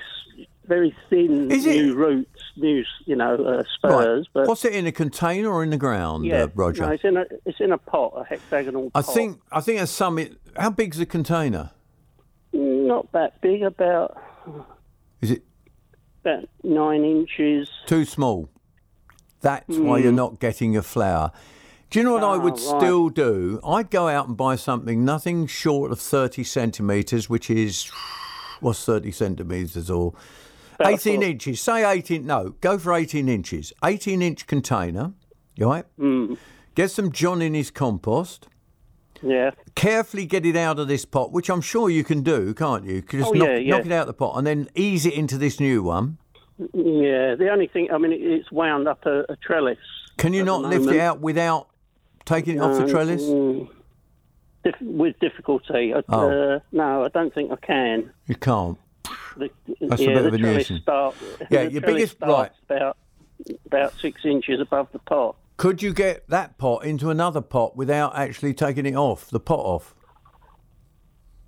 very 0.66 0.94
thin 1.08 1.50
Is 1.50 1.66
it- 1.66 1.74
new 1.82 1.94
roots, 1.94 2.40
new 2.56 2.84
you 3.04 3.16
know 3.16 3.34
uh, 3.34 3.62
spurs. 3.74 4.26
Right. 4.34 4.42
But 4.42 4.48
What's 4.48 4.64
it 4.64 4.72
in 4.74 4.86
a 4.86 4.92
container 4.92 5.50
or 5.50 5.64
in 5.64 5.70
the 5.70 5.76
ground, 5.76 6.24
yeah, 6.26 6.44
uh, 6.44 6.48
Roger? 6.54 6.86
no, 6.86 6.92
it's 6.92 7.04
in 7.04 7.16
a 7.16 7.24
it's 7.44 7.60
in 7.60 7.72
a 7.72 7.78
pot, 7.78 8.12
a 8.16 8.24
hexagonal. 8.24 8.90
I 8.94 9.02
pot. 9.02 9.14
think 9.14 9.40
I 9.50 9.60
think 9.60 9.78
there's 9.78 9.90
some. 9.90 10.18
How 10.56 10.70
big's 10.70 10.98
the 10.98 11.06
container? 11.06 11.70
not 12.52 13.10
that 13.12 13.40
big, 13.40 13.62
about 13.62 14.16
Is 15.20 15.30
it 15.30 15.42
about 16.24 16.48
nine 16.64 17.04
inches. 17.04 17.70
too 17.86 18.04
small? 18.04 18.48
That's 19.40 19.76
why 19.78 19.98
you're 19.98 20.12
not 20.12 20.40
getting 20.40 20.76
a 20.76 20.82
flower. 20.82 21.30
Do 21.90 21.98
you 21.98 22.04
know 22.04 22.12
what 22.14 22.22
I 22.24 22.36
would. 22.36 22.52
Ah, 22.54 22.72
right. 22.72 22.80
still 22.82 23.08
do? 23.08 23.60
I'd 23.64 23.90
go 23.90 24.06
out 24.08 24.28
and 24.28 24.36
buy 24.36 24.54
something 24.56 25.04
nothing 25.04 25.46
short 25.48 25.90
of 25.90 25.98
30 26.00 26.44
centimetres, 26.44 27.28
which 27.28 27.50
is, 27.50 27.90
what's 28.60 28.84
30 28.84 29.10
centimetres 29.10 29.90
or 29.90 30.14
18 30.84 31.22
inches. 31.22 31.60
Say 31.60 31.84
18, 31.84 32.24
no, 32.24 32.50
go 32.60 32.78
for 32.78 32.92
18 32.94 33.28
inches. 33.28 33.72
18 33.84 34.22
inch 34.22 34.46
container, 34.46 35.12
right? 35.58 35.84
Hmm. 35.98 36.34
Get 36.76 36.92
some 36.92 37.10
John 37.10 37.42
Innes 37.42 37.70
compost. 37.72 38.46
Yeah, 39.22 39.50
Carefully 39.74 40.24
get 40.24 40.46
it 40.46 40.56
out 40.56 40.78
of 40.78 40.88
this 40.88 41.04
pot, 41.04 41.30
which 41.32 41.50
I'm 41.50 41.60
sure 41.60 41.90
you 41.90 42.04
can 42.04 42.22
do, 42.22 42.54
can't 42.54 42.86
you? 42.86 43.02
Just 43.02 43.28
Oh, 43.28 43.32
knock, 43.32 43.48
yeah, 43.48 43.56
yeah. 43.56 43.70
knock 43.76 43.84
it 43.84 43.92
out 43.92 44.02
of 44.02 44.06
the 44.06 44.14
pot 44.14 44.38
and 44.38 44.46
then 44.46 44.68
ease 44.74 45.04
it 45.04 45.12
into 45.12 45.36
this 45.36 45.60
new 45.60 45.82
one. 45.82 46.16
yeah. 46.58 47.34
The 47.34 47.48
only 47.52 47.66
thing, 47.66 47.88
I 47.92 47.98
mean, 47.98 48.12
it's 48.12 48.50
wound 48.50 48.88
up 48.88 49.04
a, 49.04 49.24
a 49.28 49.36
trellis. 49.36 49.76
Can 50.16 50.32
you 50.32 50.42
not 50.44 50.62
lift 50.62 50.88
it 50.88 51.00
out 51.00 51.20
without 51.20 51.68
taking 52.30 52.56
it 52.56 52.60
off 52.60 52.76
the 52.76 52.84
Um, 52.84 52.90
trellis? 52.90 53.22
mm, 53.22 53.68
dif- 54.64 54.80
with 54.80 55.18
difficulty. 55.20 55.92
I, 55.94 56.02
Oh. 56.08 56.30
uh, 56.56 56.60
no, 56.72 57.04
I 57.04 57.08
don't 57.08 57.32
think 57.34 57.50
I 57.52 57.56
can. 57.56 58.10
You 58.26 58.34
can't. 58.36 58.78
The, 59.36 59.50
That's 59.80 60.00
a 60.00 60.04
yeah, 60.04 60.14
bit 60.14 60.22
the 60.22 60.28
of 60.28 60.34
a 60.34 60.38
nuisance. 60.38 60.82
Start, 60.82 61.14
Yeah, 61.50 61.62
your 61.62 61.82
biggest- 61.82 62.16
starts 62.16 62.56
about 62.68 62.96
about 63.66 63.94
six 64.00 64.24
inches 64.24 64.60
above 64.60 64.88
the 64.92 64.98
pot. 64.98 65.34
Could 65.56 65.82
you 65.82 65.92
get 65.94 66.28
that 66.28 66.58
pot 66.58 66.84
into 66.84 67.08
another 67.10 67.40
pot 67.40 67.74
without 67.76 68.14
actually 68.16 68.52
taking 68.54 68.84
it 68.86 68.94
off, 68.94 69.30
the 69.30 69.40
pot 69.40 69.60
off? 69.60 69.94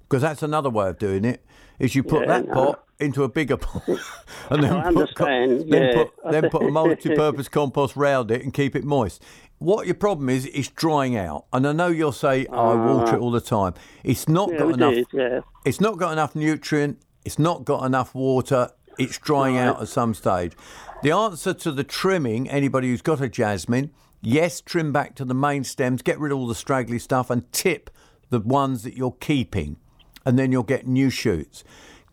Because 0.03 0.23
that's 0.23 0.43
another 0.43 0.71
way 0.71 0.89
of 0.89 0.99
doing 0.99 1.25
it. 1.25 1.45
Is 1.79 1.95
you 1.95 2.03
put 2.03 2.23
Yeah, 2.23 2.27
that 2.39 2.49
no. 2.49 2.55
pot 2.55 2.85
into 3.01 3.25
a 3.25 3.29
bigger 3.29 3.57
pot, 3.57 3.83
and 4.51 4.63
then 4.63 4.73
I 4.73 4.83
put, 4.85 4.87
understand, 4.87 5.65
then 5.71 5.83
yeah. 5.83 5.95
put 6.05 6.11
then 6.31 6.51
put 6.51 6.63
a 6.63 6.71
multi-purpose 6.81 7.49
compost 7.49 7.97
round 7.97 8.31
it 8.31 8.43
and 8.43 8.53
keep 8.55 8.77
it 8.77 8.85
moist. 8.85 9.23
What 9.63 9.87
your 9.87 9.95
problem 9.95 10.29
is, 10.29 10.47
it's 10.47 10.69
drying 10.69 11.17
out. 11.17 11.45
And 11.53 11.67
I 11.67 11.73
know 11.73 11.87
you'll 11.89 12.13
say, 12.13 12.47
oh, 12.51 12.71
"I 12.71 12.75
water 12.75 13.15
it 13.15 13.19
ah. 13.19 13.23
all 13.23 13.31
the 13.31 13.41
time." 13.41 13.75
It's 14.03 14.29
not 14.29 14.51
Yeah, 14.51 14.59
got 14.59 14.67
we 14.67 14.75
enough. 14.75 14.95
did, 14.95 15.07
yeah. 15.13 15.41
It's 15.65 15.81
not 15.81 15.99
got 15.99 16.13
enough 16.13 16.35
nutrient. 16.35 16.99
It's 17.25 17.39
not 17.39 17.65
got 17.65 17.85
enough 17.85 18.15
water. 18.15 18.71
It's 18.99 19.19
drying 19.19 19.57
out 19.57 19.81
at 19.81 19.89
some 19.89 20.15
stage. 20.15 20.53
The 21.03 21.13
answer 21.13 21.55
to 21.55 21.71
the 21.73 21.85
trimming, 21.85 22.49
anybody 22.51 22.89
who's 22.89 23.03
got 23.03 23.21
a 23.21 23.29
jasmine, 23.29 23.91
yes, 24.21 24.61
trim 24.61 24.93
back 24.93 25.15
to 25.17 25.25
the 25.25 25.35
main 25.35 25.65
stems, 25.65 26.03
get 26.03 26.19
rid 26.19 26.33
of 26.33 26.39
all 26.39 26.47
the 26.47 26.55
straggly 26.55 26.99
stuff, 26.99 27.31
and 27.31 27.51
tip 27.53 27.89
the 28.31 28.41
ones 28.41 28.83
that 28.83 28.97
you're 28.97 29.17
keeping, 29.21 29.77
and 30.27 30.39
then 30.39 30.51
you'll 30.53 30.63
get 30.63 30.87
new 30.87 31.09
shoots. 31.11 31.65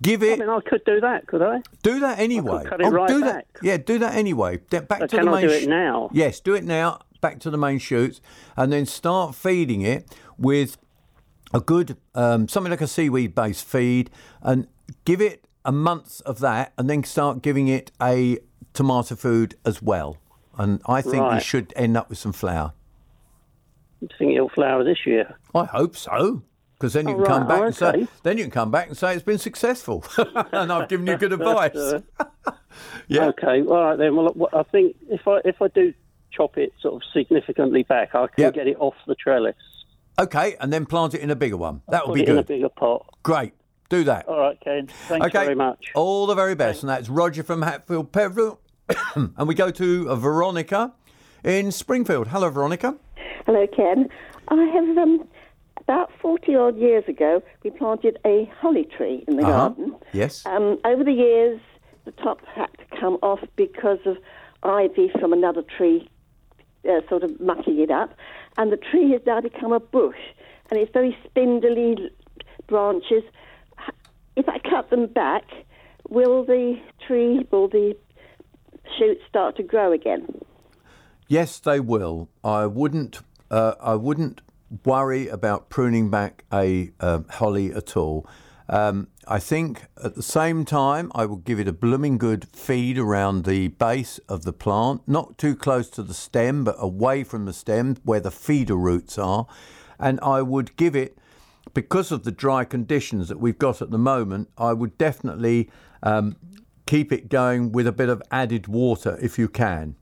Give 0.02 0.24
I 0.24 0.28
it. 0.28 0.40
mean, 0.40 0.50
I 0.50 0.60
could 0.62 0.84
do 0.86 1.02
that, 1.02 1.28
could 1.28 1.42
I? 1.42 1.62
Do 1.84 2.00
that 2.00 2.20
anyway. 2.20 2.64
cut 2.68 2.80
it 2.80 2.86
oh, 2.88 2.92
right 2.92 3.08
do 3.10 3.22
back. 3.22 3.46
that. 3.54 3.64
Yeah, 3.64 3.78
do 3.78 3.98
that 4.00 4.16
anyway. 4.16 4.58
Back 4.58 5.00
So 5.02 5.08
to 5.08 5.18
can 5.18 5.26
the 5.26 5.32
I 5.32 5.42
main. 5.42 5.50
do 5.50 5.54
it 5.54 5.68
now? 5.68 6.10
Yes, 6.14 6.40
do 6.40 6.54
it 6.54 6.64
now. 6.64 7.00
Back 7.22 7.40
to 7.40 7.50
the 7.50 7.58
main 7.58 7.80
shoots, 7.80 8.22
and 8.56 8.72
then 8.72 8.86
start 8.86 9.36
feeding 9.36 9.82
it 9.82 10.08
with 10.38 10.78
a 11.54 11.60
good 11.60 11.98
um, 12.16 12.48
something 12.48 12.72
like 12.72 12.82
a 12.82 12.88
seaweed-based 12.88 13.66
feed, 13.66 14.10
and 14.42 14.68
give 15.06 15.20
it 15.22 15.44
a 15.66 15.72
month 15.72 16.22
of 16.26 16.40
that, 16.40 16.72
and 16.78 16.90
then 16.90 17.04
start 17.04 17.42
giving 17.42 17.68
it 17.68 17.92
a 18.02 18.38
tomato 18.74 19.16
food 19.16 19.56
as 19.66 19.82
well. 19.82 20.18
And 20.58 20.82
I 20.88 21.02
think 21.02 21.32
you 21.34 21.40
should 21.40 21.74
end 21.76 21.98
up 21.98 22.10
with 22.10 22.18
some 22.18 22.34
flower. 22.34 22.74
You 24.02 24.08
think 24.18 24.36
it'll 24.36 24.50
flower 24.50 24.84
this 24.84 25.06
year? 25.06 25.36
I 25.54 25.66
hope 25.66 25.98
so. 25.98 26.44
Because 26.78 26.94
then 26.94 27.10
you 27.10 27.16
Oh, 27.16 27.18
can 27.18 27.26
come 27.26 27.48
back 27.48 27.60
Oh, 27.60 27.64
and 27.66 27.76
say, 27.76 28.08
then 28.24 28.38
you 28.38 28.46
can 28.46 28.52
come 28.52 28.72
back 28.72 28.88
and 28.88 28.98
say 28.98 29.14
it's 29.14 29.24
been 29.24 29.38
successful, 29.38 30.06
and 30.54 30.72
I've 30.72 30.88
given 30.88 31.06
you 31.08 31.18
good 31.18 31.34
advice. 31.40 31.76
yeah. 33.10 33.26
Okay. 33.28 33.62
All 33.64 33.84
right 33.84 33.98
then. 33.98 34.16
Well, 34.16 34.34
I 34.54 34.64
think 34.64 34.96
if 35.10 35.28
I 35.28 35.42
if 35.44 35.62
I 35.62 35.68
do 35.68 35.94
chop 36.32 36.58
it 36.58 36.74
sort 36.82 36.96
of 36.96 37.02
significantly 37.14 37.84
back, 37.84 38.16
I 38.16 38.28
can 38.28 38.44
Yep. 38.46 38.54
get 38.54 38.68
it 38.68 38.78
off 38.80 38.96
the 39.08 39.16
trellis. 39.16 39.56
Okay, 40.20 40.56
and 40.60 40.72
then 40.74 40.86
plant 40.86 41.14
it 41.14 41.22
in 41.22 41.30
a 41.30 41.36
bigger 41.36 41.58
one. 41.58 41.82
That 41.90 42.02
will 42.08 42.14
Put 42.14 42.16
be 42.16 42.22
it 42.24 42.30
in 42.30 42.36
a 42.38 42.40
good. 42.40 42.48
bigger 42.48 42.70
pot. 42.70 43.06
Great. 43.24 43.54
Do 43.90 44.04
that. 44.04 44.28
All 44.28 44.38
right, 44.40 44.60
Ken. 44.62 44.88
Thanks 45.08 45.28
okay. 45.28 45.46
very 45.46 45.56
much. 45.56 45.86
All 45.96 46.28
the 46.28 46.36
very 46.36 46.54
best. 46.56 46.84
And 46.84 46.90
that's 46.90 47.10
Roger 47.10 47.42
from 47.42 47.62
Hatfield, 47.64 48.12
Peverel. 48.12 48.60
and 49.16 49.48
we 49.48 49.56
go 49.56 49.72
to 49.72 50.10
uh, 50.10 50.16
Veronica 50.16 50.94
in 51.44 51.72
Springfield. 51.72 52.28
Hello, 52.28 52.50
Veronica. 52.50 52.96
Hello, 53.46 53.66
Ken. 53.68 54.08
I 54.50 54.64
have 54.66 54.98
um, 54.98 55.28
about 55.78 56.12
forty 56.22 56.56
odd 56.56 56.78
years 56.78 57.04
ago 57.08 57.42
we 57.64 57.70
planted 57.72 58.20
a 58.26 58.52
holly 58.60 58.88
tree 58.98 59.24
in 59.28 59.38
the 59.38 59.44
Uh-huh. 59.44 59.70
garden. 59.70 59.96
Yes. 60.12 60.46
Um, 60.46 60.78
over 60.86 61.04
the 61.04 61.14
years, 61.14 61.60
the 62.06 62.12
top 62.12 62.46
had 62.46 62.68
to 62.78 63.00
come 63.00 63.18
off 63.24 63.40
because 63.56 64.00
of 64.06 64.18
ivy 64.64 65.10
from 65.20 65.34
another 65.34 65.64
tree, 65.78 66.10
uh, 66.88 67.02
sort 67.10 67.24
of 67.24 67.40
mucking 67.40 67.80
it 67.80 67.92
up, 67.92 68.14
and 68.58 68.72
the 68.72 68.78
tree 68.78 69.12
has 69.12 69.22
now 69.26 69.42
become 69.42 69.72
a 69.72 69.80
bush, 69.80 70.20
and 70.70 70.80
it's 70.80 70.92
very 70.92 71.18
spindly 71.26 72.12
branches. 72.68 73.24
If 74.36 74.48
I 74.48 74.60
cut 74.60 74.90
them 74.90 75.08
back, 75.08 75.44
will 76.10 76.46
the 76.46 76.80
tree, 77.06 77.46
will 77.52 77.68
the 77.68 77.96
shoots 78.98 79.22
start 79.28 79.58
to 79.58 79.64
grow 79.64 79.92
again? 79.92 80.28
Yes, 81.28 81.60
they 81.60 81.80
will. 81.80 82.30
I 82.44 82.66
wouldn't. 82.66 83.20
Uh, 83.52 83.76
I 83.82 83.96
wouldn't 83.96 84.42
worry 84.86 85.28
about 85.28 85.70
pruning 85.70 86.10
back 86.10 86.44
a 86.54 86.92
um 87.00 87.26
holly 87.30 87.72
at 87.74 87.98
all. 87.98 88.26
Um, 88.70 89.08
I 89.32 89.38
think 89.38 89.84
at 90.04 90.16
the 90.16 90.24
same 90.24 90.66
time, 90.66 91.12
I 91.14 91.28
will 91.28 91.38
give 91.38 91.60
it 91.60 91.68
a 91.68 91.72
blooming 91.72 92.18
good 92.18 92.48
feed 92.52 92.98
around 92.98 93.46
the 93.46 93.68
base 93.68 94.18
of 94.28 94.44
the 94.44 94.52
plant, 94.52 95.04
not 95.06 95.38
too 95.38 95.56
close 95.56 95.88
to 95.92 96.02
the 96.02 96.16
stem, 96.16 96.64
but 96.64 96.76
away 96.80 97.24
from 97.24 97.46
the 97.46 97.54
stem 97.54 97.98
where 98.04 98.20
the 98.20 98.32
feeder 98.32 98.76
roots 98.76 99.20
are. 99.20 99.46
And 100.00 100.20
I 100.22 100.42
would 100.42 100.76
give 100.78 100.96
it, 100.96 101.16
because 101.76 102.12
of 102.12 102.24
the 102.24 102.32
dry 102.32 102.64
conditions 102.64 103.28
that 103.30 103.40
we've 103.40 103.60
got 103.60 103.84
at 103.84 103.92
the 103.92 104.00
moment, 104.00 104.50
I 104.58 104.74
would 104.74 104.98
definitely 104.98 105.70
um, 106.02 106.36
keep 106.88 107.12
it 107.12 107.30
going 107.30 107.72
with 107.72 107.86
a 107.86 107.92
bit 107.92 108.10
of 108.10 108.24
added 108.32 108.68
water 108.68 109.16
if 109.22 109.38
you 109.38 109.48
can. 109.48 109.96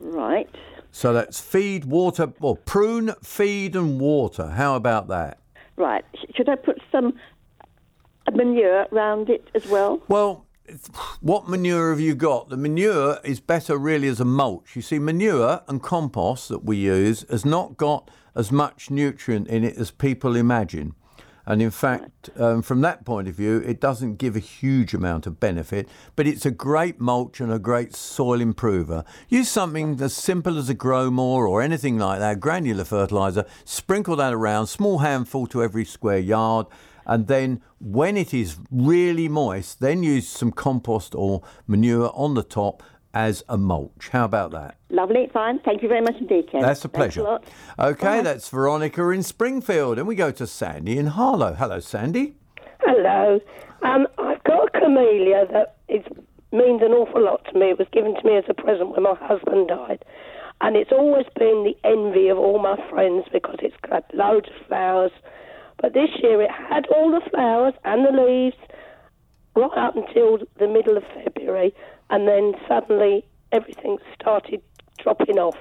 Right. 0.00 0.54
So 0.92 1.14
that's 1.14 1.40
feed, 1.40 1.86
water, 1.86 2.34
or 2.40 2.58
prune, 2.58 3.14
feed, 3.22 3.74
and 3.74 3.98
water. 3.98 4.50
How 4.50 4.76
about 4.76 5.08
that? 5.08 5.38
Right. 5.76 6.04
Should 6.36 6.50
I 6.50 6.56
put 6.56 6.82
some 6.92 7.14
manure 8.34 8.86
around 8.92 9.30
it 9.30 9.48
as 9.54 9.66
well? 9.66 10.02
Well, 10.08 10.46
what 11.20 11.48
manure 11.48 11.90
have 11.90 12.00
you 12.00 12.14
got? 12.14 12.48
The 12.48 12.56
manure 12.56 13.18
is 13.24 13.40
better 13.40 13.78
really 13.78 14.08
as 14.08 14.20
a 14.20 14.24
mulch. 14.24 14.76
You 14.76 14.82
see, 14.82 14.98
manure 14.98 15.62
and 15.66 15.82
compost 15.82 16.48
that 16.50 16.64
we 16.64 16.76
use 16.76 17.24
has 17.30 17.44
not 17.44 17.76
got 17.76 18.10
as 18.34 18.52
much 18.52 18.90
nutrient 18.90 19.48
in 19.48 19.64
it 19.64 19.76
as 19.76 19.90
people 19.90 20.36
imagine. 20.36 20.94
And 21.48 21.62
in 21.62 21.70
fact, 21.70 22.28
um, 22.36 22.60
from 22.60 22.82
that 22.82 23.06
point 23.06 23.26
of 23.26 23.34
view, 23.34 23.62
it 23.64 23.80
doesn't 23.80 24.16
give 24.16 24.36
a 24.36 24.38
huge 24.38 24.92
amount 24.92 25.26
of 25.26 25.40
benefit, 25.40 25.88
but 26.14 26.26
it's 26.26 26.44
a 26.44 26.50
great 26.50 27.00
mulch 27.00 27.40
and 27.40 27.50
a 27.50 27.58
great 27.58 27.96
soil 27.96 28.42
improver. 28.42 29.02
Use 29.30 29.48
something 29.48 29.98
as 30.02 30.12
simple 30.12 30.58
as 30.58 30.68
a 30.68 30.74
Growmore 30.74 31.48
or 31.48 31.62
anything 31.62 31.96
like 31.96 32.18
that, 32.18 32.38
granular 32.38 32.84
fertilizer, 32.84 33.46
sprinkle 33.64 34.14
that 34.16 34.34
around, 34.34 34.66
small 34.66 34.98
handful 34.98 35.46
to 35.46 35.62
every 35.62 35.86
square 35.86 36.18
yard, 36.18 36.66
and 37.08 37.26
then 37.26 37.62
when 37.80 38.16
it 38.16 38.34
is 38.34 38.58
really 38.70 39.28
moist, 39.28 39.80
then 39.80 40.02
use 40.02 40.28
some 40.28 40.52
compost 40.52 41.14
or 41.14 41.42
manure 41.66 42.10
on 42.14 42.34
the 42.34 42.42
top 42.42 42.82
as 43.14 43.42
a 43.48 43.56
mulch. 43.56 44.10
How 44.10 44.26
about 44.26 44.50
that? 44.52 44.76
Lovely, 44.90 45.28
fine. 45.32 45.58
Thank 45.60 45.82
you 45.82 45.88
very 45.88 46.02
much 46.02 46.16
indeed, 46.20 46.50
Ken. 46.50 46.60
That's 46.60 46.84
a 46.84 46.88
pleasure. 46.88 47.22
lot. 47.22 47.44
Okay, 47.78 48.20
that's 48.20 48.48
Veronica 48.48 49.08
in 49.10 49.22
Springfield, 49.22 49.98
and 49.98 50.06
we 50.06 50.14
go 50.14 50.30
to 50.30 50.46
Sandy 50.46 50.98
in 50.98 51.06
Harlow. 51.06 51.54
Hello, 51.54 51.80
Sandy. 51.80 52.34
Hello. 52.80 53.40
Um, 53.82 54.06
I've 54.18 54.44
got 54.44 54.68
a 54.68 54.80
camellia 54.80 55.46
that 55.52 55.76
is, 55.88 56.04
means 56.52 56.82
an 56.82 56.92
awful 56.92 57.24
lot 57.24 57.44
to 57.50 57.58
me. 57.58 57.70
It 57.70 57.78
was 57.78 57.88
given 57.92 58.14
to 58.14 58.22
me 58.24 58.36
as 58.36 58.44
a 58.48 58.54
present 58.54 58.90
when 58.90 59.02
my 59.02 59.14
husband 59.14 59.68
died. 59.68 60.04
And 60.60 60.76
it's 60.76 60.92
always 60.92 61.26
been 61.38 61.64
the 61.64 61.76
envy 61.88 62.28
of 62.28 62.38
all 62.38 62.58
my 62.60 62.76
friends 62.90 63.26
because 63.32 63.56
it's 63.62 63.76
got 63.88 64.04
loads 64.14 64.48
of 64.48 64.66
flowers. 64.66 65.12
But 65.80 65.94
this 65.94 66.10
year 66.22 66.42
it 66.42 66.50
had 66.50 66.86
all 66.86 67.10
the 67.10 67.28
flowers 67.30 67.74
and 67.84 68.04
the 68.04 68.22
leaves 68.22 68.56
right 69.54 69.78
up 69.78 69.96
until 69.96 70.38
the 70.58 70.68
middle 70.68 70.96
of 70.96 71.04
February. 71.24 71.74
And 72.10 72.26
then 72.26 72.54
suddenly 72.66 73.24
everything 73.52 73.98
started 74.20 74.62
dropping 74.98 75.38
off. 75.38 75.56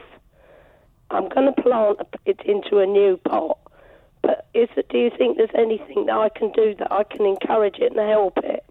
I'm 1.09 1.29
going 1.29 1.53
to 1.53 1.61
plant 1.61 1.99
it 2.25 2.41
into 2.45 2.79
a 2.79 2.85
new 2.85 3.17
pot. 3.17 3.57
But 4.21 4.47
is 4.53 4.69
it, 4.75 4.89
do 4.89 4.97
you 4.97 5.11
think 5.17 5.37
there's 5.37 5.49
anything 5.53 6.07
that 6.07 6.15
I 6.15 6.29
can 6.29 6.51
do 6.51 6.75
that 6.79 6.91
I 6.91 7.03
can 7.03 7.25
encourage 7.25 7.77
it 7.77 7.95
and 7.95 8.09
help 8.09 8.37
it? 8.39 8.65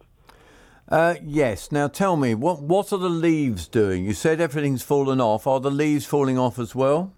Uh, 0.88 1.14
yes. 1.22 1.72
Now 1.72 1.88
tell 1.88 2.16
me, 2.16 2.34
what 2.34 2.62
what 2.62 2.92
are 2.92 2.98
the 2.98 3.08
leaves 3.08 3.66
doing? 3.66 4.04
You 4.04 4.12
said 4.12 4.40
everything's 4.40 4.82
fallen 4.82 5.20
off. 5.20 5.46
Are 5.46 5.58
the 5.58 5.70
leaves 5.70 6.06
falling 6.06 6.38
off 6.38 6.58
as 6.58 6.74
well? 6.74 7.12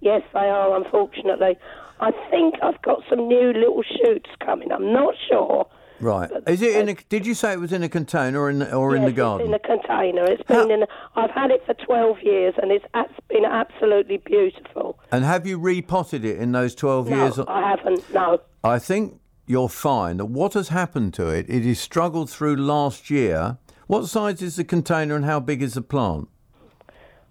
Yes, 0.00 0.22
they 0.32 0.40
are, 0.40 0.76
unfortunately. 0.76 1.56
I 2.00 2.10
think 2.30 2.54
I've 2.62 2.80
got 2.82 3.02
some 3.08 3.28
new 3.28 3.52
little 3.52 3.82
shoots 3.82 4.30
coming. 4.44 4.72
I'm 4.72 4.92
not 4.92 5.14
sure. 5.28 5.66
Right. 6.00 6.28
Is 6.48 6.62
it 6.62 6.74
in 6.76 6.88
a? 6.88 6.94
Did 6.94 7.24
you 7.26 7.34
say 7.34 7.52
it 7.52 7.60
was 7.60 7.72
in 7.72 7.84
a 7.84 7.88
container 7.88 8.40
or 8.40 8.50
in 8.50 8.58
the, 8.58 8.74
or 8.74 8.96
in 8.96 9.04
the 9.04 9.12
garden? 9.12 9.54
It's 9.54 9.64
in 9.64 9.74
a 9.74 9.78
container. 9.78 10.24
It's 10.24 10.42
been 10.42 10.70
in. 10.72 10.82
A, 10.82 10.86
I've 11.14 11.30
had 11.30 11.52
it 11.52 11.64
for 11.64 11.74
12 11.74 12.16
years, 12.24 12.54
and 12.60 12.72
it's 12.72 12.84
been 13.28 13.44
absolutely 13.44 14.16
beautiful. 14.16 14.98
And 15.12 15.24
have 15.24 15.46
you 15.46 15.58
repotted 15.60 16.24
it 16.24 16.38
in 16.38 16.50
those 16.50 16.74
twelve 16.74 17.08
No, 17.08 17.16
years? 17.16 17.38
I 17.38 17.68
haven't. 17.70 18.12
No. 18.12 18.40
I 18.64 18.80
think 18.80 19.20
you'll 19.46 19.68
find 19.68 20.18
that 20.18 20.24
what 20.26 20.54
has 20.54 20.70
happened 20.70 21.14
to 21.14 21.28
it, 21.28 21.46
it 21.48 21.62
has 21.64 21.78
struggled 21.78 22.30
through 22.30 22.56
last 22.56 23.08
year. 23.08 23.58
What 23.86 24.06
size 24.06 24.42
is 24.42 24.56
the 24.56 24.64
container 24.64 25.14
and 25.14 25.24
how 25.24 25.38
big 25.38 25.62
is 25.62 25.74
the 25.74 25.82
plant? 25.82 26.28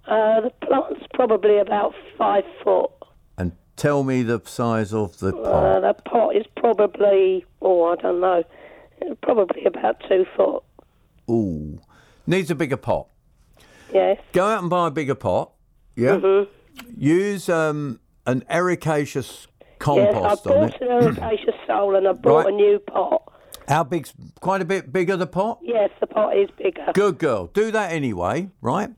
Uh, 0.08 0.42
the 0.42 0.52
plant's 0.66 1.06
probably 1.14 1.58
about 1.60 1.94
five 2.18 2.44
foot. 2.64 2.92
Tell 3.82 4.04
me 4.04 4.22
the 4.22 4.40
size 4.46 4.94
of 4.94 5.18
the 5.18 5.34
pot. 5.34 5.44
Uh, 5.44 5.80
the 5.80 5.94
pot 6.04 6.36
is 6.36 6.46
probably, 6.56 7.44
oh, 7.64 7.86
I 7.86 7.96
don't 7.96 8.20
know, 8.20 8.44
probably 9.24 9.66
about 9.66 10.00
two 10.08 10.24
foot. 10.38 10.62
Ooh, 11.28 11.82
needs 12.28 12.52
a 12.52 12.56
bigger 12.56 12.78
pot. 12.78 13.08
Yes. 13.92 14.20
Go 14.34 14.46
out 14.46 14.62
and 14.62 14.70
buy 14.70 14.90
a 14.90 14.92
bigger 14.92 15.16
pot. 15.16 15.54
Yeah. 15.96 16.12
Mm-hmm. 16.12 16.52
Use 16.96 17.50
um, 17.50 18.00
an 18.28 18.44
ericaceous 18.52 19.48
compost 19.80 20.46
Yes, 20.46 20.46
I 20.46 20.50
bought 20.50 20.82
an 20.82 20.88
ericaceous 20.88 21.56
soul 21.66 21.96
and 21.96 22.08
I 22.08 22.12
bought 22.12 22.46
Right. 22.46 22.54
a 22.54 22.56
new 22.56 22.78
pot. 22.78 23.34
How 23.68 23.84
big's 23.84 24.14
quite 24.42 24.62
a 24.62 24.66
bit 24.66 24.94
bigger 24.94 25.18
the 25.18 25.26
pot? 25.26 25.58
Yes, 25.64 25.90
the 26.00 26.06
pot 26.06 26.38
is 26.38 26.52
bigger. 26.56 26.86
Good 26.94 27.18
girl. 27.18 27.48
Do 27.48 27.72
that 27.72 27.92
anyway, 27.92 28.52
right? 28.62 28.92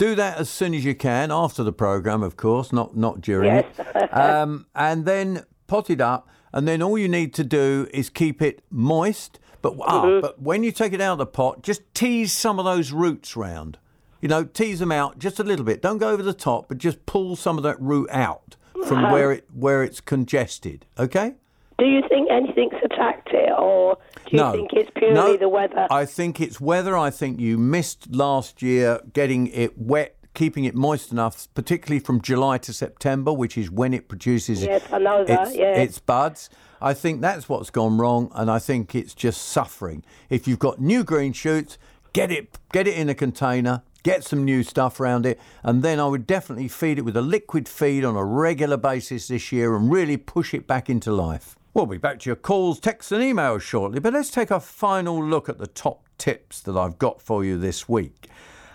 Do 0.00 0.14
that 0.14 0.38
as 0.38 0.48
soon 0.48 0.72
as 0.74 0.82
you 0.84 0.94
can 0.94 1.30
after 1.30 1.62
the 1.62 1.72
program, 1.74 2.22
of 2.22 2.34
course, 2.36 2.72
not 2.72 2.96
not 2.96 3.20
during 3.20 3.52
Yes. 3.54 3.66
it. 3.78 4.10
Um, 4.12 4.66
and 4.74 5.04
then 5.04 5.44
pot 5.66 5.90
it 5.90 6.00
up, 6.00 6.26
and 6.54 6.66
then 6.66 6.82
all 6.82 6.96
you 6.98 7.06
need 7.08 7.34
to 7.34 7.44
do 7.44 7.86
is 7.92 8.08
keep 8.08 8.40
it 8.42 8.62
moist. 8.70 9.38
But 9.62 9.74
ah, 9.82 10.04
Mm-hmm. 10.04 10.20
but 10.22 10.40
when 10.40 10.62
you 10.64 10.72
take 10.72 10.94
it 10.94 11.00
out 11.02 11.12
of 11.12 11.18
the 11.18 11.26
pot, 11.26 11.62
just 11.62 11.82
tease 11.94 12.32
some 12.32 12.58
of 12.58 12.64
those 12.64 12.92
roots 12.92 13.36
round. 13.36 13.76
You 14.22 14.28
know, 14.28 14.44
tease 14.44 14.78
them 14.78 14.90
out 14.92 15.18
just 15.18 15.38
a 15.38 15.44
little 15.44 15.66
bit. 15.66 15.82
Don't 15.82 15.98
go 15.98 16.08
over 16.10 16.22
the 16.22 16.32
top, 16.34 16.68
but 16.68 16.78
just 16.78 17.04
pull 17.06 17.36
some 17.36 17.58
of 17.58 17.62
that 17.64 17.78
root 17.80 18.08
out 18.10 18.56
from 18.86 19.02
where 19.12 19.30
it 19.32 19.44
where 19.52 19.82
it's 19.82 20.00
congested. 20.00 20.86
Okay. 20.98 21.34
Do 21.80 21.86
you 21.86 22.02
think 22.10 22.30
anything's 22.30 22.74
attacked 22.84 23.30
it, 23.32 23.50
or 23.58 23.96
do 24.26 24.32
you 24.32 24.36
no. 24.36 24.52
think 24.52 24.74
it's 24.74 24.90
purely 24.94 25.14
no, 25.14 25.36
the 25.38 25.48
weather? 25.48 25.86
I 25.90 26.04
think 26.04 26.38
it's 26.38 26.60
weather. 26.60 26.94
I 26.94 27.08
think 27.08 27.40
you 27.40 27.56
missed 27.56 28.14
last 28.14 28.60
year 28.60 29.00
getting 29.14 29.46
it 29.46 29.78
wet, 29.78 30.14
keeping 30.34 30.64
it 30.66 30.74
moist 30.74 31.10
enough, 31.10 31.48
particularly 31.54 31.98
from 31.98 32.20
July 32.20 32.58
to 32.58 32.74
September, 32.74 33.32
which 33.32 33.56
is 33.56 33.70
when 33.70 33.94
it 33.94 34.08
produces 34.08 34.62
Yes, 34.62 34.82
I 34.92 34.98
know 34.98 35.24
that, 35.24 35.48
its, 35.48 35.56
yeah. 35.56 35.78
its 35.78 35.98
buds. 35.98 36.50
I 36.82 36.92
think 36.92 37.22
that's 37.22 37.48
what's 37.48 37.70
gone 37.70 37.96
wrong, 37.96 38.30
and 38.34 38.50
I 38.50 38.58
think 38.58 38.94
it's 38.94 39.14
just 39.14 39.40
suffering. 39.40 40.04
If 40.28 40.46
you've 40.46 40.58
got 40.58 40.82
new 40.82 41.02
green 41.02 41.32
shoots, 41.32 41.78
get 42.12 42.30
it 42.30 42.58
get 42.72 42.88
it 42.88 42.98
in 42.98 43.08
a 43.08 43.14
container. 43.14 43.82
Get 44.02 44.24
some 44.24 44.44
new 44.44 44.62
stuff 44.62 45.00
around 45.00 45.24
it, 45.24 45.40
and 45.62 45.82
then 45.82 45.98
I 45.98 46.06
would 46.06 46.26
definitely 46.26 46.68
feed 46.68 46.98
it 46.98 47.02
with 47.02 47.16
a 47.16 47.22
liquid 47.22 47.68
feed 47.68 48.04
on 48.04 48.16
a 48.16 48.24
regular 48.24 48.78
basis 48.78 49.28
this 49.28 49.50
year 49.50 49.76
and 49.76 49.90
really 49.90 50.18
push 50.18 50.52
it 50.52 50.66
back 50.66 50.90
into 50.90 51.12
life. 51.12 51.56
We'll 51.72 51.86
be 51.86 51.98
back 51.98 52.18
to 52.20 52.28
your 52.28 52.36
calls, 52.36 52.80
texts, 52.80 53.12
and 53.12 53.22
emails 53.22 53.60
shortly, 53.60 54.00
but 54.00 54.12
let's 54.12 54.32
take 54.32 54.50
a 54.50 54.58
final 54.58 55.24
look 55.24 55.48
at 55.48 55.58
the 55.58 55.68
top 55.68 56.08
tips 56.18 56.60
that 56.62 56.76
I've 56.76 56.98
got 56.98 57.22
for 57.22 57.44
you 57.44 57.56
this 57.56 57.88
week. 57.88 58.28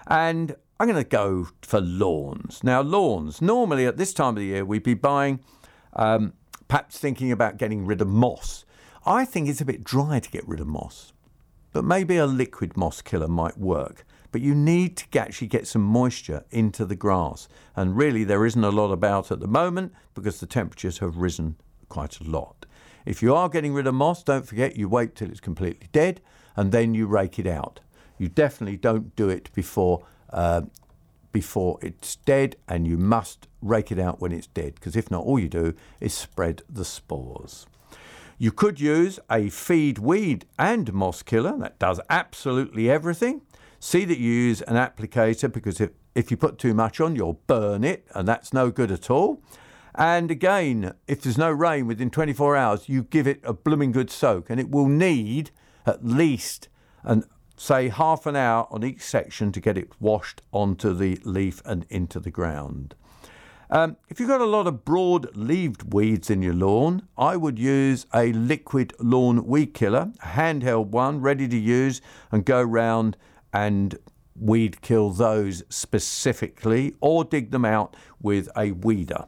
And 0.08 0.56
I'm 0.80 0.88
going 0.88 1.04
to 1.04 1.10
go 1.10 1.50
for 1.62 1.82
lawns. 1.82 2.64
Now, 2.64 2.80
lawns, 2.82 3.42
normally 3.42 3.86
at 3.86 3.98
this 3.98 4.14
time 4.14 4.30
of 4.30 4.36
the 4.38 4.46
year, 4.46 4.64
we'd 4.64 4.84
be 4.84 4.94
buying, 4.94 5.42
um, 5.92 6.36
perhaps 6.70 6.98
thinking 6.98 7.34
about 7.34 7.58
getting 7.58 7.86
rid 7.86 8.00
of 8.00 8.08
moss. 8.08 8.64
I 9.06 9.26
think 9.26 9.50
it's 9.50 9.60
a 9.60 9.66
bit 9.66 9.84
dry 9.84 10.22
to 10.22 10.32
get 10.32 10.48
rid 10.48 10.62
of 10.62 10.68
moss, 10.68 11.12
but 11.74 11.84
maybe 11.84 12.16
a 12.16 12.26
liquid 12.26 12.78
moss 12.78 13.02
killer 13.02 13.28
might 13.28 13.58
work. 13.58 14.06
But 14.32 14.40
you 14.40 14.56
need 14.56 14.96
to 14.96 15.20
actually 15.20 15.48
get 15.48 15.68
some 15.68 15.82
moisture 15.82 16.46
into 16.50 16.86
the 16.86 16.96
grass. 16.96 17.50
And 17.76 17.98
really, 17.98 18.24
there 18.24 18.46
isn't 18.46 18.64
a 18.64 18.70
lot 18.70 18.94
about 18.94 19.32
at 19.32 19.42
the 19.42 19.48
moment 19.48 19.92
because 20.14 20.40
the 20.40 20.46
temperatures 20.46 21.00
have 21.00 21.18
risen 21.18 21.58
quite 21.90 22.22
a 22.22 22.24
lot. 22.24 22.65
If 23.06 23.22
you 23.22 23.36
are 23.36 23.50
getting 23.50 23.74
rid 23.74 23.88
of 23.88 23.94
moss, 23.94 24.24
don't 24.24 24.48
forget 24.48 24.76
you 24.76 24.90
wait 24.90 25.16
till 25.16 25.30
it's 25.30 25.40
completely 25.40 25.88
dead 25.92 26.22
and 26.56 26.72
then 26.72 26.94
you 26.94 27.08
rake 27.08 27.38
it 27.38 27.48
out. 27.48 27.80
You 28.18 28.30
definitely 28.30 28.78
don't 28.78 29.16
do 29.16 29.30
it 29.30 29.52
before 29.54 30.06
uh, 30.30 30.62
before 31.36 31.78
it's 31.82 32.16
dead, 32.16 32.56
and 32.66 32.88
you 32.88 32.98
must 32.98 33.50
rake 33.62 33.92
it 33.92 34.00
out 34.00 34.22
when 34.22 34.32
it's 34.32 34.48
dead 34.48 34.74
because 34.76 34.96
if 34.96 35.12
not, 35.12 35.26
all 35.26 35.38
you 35.38 35.50
do 35.50 35.74
is 36.00 36.14
spread 36.14 36.62
the 36.70 36.86
spores. 36.86 37.66
You 38.38 38.54
could 38.54 38.80
use 38.80 39.20
a 39.30 39.50
feed 39.50 40.00
weed 40.00 40.46
and 40.58 40.94
moss 40.94 41.22
killer 41.24 41.58
that 41.58 41.78
does 41.78 42.00
absolutely 42.10 42.90
everything. 42.90 43.42
See 43.82 44.06
that 44.06 44.18
you 44.18 44.32
use 44.32 44.62
an 44.62 44.76
applicator 44.76 45.52
because 45.52 45.82
if, 45.82 45.90
if 46.16 46.32
you 46.32 46.38
put 46.38 46.58
too 46.58 46.74
much 46.74 47.02
on, 47.02 47.18
you'll 47.18 47.42
burn 47.48 47.84
it, 47.84 48.08
and 48.16 48.26
that's 48.26 48.54
no 48.54 48.72
good 48.72 48.90
at 48.90 49.10
all. 49.10 49.42
And 49.98 50.30
again, 50.30 50.94
if 51.08 51.22
there's 51.22 51.38
no 51.38 51.52
rain 51.52 51.88
within 51.88 52.10
24 52.10 52.58
hours, 52.58 52.90
you 52.90 53.04
give 53.04 53.28
it 53.28 53.40
a 53.44 53.54
blooming 53.54 53.94
good 53.94 54.12
soak, 54.12 54.50
and 54.50 54.60
it 54.60 54.70
will 54.70 54.88
need 54.88 55.52
at 55.86 56.06
least 56.06 56.68
an 57.04 57.24
say 57.58 57.88
half 57.88 58.26
an 58.26 58.36
hour 58.36 58.68
on 58.70 58.84
each 58.84 59.02
section 59.02 59.52
to 59.52 59.62
get 59.62 59.78
it 59.78 59.90
washed 60.02 60.42
onto 60.52 60.94
the 60.94 61.18
leaf 61.24 61.62
and 61.66 61.86
into 61.90 62.20
the 62.20 62.30
ground. 62.30 62.96
Um, 63.70 63.98
if 64.10 64.20
you've 64.20 64.30
got 64.30 64.42
a 64.42 64.46
lot 64.46 64.68
of 64.68 64.86
broad 64.86 65.36
leaved 65.36 65.94
weeds 65.94 66.30
in 66.30 66.42
your 66.42 66.54
lawn, 66.54 67.08
I 67.18 67.36
would 67.36 67.58
use 67.58 68.06
a 68.14 68.32
liquid 68.34 68.94
lawn 69.00 69.46
weed 69.46 69.74
killer, 69.74 70.12
a 70.22 70.28
handheld 70.28 70.88
one, 70.88 71.22
ready 71.22 71.48
to 71.48 71.58
use, 71.58 72.02
and 72.32 72.46
go 72.46 72.62
round 72.62 73.18
and 73.54 73.98
weed 74.38 74.82
kill 74.82 75.10
those 75.12 75.64
specifically, 75.70 76.94
or 77.00 77.24
dig 77.24 77.52
them 77.52 77.66
out 77.66 77.96
with 78.22 78.50
a 78.56 78.72
weeder. 78.72 79.26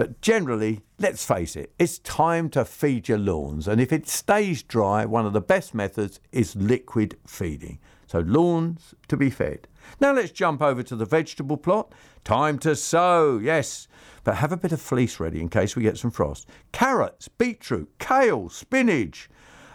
But 0.00 0.22
generally, 0.22 0.80
let's 0.98 1.26
face 1.26 1.54
it, 1.56 1.74
it's 1.78 1.98
time 1.98 2.48
to 2.52 2.64
feed 2.64 3.06
your 3.06 3.18
lawns. 3.18 3.68
And 3.68 3.82
if 3.82 3.92
it 3.92 4.08
stays 4.08 4.62
dry, 4.62 5.04
one 5.04 5.26
of 5.26 5.34
the 5.34 5.42
best 5.42 5.74
methods 5.74 6.20
is 6.32 6.56
liquid 6.56 7.18
feeding. 7.26 7.80
So, 8.06 8.20
lawns 8.20 8.94
to 9.08 9.18
be 9.18 9.28
fed. 9.28 9.68
Now, 10.00 10.14
let's 10.14 10.32
jump 10.32 10.62
over 10.62 10.82
to 10.84 10.96
the 10.96 11.04
vegetable 11.04 11.58
plot. 11.58 11.92
Time 12.24 12.58
to 12.60 12.76
sow, 12.76 13.36
yes. 13.36 13.88
But 14.24 14.36
have 14.36 14.52
a 14.52 14.56
bit 14.56 14.72
of 14.72 14.80
fleece 14.80 15.20
ready 15.20 15.38
in 15.38 15.50
case 15.50 15.76
we 15.76 15.82
get 15.82 15.98
some 15.98 16.10
frost. 16.10 16.48
Carrots, 16.72 17.28
beetroot, 17.28 17.90
kale, 17.98 18.48
spinach. 18.48 19.28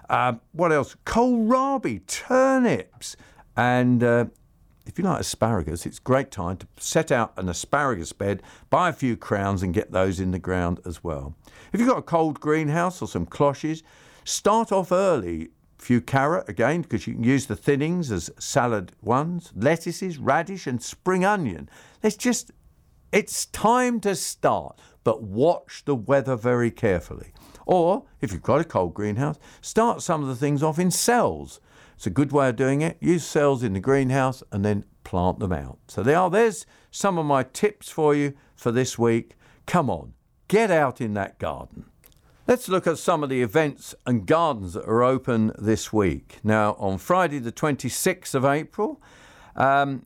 Um, 0.10 0.42
what 0.54 0.72
else? 0.72 0.96
Kohlrabi, 1.06 2.04
turnips. 2.08 3.16
And 3.56 4.04
uh, 4.04 4.26
if 4.86 4.98
you 4.98 5.04
like 5.04 5.22
asparagus, 5.22 5.86
it's 5.86 6.00
great 6.00 6.32
time 6.32 6.58
to 6.58 6.68
set 6.78 7.12
out 7.12 7.34
an 7.38 7.50
asparagus 7.50 8.14
bed, 8.14 8.44
buy 8.70 8.90
a 8.90 8.94
few 8.94 9.18
crowns 9.18 9.64
and 9.64 9.74
get 9.74 9.92
those 9.92 10.20
in 10.20 10.32
the 10.32 10.40
ground 10.40 10.80
as 10.86 11.04
well. 11.04 11.36
If 11.74 11.80
you've 11.80 11.90
got 11.90 11.98
a 11.98 12.04
cold 12.04 12.40
greenhouse 12.40 13.02
or 13.02 13.08
some 13.08 13.26
cloches, 13.26 13.84
start 14.24 14.72
off 14.72 14.92
early. 14.92 15.50
A 15.78 15.84
few 15.84 16.02
carrot 16.02 16.48
again, 16.48 16.84
because 16.84 17.06
you 17.06 17.14
can 17.16 17.24
use 17.24 17.48
the 17.48 17.56
thinnings 17.56 18.12
as 18.12 18.32
salad 18.40 18.94
ones, 19.02 19.52
lettuces, 19.56 20.18
radish, 20.18 20.68
and 20.68 20.82
spring 20.82 21.26
onion. 21.26 21.70
Let's 22.02 22.16
just, 22.16 22.52
it's 23.12 23.48
time 23.48 24.00
to 24.02 24.16
start, 24.16 24.80
but 25.04 25.24
watch 25.24 25.84
the 25.86 25.96
weather 25.96 26.38
very 26.38 26.72
carefully. 26.72 27.34
Or, 27.66 28.06
if 28.22 28.32
you've 28.32 28.42
got 28.42 28.62
a 28.62 28.64
cold 28.64 28.94
greenhouse, 28.94 29.38
start 29.62 30.02
some 30.02 30.22
of 30.22 30.30
the 30.30 30.36
things 30.36 30.64
off 30.64 30.80
in 30.80 30.92
cells. 30.92 31.60
It's 31.96 32.08
a 32.08 32.12
good 32.12 32.32
way 32.32 32.50
of 32.50 32.56
doing 32.56 32.82
it. 32.82 32.98
Use 33.00 33.26
cells 33.26 33.64
in 33.64 33.74
the 33.74 33.80
greenhouse 33.80 34.44
and 34.52 34.64
then 34.64 34.86
plant 35.04 35.40
them 35.40 35.54
out. 35.54 35.80
So 35.88 36.04
there 36.04 36.18
are 36.18 36.30
there's 36.30 36.66
some 36.92 37.18
of 37.18 37.26
my 37.26 37.44
tips 37.44 37.90
for 37.90 38.14
you 38.14 38.34
for 38.56 38.72
this 38.72 39.00
week. 39.00 39.36
Come 39.66 39.90
on, 39.90 40.14
get 40.48 40.70
out 40.70 41.02
in 41.02 41.14
that 41.14 41.40
garden. 41.40 41.86
Let's 42.48 42.70
look 42.70 42.86
at 42.86 43.00
some 43.00 43.24
of 43.24 43.30
the 43.30 43.42
events 43.42 43.96
and 44.06 44.28
gardens 44.28 44.74
that 44.74 44.86
are 44.86 45.04
open 45.04 45.52
this 45.58 45.92
week. 45.92 46.38
Now, 46.44 46.76
on 46.78 47.00
Friday, 47.00 47.40
the 47.40 47.52
26th 47.52 48.36
of 48.36 48.46
April, 48.46 49.02
um, 49.56 50.06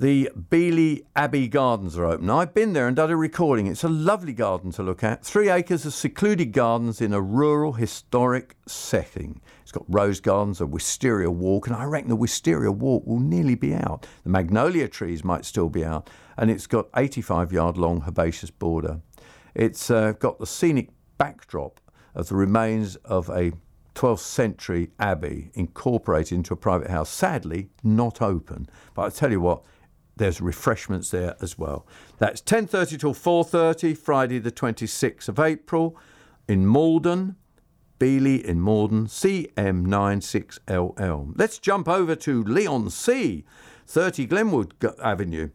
the 0.00 0.30
Beeleigh 0.34 1.02
Abbey 1.14 1.46
Gardens 1.46 1.98
are 1.98 2.06
open. 2.06 2.30
I've 2.30 2.54
been 2.54 2.72
there 2.72 2.86
and 2.86 2.96
done 2.96 3.10
a 3.10 3.16
recording. 3.18 3.66
It's 3.66 3.84
a 3.84 3.88
lovely 3.90 4.32
garden 4.32 4.72
to 4.72 4.82
look 4.82 5.04
at. 5.04 5.22
Three 5.22 5.50
acres 5.50 5.84
of 5.84 5.92
secluded 5.92 6.52
gardens 6.52 7.02
in 7.02 7.12
a 7.12 7.20
rural 7.20 7.74
historic 7.74 8.56
setting. 8.66 9.42
It's 9.60 9.72
got 9.72 9.84
rose 9.88 10.18
gardens, 10.18 10.62
a 10.62 10.66
wisteria 10.66 11.30
walk, 11.30 11.66
and 11.66 11.76
I 11.76 11.84
reckon 11.84 12.08
the 12.08 12.16
wisteria 12.16 12.72
walk 12.72 13.06
will 13.06 13.20
nearly 13.20 13.54
be 13.54 13.74
out. 13.74 14.06
The 14.24 14.30
magnolia 14.30 14.88
trees 14.88 15.22
might 15.22 15.44
still 15.44 15.68
be 15.68 15.84
out, 15.84 16.08
and 16.38 16.50
it's 16.50 16.66
got 16.66 16.88
85 16.96 17.52
yard 17.52 17.76
long 17.76 18.02
herbaceous 18.08 18.50
border. 18.50 19.02
It's 19.54 19.90
uh, 19.90 20.12
got 20.12 20.38
the 20.38 20.46
scenic 20.46 20.88
backdrop 21.18 21.78
of 22.14 22.30
the 22.30 22.36
remains 22.36 22.96
of 23.04 23.28
a 23.28 23.52
12th 23.94 24.20
century 24.20 24.92
abbey 24.98 25.50
incorporated 25.52 26.32
into 26.32 26.54
a 26.54 26.56
private 26.56 26.88
house. 26.88 27.10
Sadly, 27.10 27.68
not 27.82 28.22
open. 28.22 28.66
But 28.94 29.02
I 29.02 29.10
tell 29.10 29.30
you 29.30 29.42
what, 29.42 29.62
there's 30.20 30.40
refreshments 30.40 31.10
there 31.10 31.34
as 31.40 31.58
well. 31.58 31.84
That's 32.18 32.40
10:30 32.40 32.96
till 32.98 33.14
4:30, 33.14 33.94
Friday 33.94 34.38
the 34.38 34.52
26th 34.52 35.28
of 35.28 35.40
April, 35.40 35.96
in 36.46 36.64
Maldon, 36.66 37.34
Beeleigh 37.98 38.44
in 38.44 38.60
Maldon, 38.60 39.06
CM96LL. 39.06 41.32
Let's 41.36 41.58
jump 41.58 41.88
over 41.88 42.14
to 42.14 42.44
Leigh-on-Sea, 42.44 43.44
30 43.86 44.26
Glenwood 44.26 44.74
Avenue. 45.02 45.48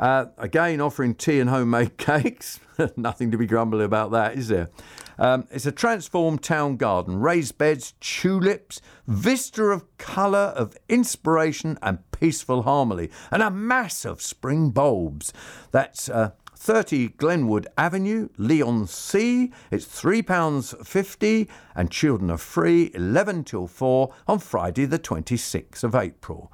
Uh, 0.00 0.24
again, 0.38 0.80
offering 0.80 1.14
tea 1.14 1.40
and 1.40 1.50
homemade 1.50 1.98
cakes. 1.98 2.58
Nothing 2.96 3.30
to 3.30 3.36
be 3.36 3.46
grumbly 3.46 3.84
about 3.84 4.10
that, 4.12 4.34
is 4.34 4.48
there? 4.48 4.70
Um, 5.18 5.46
it's 5.50 5.66
a 5.66 5.72
transformed 5.72 6.42
town 6.42 6.78
garden, 6.78 7.20
raised 7.20 7.58
beds, 7.58 7.92
tulips, 8.00 8.80
vista 9.06 9.64
of 9.64 9.84
colour, 9.98 10.54
of 10.56 10.74
inspiration 10.88 11.78
and 11.82 11.98
peaceful 12.12 12.62
harmony, 12.62 13.10
and 13.30 13.42
a 13.42 13.50
mass 13.50 14.06
of 14.06 14.22
spring 14.22 14.70
bulbs. 14.70 15.34
That's 15.70 16.08
uh, 16.08 16.30
30 16.56 17.08
Glenwood 17.08 17.66
Avenue, 17.76 18.30
Leigh-on-Sea. 18.38 19.52
It's 19.70 19.84
£3.50 19.84 21.46
and 21.74 21.90
children 21.90 22.30
are 22.30 22.38
free 22.38 22.90
11 22.94 23.44
till 23.44 23.66
4 23.66 24.14
on 24.26 24.38
Friday, 24.38 24.86
the 24.86 24.98
26th 24.98 25.84
of 25.84 25.94
April. 25.94 26.50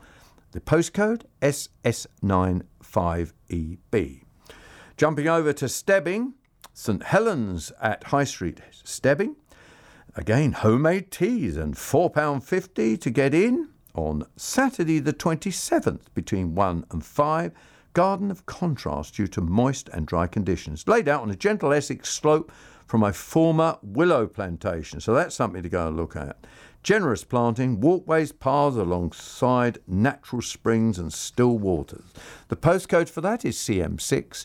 The 0.50 0.60
postcode 0.60 1.22
SS95EB. 2.96 4.22
Jumping 4.96 5.28
over 5.28 5.52
to 5.52 5.68
Stebbing, 5.68 6.32
St 6.72 7.02
Helens 7.02 7.72
at 7.80 8.04
High 8.04 8.24
Street, 8.24 8.60
Stebbing. 8.84 9.36
again, 10.14 10.52
homemade 10.52 11.10
teas 11.10 11.56
and 11.58 11.74
£4.50 11.74 12.98
to 13.00 13.10
get 13.10 13.34
in 13.34 13.68
on 13.94 14.24
Saturday 14.36 14.98
the 14.98 15.12
27th 15.12 16.06
between 16.14 16.54
1 16.54 16.86
and 16.90 17.04
5. 17.04 17.52
Garden 17.92 18.30
of 18.30 18.44
contrast 18.46 19.14
due 19.14 19.26
to 19.26 19.40
moist 19.40 19.88
and 19.90 20.06
dry 20.06 20.26
conditions. 20.26 20.86
Laid 20.86 21.08
out 21.08 21.22
on 21.22 21.30
a 21.30 21.36
gentle 21.36 21.72
Essex 21.72 22.10
slope 22.10 22.52
from 22.86 23.02
a 23.02 23.12
former 23.12 23.78
willow 23.82 24.26
plantation. 24.26 25.00
So 25.00 25.12
that's 25.14 25.34
something 25.34 25.62
to 25.62 25.68
go 25.68 25.88
and 25.88 25.96
look 25.96 26.16
at. 26.16 26.46
Generous 26.82 27.24
planting, 27.24 27.80
walkways, 27.80 28.30
paths 28.30 28.76
alongside 28.76 29.78
natural 29.88 30.40
springs 30.40 30.98
and 30.98 31.12
still 31.12 31.58
waters. 31.58 32.12
The 32.48 32.56
postcode 32.56 33.08
for 33.08 33.20
that 33.22 33.44
is 33.44 33.56
CM6 33.56 34.44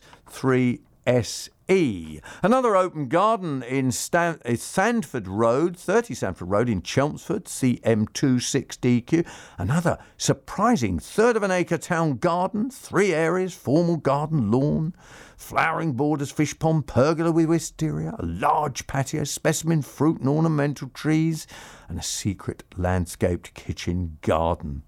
3SE. 1.06 2.22
Another 2.44 2.76
open 2.76 3.08
garden 3.08 3.64
in 3.64 3.92
Stan- 3.92 4.40
Sandford 4.58 5.28
Road, 5.28 5.78
30 5.78 6.14
Sandford 6.14 6.50
Road 6.50 6.70
in 6.70 6.82
Chelmsford, 6.82 7.46
CM26DQ. 7.46 9.26
Another 9.58 9.98
surprising 10.18 11.00
third 11.00 11.36
of 11.36 11.44
an 11.44 11.52
acre 11.52 11.78
town 11.78 12.18
garden, 12.18 12.70
three 12.70 13.14
areas, 13.14 13.54
formal 13.54 13.98
garden, 13.98 14.52
lawn, 14.52 14.94
flowering 15.38 15.94
borders, 15.94 16.32
fish 16.32 16.58
pond, 16.60 16.88
pergola 16.88 17.32
with 17.32 17.46
wisteria, 17.46 18.16
a 18.20 18.26
large 18.26 18.86
patio, 18.88 19.24
specimen 19.24 19.82
fruit 19.82 20.20
and 20.20 20.30
ornamental 20.30 20.90
trees, 20.90 21.48
and 21.90 21.98
a 22.00 22.04
secret 22.04 22.64
landscaped 22.78 23.54
kitchen 23.54 24.18
garden. 24.22 24.84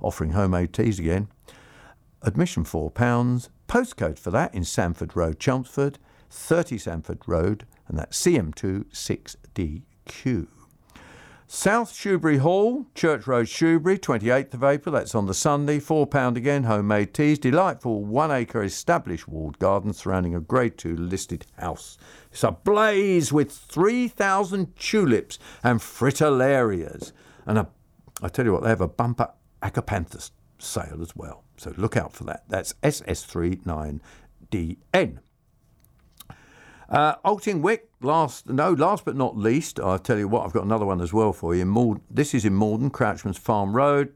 Offering 0.00 0.32
homemade 0.32 0.72
teas 0.72 0.98
again. 0.98 1.28
Admission 2.22 2.64
£4. 2.64 3.48
Postcode 3.72 4.18
for 4.18 4.30
that 4.30 4.54
in 4.54 4.64
Sanford 4.64 5.16
Road, 5.16 5.40
Chelmsford, 5.40 5.98
30 6.28 6.76
Sanford 6.76 7.20
Road, 7.26 7.64
and 7.88 7.98
that's 7.98 8.20
CM2 8.20 8.84
6DQ. 8.92 10.46
South 11.46 11.90
Shoebury 11.90 12.40
Hall, 12.40 12.84
Church 12.94 13.26
Road, 13.26 13.46
Shoebury, 13.46 13.98
28th 13.98 14.52
of 14.52 14.62
April. 14.62 14.94
That's 14.94 15.14
on 15.14 15.24
the 15.24 15.32
Sunday. 15.32 15.80
£4 15.80 16.36
again, 16.36 16.64
homemade 16.64 17.14
teas. 17.14 17.38
Delightful 17.38 18.04
one 18.04 18.30
acre 18.30 18.62
established 18.62 19.26
walled 19.26 19.58
garden 19.58 19.94
surrounding 19.94 20.34
a 20.34 20.40
Grade 20.40 20.76
2 20.76 20.94
listed 20.94 21.46
house. 21.58 21.96
It's 22.30 22.44
ablaze 22.44 23.32
with 23.32 23.50
3,000 23.50 24.76
tulips 24.76 25.38
and 25.64 25.80
fritillarias. 25.80 27.12
And 27.46 27.56
a, 27.56 27.68
I 28.20 28.28
tell 28.28 28.44
you 28.44 28.52
what, 28.52 28.64
they 28.64 28.68
have 28.68 28.82
a 28.82 28.88
bumper 28.88 29.30
agapanthus 29.62 30.30
sale 30.62 30.98
as 31.00 31.16
well. 31.16 31.44
So 31.56 31.72
look 31.76 31.96
out 31.96 32.12
for 32.12 32.24
that. 32.24 32.44
That's 32.48 32.74
SS39DN. 32.82 35.18
Uh, 36.88 37.14
Ulting 37.24 37.62
Wick, 37.62 37.88
last 38.02 38.48
no, 38.48 38.72
last 38.72 39.06
but 39.06 39.16
not 39.16 39.36
least, 39.36 39.80
I'll 39.80 39.98
tell 39.98 40.18
you 40.18 40.28
what, 40.28 40.44
I've 40.44 40.52
got 40.52 40.64
another 40.64 40.84
one 40.84 41.00
as 41.00 41.12
well 41.12 41.32
for 41.32 41.54
you. 41.54 42.00
This 42.10 42.34
is 42.34 42.44
in 42.44 42.54
Maldon, 42.54 42.90
Crouchman's 42.90 43.38
Farm 43.38 43.74
Road. 43.74 44.12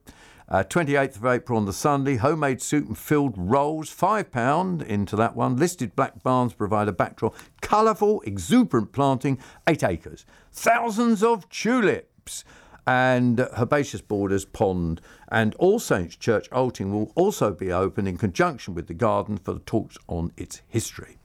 Uh, 0.49 0.63
28th 0.63 1.17
of 1.17 1.27
April 1.27 1.59
on 1.59 1.65
the 1.65 1.73
Sunday, 1.73 2.17
homemade 2.17 2.63
soup 2.63 2.87
and 2.87 2.97
filled 2.97 3.35
rolls, 3.37 3.93
£5 3.93 4.87
into 4.87 5.17
that 5.17 5.35
one. 5.35 5.57
Listed 5.57 5.97
black 5.97 6.23
barns 6.23 6.53
provide 6.53 6.87
a 6.87 6.93
backdrop. 6.93 7.35
Colourful, 7.63 8.21
exuberant 8.21 8.93
planting, 8.93 9.41
8 9.67 9.83
acres. 9.83 10.25
Thousands 10.53 11.25
of 11.25 11.49
tulips 11.49 12.45
and 12.87 13.41
herbaceous 13.59 14.01
borders 14.01 14.45
pond 14.45 15.01
and 15.29 15.55
All 15.57 15.79
Saints 15.79 16.17
Church 16.17 16.49
Ulting 16.53 16.93
will 16.93 17.13
also 17.15 17.53
be 17.53 17.73
open 17.73 18.07
in 18.07 18.17
conjunction 18.17 18.75
with 18.75 18.87
the 18.87 18.95
garden 18.95 19.37
for 19.39 19.53
the 19.55 19.61
talks 19.61 19.99
on 20.07 20.33
its 20.37 20.63
history. 20.69 21.19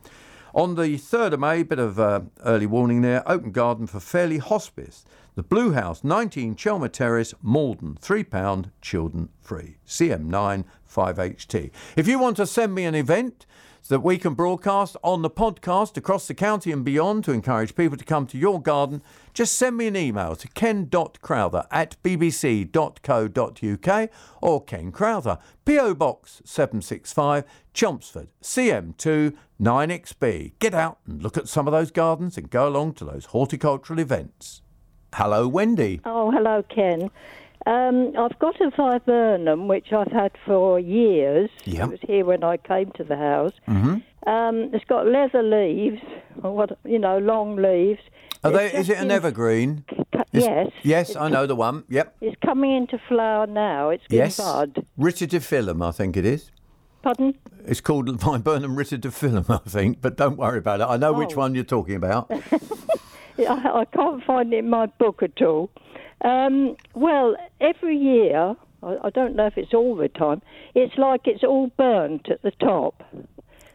On 0.54 0.76
the 0.76 0.98
3rd 0.98 1.34
of 1.34 1.40
May, 1.40 1.64
bit 1.64 1.80
of 1.80 1.98
uh, 1.98 2.22
early 2.44 2.66
warning 2.66 3.02
there, 3.02 3.24
open 3.30 3.52
garden 3.52 3.88
for 3.88 4.00
Farleigh 4.00 4.40
Hospice. 4.40 5.06
The 5.36 5.44
Blue 5.44 5.72
House, 5.72 6.04
19 6.04 6.56
Chelmer 6.56 6.90
Terrace, 6.90 7.34
Maldon, 7.42 7.98
£3, 8.02 8.72
children 8.82 9.30
free. 9.40 9.78
CM9 9.88 10.66
5HT. 10.94 11.72
If 11.96 12.06
you 12.06 12.20
want 12.20 12.36
to 12.36 12.46
send 12.46 12.76
me 12.76 12.84
an 12.84 12.96
event 12.96 13.46
that 13.88 14.02
we 14.02 14.18
can 14.18 14.34
broadcast 14.34 14.96
on 15.04 15.22
the 15.22 15.30
podcast 15.30 15.98
across 15.98 16.28
the 16.28 16.34
county 16.34 16.72
and 16.72 16.86
beyond 16.86 17.24
to 17.24 17.32
encourage 17.32 17.76
people 17.76 17.98
to 17.98 18.06
come 18.06 18.26
to 18.28 18.38
your 18.38 18.62
garden, 18.62 19.02
just 19.34 19.54
send 19.54 19.78
me 19.78 19.88
an 19.88 19.96
email 19.96 20.36
to 20.36 20.48
ken.crowther 20.50 21.66
at 21.72 21.96
bbc.co.uk 22.04 22.70
or 24.42 24.64
Ken 24.64 24.92
Crowther, 24.92 25.38
P.O. 25.66 25.94
Box 25.96 26.42
765, 26.46 27.44
Chelmsford, 27.74 28.28
CM2 28.42 29.36
9XB. 29.62 30.54
Get 30.60 30.74
out 30.74 31.00
and 31.06 31.22
look 31.22 31.38
at 31.38 31.48
some 31.48 31.68
of 31.68 31.72
those 31.72 31.92
gardens 31.92 32.38
and 32.38 32.50
go 32.50 32.68
along 32.68 32.94
to 32.96 33.06
those 33.06 33.26
horticultural 33.26 34.00
events. 34.00 34.62
Hello, 35.14 35.48
Wendy. 35.48 36.00
Oh, 36.06 36.32
hello, 36.32 36.64
Ken. 36.64 37.12
Um, 37.66 38.14
I've 38.18 38.38
got 38.40 38.60
a 38.62 38.70
viburnum 38.72 39.68
which 39.68 39.94
I've 39.94 40.12
had 40.12 40.32
for 40.46 40.80
years. 40.80 41.50
Yeah. 41.66 41.84
It 41.86 41.90
was 41.92 42.00
here 42.02 42.26
when 42.26 42.44
I 42.44 42.58
came 42.58 42.92
to 42.94 43.04
the 43.04 43.16
house. 43.18 43.54
Mm-hmm. 43.68 44.30
Um, 44.30 44.70
it's 44.74 44.86
got 44.86 45.06
leather 45.08 45.44
leaves, 45.44 46.02
or 46.44 46.56
what 46.56 46.78
you 46.86 47.00
know, 47.00 47.18
long 47.20 47.56
leaves. 47.56 48.00
Are 48.44 48.52
they, 48.52 48.72
is 48.72 48.90
it 48.90 48.98
an 48.98 49.06
in- 49.06 49.12
evergreen? 49.12 49.86
Yes. 50.32 50.72
Yes, 50.84 51.16
I 51.16 51.30
know 51.30 51.46
the 51.46 51.56
one. 51.56 51.84
Yep. 51.90 52.16
It's 52.22 52.38
coming 52.44 52.72
into 52.76 52.98
flower 53.08 53.46
now. 53.48 53.90
It's 53.90 54.04
Yes. 54.10 54.38
bud. 54.38 54.86
Rhytidophyllum, 55.00 55.86
I 55.86 55.92
think 55.92 56.16
it 56.18 56.26
is. 56.26 56.52
Pardon? 57.04 57.36
It's 57.68 57.82
called 57.82 58.08
Viburnum 58.22 58.76
rhytidophyllum, 58.76 59.50
I 59.50 59.70
think, 59.70 60.02
but 60.02 60.16
don't 60.18 60.38
worry 60.38 60.60
about 60.60 60.82
it. 60.82 60.86
I 60.86 60.98
know 60.98 61.14
which 61.14 61.34
Oh. 61.34 61.38
one 61.40 61.54
you're 61.56 61.64
talking 61.64 61.96
about. 61.96 62.32
I, 63.40 63.44
I 63.82 63.86
can't 63.94 64.24
find 64.24 64.54
it 64.54 64.58
in 64.60 64.70
my 64.70 64.86
book 64.86 65.22
at 65.24 65.42
all. 65.42 65.70
Um, 66.24 66.76
well, 66.94 67.36
every 67.60 67.98
year, 67.98 68.56
I, 68.84 68.98
I 69.04 69.10
don't 69.10 69.36
know 69.36 69.48
if 69.48 69.58
it's 69.58 69.74
all 69.74 69.96
the 69.96 70.10
time, 70.10 70.42
it's 70.76 70.98
like 70.98 71.22
it's 71.26 71.44
all 71.44 71.68
burnt 71.78 72.30
at 72.30 72.42
the 72.42 72.52
top, 72.52 73.04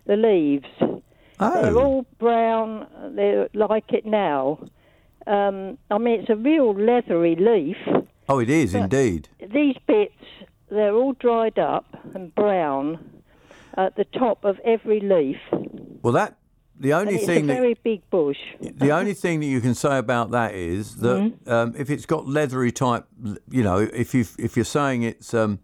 the 0.07 0.17
leaves. 0.17 0.69
Oh. 1.39 1.63
They're 1.63 1.77
all 1.77 2.07
brown, 2.19 2.87
they're 3.15 3.49
like 3.53 3.93
it 3.93 4.07
now. 4.07 4.61
Um, 5.27 5.77
I 5.91 5.99
mean, 5.99 6.21
it's 6.21 6.31
a 6.31 6.37
real 6.37 6.73
leathery 6.73 7.37
leaf. 7.37 7.77
Oh, 8.29 8.39
it 8.39 8.49
is 8.49 8.75
indeed. 8.75 9.29
These 9.41 9.77
bits, 9.87 10.15
they're 10.71 10.95
all 10.95 11.13
dried 11.15 11.59
up 11.59 11.85
and 12.15 12.35
brown 12.35 13.23
at 13.77 13.97
the 13.97 14.05
top 14.05 14.45
of 14.45 14.59
every 14.65 15.01
leaf. 15.01 15.37
Well, 16.03 16.13
that 16.13 16.37
the 16.79 16.93
only 16.93 17.17
it's 17.17 17.27
thing 17.27 17.45
a 17.45 17.47
that 17.49 17.55
very 17.61 17.75
big 17.83 18.09
bush. 18.11 18.39
the 18.61 18.91
only 18.91 19.15
thing 19.15 19.41
that 19.41 19.47
you 19.47 19.61
can 19.61 19.75
say 19.75 19.99
about 19.99 20.31
that 20.33 20.55
is 20.55 20.97
that 20.97 21.17
Mm-hmm. 21.21 21.51
um, 21.51 21.75
if 21.79 21.91
it's 21.91 22.07
got 22.07 22.27
leathery 22.27 22.73
type, 22.73 23.07
you 23.51 23.63
know, 23.63 23.79
if 23.79 24.15
you 24.15 24.25
if 24.39 24.57
you're 24.57 24.65
saying 24.65 25.03
it's 25.03 25.33
um, 25.35 25.59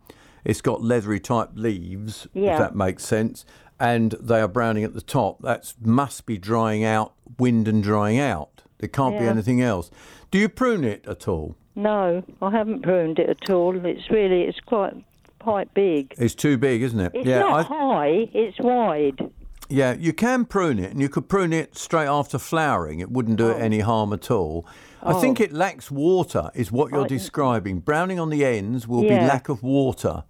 it's 0.44 0.60
got 0.60 0.82
leathery 0.82 1.20
type 1.20 1.50
leaves, 1.54 2.26
Yeah. 2.34 2.52
if 2.54 2.58
that 2.58 2.74
makes 2.74 3.04
sense, 3.04 3.44
and 3.78 4.12
they 4.20 4.40
are 4.40 4.48
browning 4.48 4.84
at 4.84 4.94
the 4.94 5.00
top, 5.02 5.42
that 5.42 5.72
must 5.80 6.26
be 6.26 6.38
drying 6.38 6.84
out, 6.84 7.12
wind 7.38 7.68
and 7.68 7.82
drying 7.82 8.18
out. 8.18 8.62
There 8.78 8.88
can't 8.88 9.18
be 9.18 9.24
anything 9.26 9.60
else. 9.62 9.90
Do 10.32 10.38
you 10.38 10.48
prune 10.48 10.82
it 10.82 11.06
at 11.06 11.28
all? 11.28 11.54
No, 11.76 12.22
I 12.42 12.50
haven't 12.50 12.82
pruned 12.82 13.18
it 13.18 13.28
at 13.30 13.48
all. 13.50 13.76
It's 13.86 14.10
really, 14.10 14.42
it's 14.42 14.58
quite 14.60 14.94
quite 15.38 15.72
big. 15.74 16.14
It's 16.18 16.34
too 16.34 16.56
big, 16.56 16.82
isn't 16.82 16.98
it? 17.00 17.12
It's 17.14 17.26
yeah, 17.26 17.40
not 17.40 17.60
I- 17.60 17.62
high, 17.62 18.28
it's 18.32 18.58
wide. 18.60 19.30
Yeah, 19.72 19.94
you 19.94 20.12
can 20.12 20.44
prune 20.44 20.78
it, 20.78 20.90
and 20.92 21.00
you 21.00 21.08
could 21.08 21.28
prune 21.28 21.52
it 21.52 21.76
straight 21.78 22.06
after 22.06 22.38
flowering. 22.38 23.00
It 23.00 23.10
wouldn't 23.10 23.38
do 23.38 23.48
it 23.48 23.60
any 23.60 23.80
harm 23.80 24.12
at 24.12 24.30
all. 24.30 24.66
I 25.02 25.14
think 25.14 25.40
Oh. 25.40 25.44
it 25.44 25.52
lacks 25.52 25.90
water, 25.90 26.50
is 26.54 26.70
what 26.70 26.92
you're 26.92 27.06
describing. 27.06 27.78
Browning 27.80 28.20
on 28.20 28.28
the 28.30 28.44
ends 28.44 28.86
will 28.86 29.02
be 29.02 29.08
lack 29.10 29.48
of 29.48 29.62
water. 29.62 30.24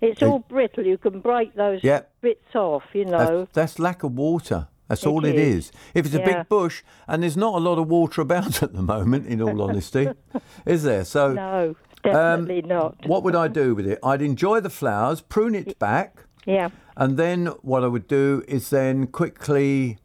It's 0.00 0.20
It- 0.22 0.26
all 0.26 0.40
brittle. 0.40 0.84
You 0.86 0.98
can 0.98 1.20
break 1.20 1.54
those 1.54 1.80
Yeah. 1.82 2.02
bits 2.22 2.54
off, 2.54 2.82
you 2.92 3.04
know. 3.04 3.40
That's, 3.40 3.52
that's 3.52 3.78
lack 3.78 4.02
of 4.02 4.12
water. 4.16 4.68
That's 4.88 5.02
It 5.04 5.08
all 5.08 5.24
it 5.24 5.34
is. 5.34 5.66
is. 5.66 5.72
If 5.94 6.06
it's 6.06 6.14
a 6.14 6.20
big 6.20 6.48
bush, 6.48 6.82
and 7.08 7.22
there's 7.22 7.36
not 7.36 7.54
a 7.54 7.58
lot 7.58 7.78
of 7.78 7.88
water 7.88 8.20
about 8.22 8.62
at 8.62 8.72
the 8.72 8.82
moment, 8.82 9.26
in 9.26 9.42
all 9.42 9.60
honesty, 9.62 10.08
is 10.66 10.84
there? 10.84 11.04
So 11.04 11.32
no, 11.34 11.74
um, 12.04 12.12
definitely 12.12 12.62
not. 12.62 12.96
what 13.06 13.22
would 13.24 13.34
I 13.36 13.48
do 13.48 13.74
with 13.74 13.86
it? 13.86 13.98
I'd 14.02 14.22
enjoy 14.22 14.60
the 14.60 14.70
flowers, 14.70 15.20
prune 15.20 15.54
it 15.54 15.78
back, 15.78 16.24
Yeah. 16.46 16.68
And 16.96 17.16
then 17.18 17.46
what 17.62 17.84
I 17.84 17.88
would 17.88 18.08
do 18.08 18.42
is 18.48 18.70
then 18.70 19.06
quickly, 19.08 19.98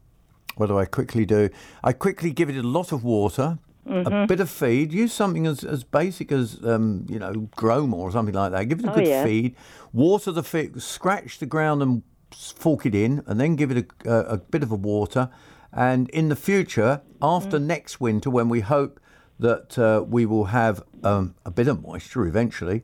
what 0.56 0.66
do 0.66 0.78
I 0.78 0.84
quickly 0.84 1.24
do? 1.24 1.48
I 1.82 1.92
quickly 1.92 2.30
give 2.30 2.50
it 2.50 2.56
a 2.56 2.62
lot 2.62 2.92
of 2.92 3.02
water, 3.02 3.58
a 3.86 3.90
Mhm. 4.10 4.28
bit 4.28 4.40
of 4.40 4.50
feed. 4.50 4.92
Use 4.92 5.12
something 5.12 5.46
as, 5.46 5.64
as 5.64 5.82
basic 5.84 6.30
as 6.30 6.58
um, 6.64 7.06
you 7.08 7.18
know 7.18 7.48
Growmore 7.56 8.08
or 8.08 8.12
something 8.12 8.34
like 8.34 8.52
that. 8.52 8.64
Give 8.68 8.78
it 8.80 8.86
a 8.86 8.90
Oh, 8.90 8.94
good 8.94 9.06
yeah. 9.08 9.24
feed. 9.24 9.54
Water 9.92 10.30
the 10.32 10.42
feed. 10.42 10.80
Scratch 10.82 11.38
the 11.38 11.46
ground 11.46 11.82
and 11.82 12.02
fork 12.30 12.86
it 12.86 12.94
in, 12.94 13.22
and 13.26 13.40
then 13.40 13.56
give 13.56 13.70
it 13.70 13.86
a, 14.04 14.10
a, 14.10 14.34
a 14.34 14.36
bit 14.38 14.62
of 14.62 14.70
a 14.70 14.76
water. 14.76 15.30
And 15.72 16.08
in 16.10 16.28
the 16.28 16.36
future, 16.36 17.00
after 17.22 17.58
Mm. 17.58 17.62
next 17.64 18.00
winter, 18.00 18.28
when 18.30 18.48
we 18.50 18.60
hope 18.60 19.00
that 19.40 19.78
uh, 19.78 20.04
we 20.06 20.26
will 20.26 20.44
have 20.46 20.82
um, 21.02 21.34
a 21.46 21.50
bit 21.50 21.66
of 21.66 21.82
moisture 21.82 22.26
eventually, 22.26 22.82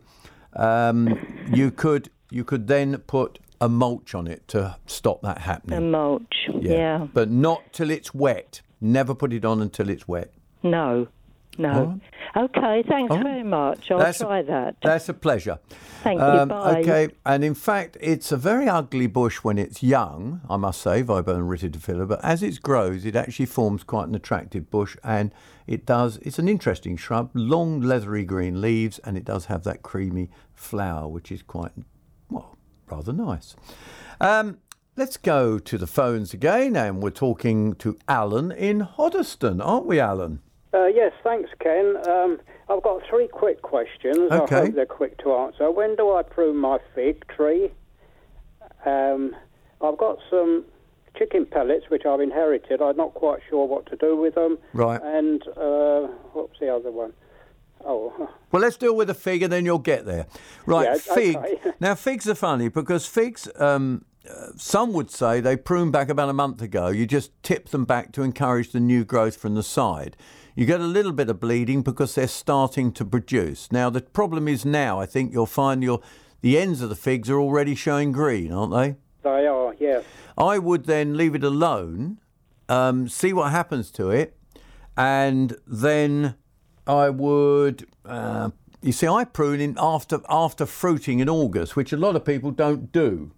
um, 0.56 1.18
you 1.52 1.70
could 1.70 2.08
you 2.30 2.44
could 2.44 2.66
then 2.66 2.96
put 3.06 3.38
a 3.60 3.68
mulch 3.68 4.14
on 4.14 4.26
it 4.26 4.46
to 4.48 4.76
stop 4.86 5.22
that 5.22 5.38
happening. 5.38 5.78
A 5.78 5.80
mulch. 5.80 6.48
Yeah. 6.60 7.06
But 7.12 7.30
not 7.30 7.72
till 7.72 7.90
it's 7.90 8.14
wet. 8.14 8.62
Never 8.80 9.14
put 9.14 9.32
it 9.32 9.44
on 9.44 9.60
until 9.62 9.88
it's 9.88 10.06
wet. 10.06 10.32
No. 10.62 11.08
No. 11.60 11.98
Okay, 12.36 12.84
thanks 12.88 13.12
very 13.16 13.42
much. 13.42 13.90
I'll 13.90 13.98
That's 13.98 14.20
a- 14.20 14.24
try 14.24 14.42
that. 14.42 14.76
That's 14.80 15.08
a 15.08 15.14
pleasure. 15.14 15.58
Thank 16.04 16.20
you. 16.20 16.24
Um, 16.24 16.48
Bye. 16.48 16.80
Okay, 16.82 17.08
and 17.26 17.42
in 17.42 17.54
fact, 17.54 17.96
it's 18.00 18.30
a 18.30 18.36
very 18.36 18.68
ugly 18.68 19.08
bush 19.08 19.38
when 19.38 19.58
it's 19.58 19.82
young, 19.82 20.40
I 20.48 20.56
must 20.56 20.80
say, 20.80 21.02
Viburnum 21.02 21.48
rhytidophyllum, 21.48 22.06
but 22.06 22.24
as 22.24 22.44
it 22.44 22.62
grows, 22.62 23.04
it 23.04 23.16
actually 23.16 23.46
forms 23.46 23.82
quite 23.82 24.06
an 24.06 24.14
attractive 24.14 24.70
bush, 24.70 24.96
and 25.02 25.32
it 25.66 25.84
does, 25.84 26.18
it's 26.18 26.38
an 26.38 26.48
interesting 26.48 26.96
shrub, 26.96 27.30
long 27.34 27.80
leathery 27.80 28.24
green 28.24 28.60
leaves, 28.60 29.00
and 29.00 29.16
it 29.16 29.24
does 29.24 29.46
have 29.46 29.64
that 29.64 29.82
creamy 29.82 30.30
flower, 30.54 31.08
which 31.08 31.32
is 31.32 31.42
quite, 31.42 31.72
rather 32.90 33.12
nice. 33.12 33.56
Um, 34.20 34.58
let's 34.96 35.16
go 35.16 35.58
to 35.58 35.78
the 35.78 35.86
phones 35.86 36.34
again, 36.34 36.76
and 36.76 37.02
we're 37.02 37.10
talking 37.10 37.74
to 37.76 37.98
Alan 38.08 38.52
in 38.52 38.80
Hoddesdon, 38.80 39.64
aren't 39.64 39.86
we, 39.86 40.00
Alan? 40.00 40.40
Uh, 40.74 40.86
yes, 40.86 41.12
thanks, 41.22 41.50
Ken. 41.60 41.96
Um, 42.06 42.38
I've 42.68 42.82
got 42.82 43.02
three 43.08 43.28
quick 43.28 43.62
questions. 43.62 44.30
Okay. 44.30 44.56
I 44.56 44.64
hope 44.66 44.74
they're 44.74 44.86
quick 44.86 45.18
to 45.18 45.34
answer. 45.34 45.70
When 45.70 45.96
do 45.96 46.14
I 46.14 46.22
prune 46.22 46.56
my 46.56 46.78
fig 46.94 47.26
tree? 47.28 47.70
Um, 48.84 49.34
I've 49.80 49.96
got 49.96 50.18
some 50.28 50.64
chicken 51.16 51.46
pellets 51.46 51.86
which 51.88 52.04
I've 52.04 52.20
inherited. 52.20 52.82
I'm 52.82 52.96
not 52.96 53.14
quite 53.14 53.40
sure 53.48 53.66
what 53.66 53.86
to 53.86 53.96
do 53.96 54.16
with 54.16 54.34
them. 54.34 54.58
Right. 54.72 55.00
And 55.02 55.42
uh, 55.56 56.08
what's 56.32 56.58
the 56.60 56.72
other 56.74 56.90
one? 56.90 57.12
Oh, 57.84 58.28
Well, 58.50 58.62
let's 58.62 58.76
deal 58.76 58.96
with 58.96 59.08
the 59.08 59.14
fig 59.14 59.42
and 59.42 59.52
then 59.52 59.64
you'll 59.64 59.78
get 59.78 60.04
there. 60.04 60.26
Right, 60.66 60.84
Yeah, 61.06 61.14
fig. 61.14 61.36
okay. 61.36 61.58
now, 61.80 61.94
figs 61.94 62.28
are 62.28 62.34
funny 62.34 62.68
because 62.68 63.06
figs, 63.06 63.48
um, 63.56 64.04
uh, 64.28 64.48
some 64.56 64.92
would 64.92 65.10
say 65.10 65.40
they 65.40 65.56
prune 65.56 65.90
back 65.90 66.08
about 66.08 66.28
a 66.28 66.32
month 66.32 66.60
ago. 66.62 66.88
You 66.88 67.06
just 67.06 67.30
tip 67.42 67.68
them 67.70 67.84
back 67.84 68.12
to 68.12 68.22
encourage 68.22 68.72
the 68.72 68.80
new 68.80 69.04
growth 69.04 69.36
from 69.36 69.54
the 69.54 69.62
side. 69.62 70.16
You 70.54 70.66
get 70.66 70.80
a 70.80 70.84
little 70.84 71.12
bit 71.12 71.30
of 71.30 71.38
bleeding 71.40 71.82
because 71.82 72.14
they're 72.16 72.26
starting 72.26 72.90
to 72.92 73.04
produce. 73.04 73.70
Now, 73.70 73.90
the 73.90 74.00
problem 74.00 74.48
is 74.48 74.64
now, 74.64 74.98
I 75.00 75.06
think 75.06 75.32
you'll 75.32 75.46
find 75.46 75.82
your, 75.82 76.00
the 76.40 76.58
ends 76.58 76.82
of 76.82 76.88
the 76.88 76.96
figs 76.96 77.30
are 77.30 77.38
already 77.38 77.74
showing 77.74 78.12
green, 78.12 78.52
aren't 78.52 78.72
they? 78.72 78.96
they 79.22 79.46
are, 79.46 79.74
yes. 79.78 80.04
I 80.36 80.58
would 80.58 80.86
then 80.86 81.16
leave 81.16 81.34
it 81.34 81.44
alone, 81.44 82.18
um, 82.68 83.08
see 83.08 83.32
what 83.32 83.50
happens 83.52 83.90
to 83.92 84.10
it, 84.10 84.36
and 84.96 85.56
then 85.66 86.34
I 86.88 87.10
would. 87.10 87.86
Uh, 88.04 88.50
you 88.82 88.92
see, 88.92 89.06
I 89.06 89.24
prune 89.24 89.60
in 89.60 89.76
after 89.78 90.20
after 90.28 90.64
fruiting 90.66 91.20
in 91.20 91.28
August, 91.28 91.76
which 91.76 91.92
a 91.92 91.96
lot 91.96 92.16
of 92.16 92.24
people 92.24 92.50
don't 92.50 92.90
do. 92.92 93.30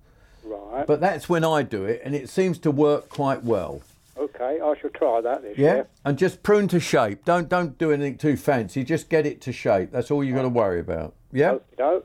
Right. 0.45 0.87
But 0.87 1.01
that's 1.01 1.29
when 1.29 1.45
I 1.45 1.63
do 1.63 1.85
it, 1.85 2.01
and 2.05 2.15
it 2.15 2.29
seems 2.29 2.59
to 2.61 2.71
work 2.71 3.09
quite 3.09 3.43
well. 3.43 3.83
Okay, 4.17 4.61
I 4.63 4.75
shall 4.81 4.91
try 4.91 5.21
that 5.23 5.43
this 5.43 5.57
Yeah, 5.59 5.75
year. 5.75 5.89
and 6.05 6.19
just 6.19 6.43
prune 6.43 6.69
to 6.69 6.79
shape. 6.79 7.25
Don't 7.25 7.49
don't 7.49 7.77
do 7.79 7.91
anything 7.91 8.19
too 8.19 8.37
fancy. 8.37 8.85
Just 8.85 9.09
get 9.09 9.27
it 9.27 9.41
to 9.43 9.53
shape. 9.53 9.91
That's 9.91 10.11
all 10.11 10.23
you've 10.23 10.37
got 10.37 10.43
to 10.43 10.49
worry 10.49 10.79
about. 10.81 11.15
Yeah. 11.33 11.57
No. 11.79 12.03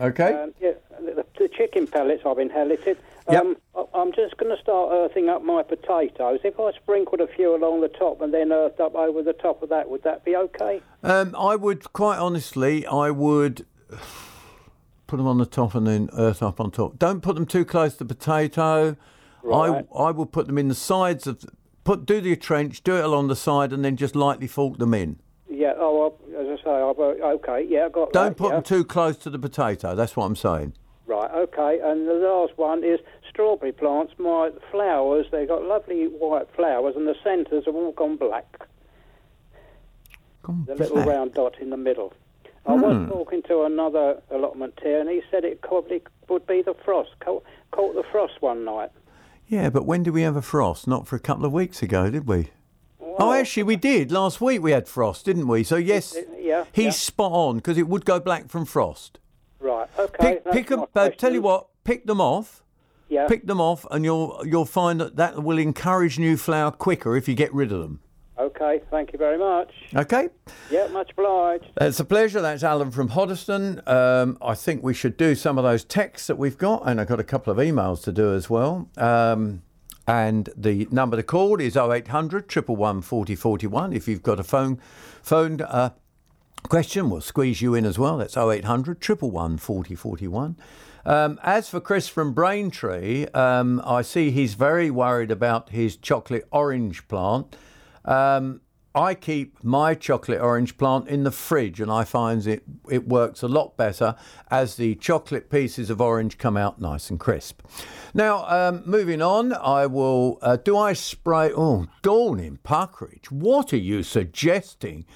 Okay. 0.00 0.32
Um, 0.32 0.54
yeah, 0.60 0.72
the, 1.00 1.24
the 1.38 1.48
chicken 1.48 1.86
pellets 1.86 2.22
I've 2.24 2.38
inherited. 2.38 2.96
Um, 3.38 3.56
I- 3.76 3.86
I'm 3.94 4.12
just 4.12 4.36
going 4.36 4.54
to 4.54 4.62
start 4.62 4.90
earthing 4.92 5.28
up 5.28 5.42
my 5.42 5.62
potatoes. 5.62 6.40
If 6.44 6.58
I 6.58 6.72
sprinkled 6.72 7.20
a 7.20 7.26
few 7.26 7.54
along 7.54 7.80
the 7.80 7.88
top 7.88 8.20
and 8.20 8.32
then 8.32 8.52
earthed 8.52 8.80
up 8.80 8.94
over 8.94 9.22
the 9.22 9.32
top 9.32 9.62
of 9.62 9.68
that, 9.68 9.88
would 9.88 10.02
that 10.04 10.24
be 10.24 10.36
okay? 10.36 10.80
Um, 11.02 11.34
I 11.38 11.56
would 11.56 11.92
quite 11.92 12.18
honestly, 12.18 12.86
I 12.86 13.10
would 13.10 13.66
put 15.06 15.16
them 15.16 15.26
on 15.26 15.38
the 15.38 15.46
top 15.46 15.74
and 15.74 15.86
then 15.86 16.08
earth 16.16 16.42
up 16.42 16.60
on 16.60 16.70
top. 16.70 16.98
Don't 16.98 17.20
put 17.20 17.34
them 17.34 17.46
too 17.46 17.64
close 17.64 17.96
to 17.96 18.04
the 18.04 18.14
potato. 18.14 18.96
Right. 19.42 19.84
I 19.94 19.98
I 19.98 20.10
would 20.10 20.32
put 20.32 20.46
them 20.46 20.58
in 20.58 20.68
the 20.68 20.74
sides 20.74 21.26
of 21.26 21.44
put 21.82 22.06
do 22.06 22.20
the 22.20 22.36
trench, 22.36 22.84
do 22.84 22.96
it 22.96 23.04
along 23.04 23.28
the 23.28 23.36
side, 23.36 23.72
and 23.72 23.84
then 23.84 23.96
just 23.96 24.14
lightly 24.14 24.46
fork 24.46 24.78
them 24.78 24.94
in. 24.94 25.18
Yeah. 25.48 25.72
Oh, 25.76 26.14
I, 26.36 26.40
as 26.40 26.60
I 26.60 26.62
say, 26.62 26.70
I've, 26.70 26.98
uh, 26.98 27.26
okay. 27.36 27.66
Yeah, 27.68 27.86
I 27.86 27.88
got 27.88 28.12
Don't 28.12 28.30
that. 28.30 28.36
put 28.36 28.48
yeah. 28.48 28.54
them 28.56 28.62
too 28.62 28.84
close 28.84 29.16
to 29.18 29.30
the 29.30 29.38
potato. 29.38 29.94
That's 29.94 30.16
what 30.16 30.26
I'm 30.26 30.36
saying. 30.36 30.74
Right. 31.06 31.30
Okay. 31.30 31.80
And 31.82 32.06
the 32.06 32.14
last 32.14 32.56
one 32.56 32.84
is 32.84 33.00
strawberry 33.30 33.72
plants. 33.72 34.12
My 34.18 34.50
flowers. 34.70 35.26
They've 35.32 35.48
got 35.48 35.62
lovely 35.64 36.04
white 36.06 36.48
flowers, 36.54 36.94
and 36.96 37.06
the 37.06 37.14
centres 37.24 37.64
have 37.66 37.74
all 37.74 37.92
gone 37.92 38.16
black. 38.16 38.60
Gone 40.42 40.64
the 40.66 40.74
little 40.74 40.96
black? 40.96 41.06
round 41.08 41.34
dot 41.34 41.58
in 41.60 41.70
the 41.70 41.76
middle. 41.76 42.12
I 42.66 42.74
was 42.74 42.94
Hmm. 42.96 43.08
talking 43.08 43.42
to 43.44 43.62
another 43.62 44.20
allotmenteer, 44.30 45.00
and 45.00 45.08
he 45.08 45.22
said 45.30 45.44
it 45.44 45.62
probably 45.62 46.02
would 46.28 46.46
be 46.46 46.62
the 46.62 46.74
frost. 46.84 47.10
Caught, 47.20 47.42
caught 47.70 47.94
the 47.94 48.02
frost 48.12 48.34
one 48.40 48.64
night. 48.64 48.90
Yeah, 49.48 49.70
but 49.70 49.84
when 49.86 50.02
did 50.02 50.12
we 50.14 50.22
have 50.22 50.36
a 50.36 50.42
frost? 50.42 50.86
Not 50.86 51.06
for 51.08 51.16
a 51.16 51.20
couple 51.20 51.44
of 51.44 51.52
weeks 51.52 51.82
ago, 51.82 52.10
did 52.10 52.26
we? 52.28 52.50
oh, 53.18 53.32
actually, 53.32 53.64
we 53.64 53.76
did. 53.76 54.10
Last 54.12 54.40
week 54.40 54.62
we 54.62 54.70
had 54.70 54.88
frost, 54.88 55.26
didn't 55.26 55.46
we? 55.48 55.62
So 55.62 55.76
yes, 55.76 56.16
Yeah. 56.38 56.64
he's 56.72 56.84
yeah. 56.84 56.90
spot 56.90 57.32
on 57.32 57.56
because 57.56 57.76
it 57.76 57.86
would 57.88 58.04
go 58.06 58.18
black 58.20 58.48
from 58.48 58.64
frost. 58.64 59.18
Right. 59.58 59.88
Okay. 59.98 60.40
Pick, 60.52 60.68
pick 60.68 60.70
my 60.70 60.86
uh, 60.94 61.10
tell 61.10 61.32
you 61.34 61.42
what, 61.42 61.66
pick 61.84 62.06
them 62.06 62.20
off. 62.20 62.62
Yeah. 63.10 63.26
Pick 63.26 63.46
them 63.46 63.60
off, 63.60 63.84
and 63.90 64.04
you'll 64.04 64.40
you'll 64.46 64.64
find 64.64 65.00
that 65.00 65.16
that 65.16 65.42
will 65.42 65.58
encourage 65.58 66.18
new 66.18 66.36
flower 66.36 66.70
quicker 66.70 67.16
if 67.16 67.28
you 67.28 67.34
get 67.34 67.52
rid 67.52 67.72
of 67.72 67.80
them. 67.80 68.00
Okay. 68.38 68.80
Thank 68.90 69.12
you 69.12 69.18
very 69.18 69.36
much. 69.36 69.70
Okay, 69.94 70.28
Yeah. 70.70 70.86
Much 70.88 71.10
obliged. 71.10 71.66
it's 71.78 72.00
a 72.00 72.04
pleasure. 72.04 72.40
That's 72.40 72.62
Alan 72.62 72.90
from 72.90 73.10
Hoddesdon. 73.10 73.86
Um, 73.86 74.38
I 74.40 74.54
think 74.54 74.82
we 74.82 74.94
should 74.94 75.16
do 75.18 75.34
some 75.34 75.58
of 75.58 75.64
those 75.64 75.84
texts 75.84 76.28
that 76.28 76.38
we've 76.38 76.56
got, 76.56 76.88
and 76.88 77.00
I've 77.00 77.08
got 77.08 77.20
a 77.20 77.24
couple 77.24 77.52
of 77.52 77.58
emails 77.58 78.02
to 78.04 78.12
do 78.12 78.32
as 78.32 78.48
well. 78.48 78.88
Um, 78.96 79.62
and 80.06 80.48
the 80.56 80.88
number 80.90 81.16
to 81.16 81.22
call 81.22 81.60
is 81.60 81.76
0800 81.76 82.50
111 82.50 83.02
4041. 83.02 83.92
If 83.92 84.08
you've 84.08 84.22
got 84.22 84.40
a 84.40 84.44
phone 84.44 84.80
phone 85.22 85.60
uh, 85.60 85.90
question, 86.68 87.10
we'll 87.10 87.20
squeeze 87.20 87.60
you 87.60 87.74
in 87.74 87.84
as 87.84 87.98
well. 87.98 88.16
That's 88.16 88.36
0800 88.36 88.96
111 89.06 89.58
4041. 89.58 90.56
Um, 91.04 91.38
as 91.42 91.68
for 91.68 91.80
Chris 91.80 92.08
from 92.08 92.32
Braintree, 92.32 93.26
um, 93.34 93.80
I 93.84 94.02
see 94.02 94.30
he's 94.30 94.54
very 94.54 94.90
worried 94.90 95.30
about 95.30 95.70
his 95.70 95.96
chocolate 95.96 96.46
orange 96.50 97.08
plant. 97.08 97.56
Um, 98.04 98.60
I 98.94 99.14
keep 99.14 99.62
my 99.62 99.94
chocolate 99.94 100.40
orange 100.40 100.76
plant 100.76 101.06
in 101.08 101.22
the 101.22 101.30
fridge, 101.30 101.80
and 101.80 101.92
I 101.92 102.02
find 102.02 102.44
it 102.44 102.64
it 102.90 103.06
works 103.06 103.40
a 103.42 103.48
lot 103.48 103.76
better 103.76 104.16
as 104.50 104.74
the 104.74 104.96
chocolate 104.96 105.48
pieces 105.48 105.90
of 105.90 106.00
orange 106.00 106.38
come 106.38 106.56
out 106.56 106.80
nice 106.80 107.08
and 107.08 107.20
crisp. 107.20 107.62
Now, 108.14 108.44
um, 108.48 108.82
moving 108.84 109.22
on, 109.22 109.52
I 109.52 109.86
will. 109.86 110.38
Uh, 110.42 110.56
do 110.56 110.76
I 110.76 110.94
spray? 110.94 111.52
Oh, 111.54 111.86
Dawn 112.02 112.40
in 112.40 112.58
Puckeridge, 112.58 113.30
what 113.30 113.72
are 113.72 113.78
you 113.78 114.02
suggesting? 114.02 115.06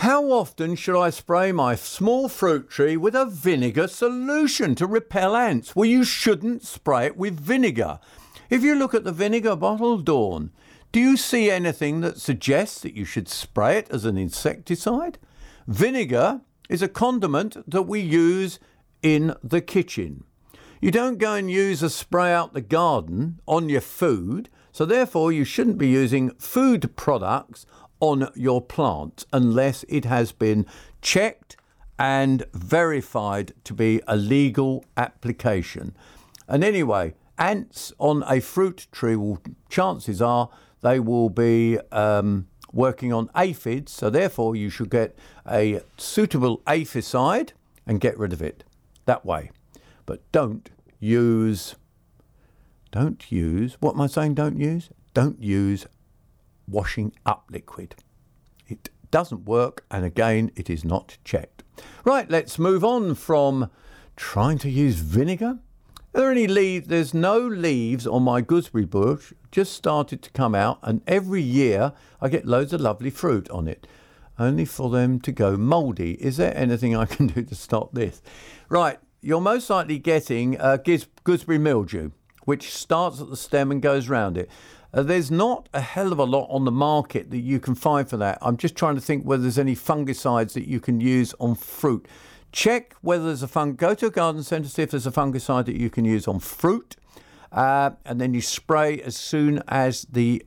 How 0.00 0.32
often 0.32 0.76
should 0.76 0.98
I 0.98 1.10
spray 1.10 1.52
my 1.52 1.74
small 1.74 2.30
fruit 2.30 2.70
tree 2.70 2.96
with 2.96 3.14
a 3.14 3.26
vinegar 3.26 3.86
solution 3.86 4.74
to 4.76 4.86
repel 4.86 5.36
ants? 5.36 5.76
Well, 5.76 5.84
you 5.84 6.04
shouldn't 6.04 6.64
spray 6.64 7.04
it 7.04 7.18
with 7.18 7.38
vinegar. 7.38 8.00
If 8.48 8.62
you 8.62 8.76
look 8.76 8.94
at 8.94 9.04
the 9.04 9.12
vinegar 9.12 9.56
bottle, 9.56 9.98
Dawn, 9.98 10.52
do 10.90 11.00
you 11.00 11.18
see 11.18 11.50
anything 11.50 12.00
that 12.00 12.18
suggests 12.18 12.80
that 12.80 12.94
you 12.94 13.04
should 13.04 13.28
spray 13.28 13.76
it 13.76 13.90
as 13.90 14.06
an 14.06 14.16
insecticide? 14.16 15.18
Vinegar 15.66 16.40
is 16.70 16.80
a 16.80 16.88
condiment 16.88 17.58
that 17.70 17.82
we 17.82 18.00
use 18.00 18.58
in 19.02 19.34
the 19.44 19.60
kitchen. 19.60 20.24
You 20.80 20.90
don't 20.90 21.18
go 21.18 21.34
and 21.34 21.50
use 21.50 21.82
a 21.82 21.90
spray 21.90 22.32
out 22.32 22.54
the 22.54 22.62
garden 22.62 23.38
on 23.46 23.68
your 23.68 23.82
food, 23.82 24.48
so 24.72 24.86
therefore 24.86 25.30
you 25.30 25.44
shouldn't 25.44 25.76
be 25.76 25.88
using 25.88 26.30
food 26.38 26.96
products 26.96 27.66
on 28.00 28.30
your 28.34 28.60
plant 28.60 29.26
unless 29.32 29.84
it 29.88 30.04
has 30.04 30.32
been 30.32 30.66
checked 31.00 31.56
and 31.98 32.44
verified 32.54 33.52
to 33.64 33.74
be 33.74 34.00
a 34.08 34.16
legal 34.16 34.84
application. 34.96 35.94
And 36.48 36.64
anyway, 36.64 37.14
ants 37.38 37.92
on 37.98 38.24
a 38.26 38.40
fruit 38.40 38.86
tree 38.90 39.16
will 39.16 39.40
chances 39.68 40.20
are 40.20 40.48
they 40.80 40.98
will 40.98 41.28
be 41.28 41.78
um, 41.92 42.46
working 42.72 43.12
on 43.12 43.30
aphids, 43.36 43.92
so 43.92 44.10
therefore 44.10 44.56
you 44.56 44.70
should 44.70 44.90
get 44.90 45.16
a 45.48 45.80
suitable 45.96 46.58
aphicide 46.66 47.50
and 47.86 48.00
get 48.00 48.18
rid 48.18 48.32
of 48.32 48.40
it 48.40 48.64
that 49.04 49.24
way. 49.26 49.50
But 50.06 50.20
don't 50.32 50.70
use, 50.98 51.76
don't 52.90 53.30
use, 53.30 53.76
what 53.80 53.94
am 53.94 54.00
I 54.00 54.06
saying 54.06 54.34
don't 54.34 54.58
use? 54.58 54.90
Don't 55.12 55.42
use 55.42 55.86
washing 56.70 57.12
up 57.26 57.44
liquid. 57.50 57.96
It 58.66 58.90
doesn't 59.10 59.44
work, 59.44 59.84
and 59.90 60.04
again, 60.04 60.50
it 60.56 60.70
is 60.70 60.84
not 60.84 61.18
checked. 61.24 61.64
Right, 62.04 62.30
let's 62.30 62.58
move 62.58 62.84
on 62.84 63.14
from 63.14 63.70
trying 64.16 64.58
to 64.58 64.70
use 64.70 64.96
vinegar. 64.96 65.58
Are 66.14 66.20
there 66.20 66.30
any 66.30 66.46
leaves? 66.46 66.88
There's 66.88 67.14
no 67.14 67.38
leaves 67.38 68.06
on 68.06 68.22
my 68.22 68.40
gooseberry 68.40 68.84
bush. 68.84 69.32
Just 69.50 69.72
started 69.72 70.22
to 70.22 70.30
come 70.30 70.54
out, 70.54 70.78
and 70.82 71.02
every 71.06 71.42
year 71.42 71.92
I 72.20 72.28
get 72.28 72.46
loads 72.46 72.72
of 72.72 72.80
lovely 72.80 73.10
fruit 73.10 73.48
on 73.50 73.68
it, 73.68 73.86
only 74.38 74.64
for 74.64 74.90
them 74.90 75.20
to 75.20 75.32
go 75.32 75.56
mouldy. 75.56 76.12
Is 76.14 76.36
there 76.36 76.56
anything 76.56 76.96
I 76.96 77.04
can 77.06 77.28
do 77.28 77.42
to 77.42 77.54
stop 77.54 77.92
this? 77.94 78.22
Right, 78.68 78.98
you're 79.20 79.40
most 79.40 79.68
likely 79.70 79.98
getting 79.98 80.58
uh, 80.60 80.78
gooseberry 81.24 81.58
mildew, 81.58 82.10
which 82.44 82.72
starts 82.72 83.20
at 83.20 83.30
the 83.30 83.36
stem 83.36 83.70
and 83.70 83.82
goes 83.82 84.08
round 84.08 84.36
it. 84.36 84.50
Uh, 84.92 85.02
there's 85.02 85.30
not 85.30 85.68
a 85.72 85.80
hell 85.80 86.12
of 86.12 86.18
a 86.18 86.24
lot 86.24 86.48
on 86.50 86.64
the 86.64 86.72
market 86.72 87.30
that 87.30 87.38
you 87.38 87.60
can 87.60 87.74
find 87.74 88.08
for 88.08 88.16
that. 88.16 88.38
I'm 88.42 88.56
just 88.56 88.74
trying 88.74 88.96
to 88.96 89.00
think 89.00 89.24
whether 89.24 89.42
there's 89.42 89.58
any 89.58 89.76
fungicides 89.76 90.52
that 90.54 90.66
you 90.66 90.80
can 90.80 91.00
use 91.00 91.32
on 91.38 91.54
fruit. 91.54 92.06
Check 92.52 92.94
whether 93.00 93.26
there's 93.26 93.44
a 93.44 93.48
fung. 93.48 93.76
Go 93.76 93.94
to 93.94 94.06
a 94.06 94.10
garden 94.10 94.42
centre, 94.42 94.68
see 94.68 94.82
if 94.82 94.90
there's 94.90 95.06
a 95.06 95.12
fungicide 95.12 95.66
that 95.66 95.76
you 95.76 95.90
can 95.90 96.04
use 96.04 96.26
on 96.26 96.40
fruit, 96.40 96.96
uh, 97.52 97.90
and 98.04 98.20
then 98.20 98.34
you 98.34 98.40
spray 98.40 99.00
as 99.00 99.16
soon 99.16 99.62
as 99.68 100.02
the 100.10 100.44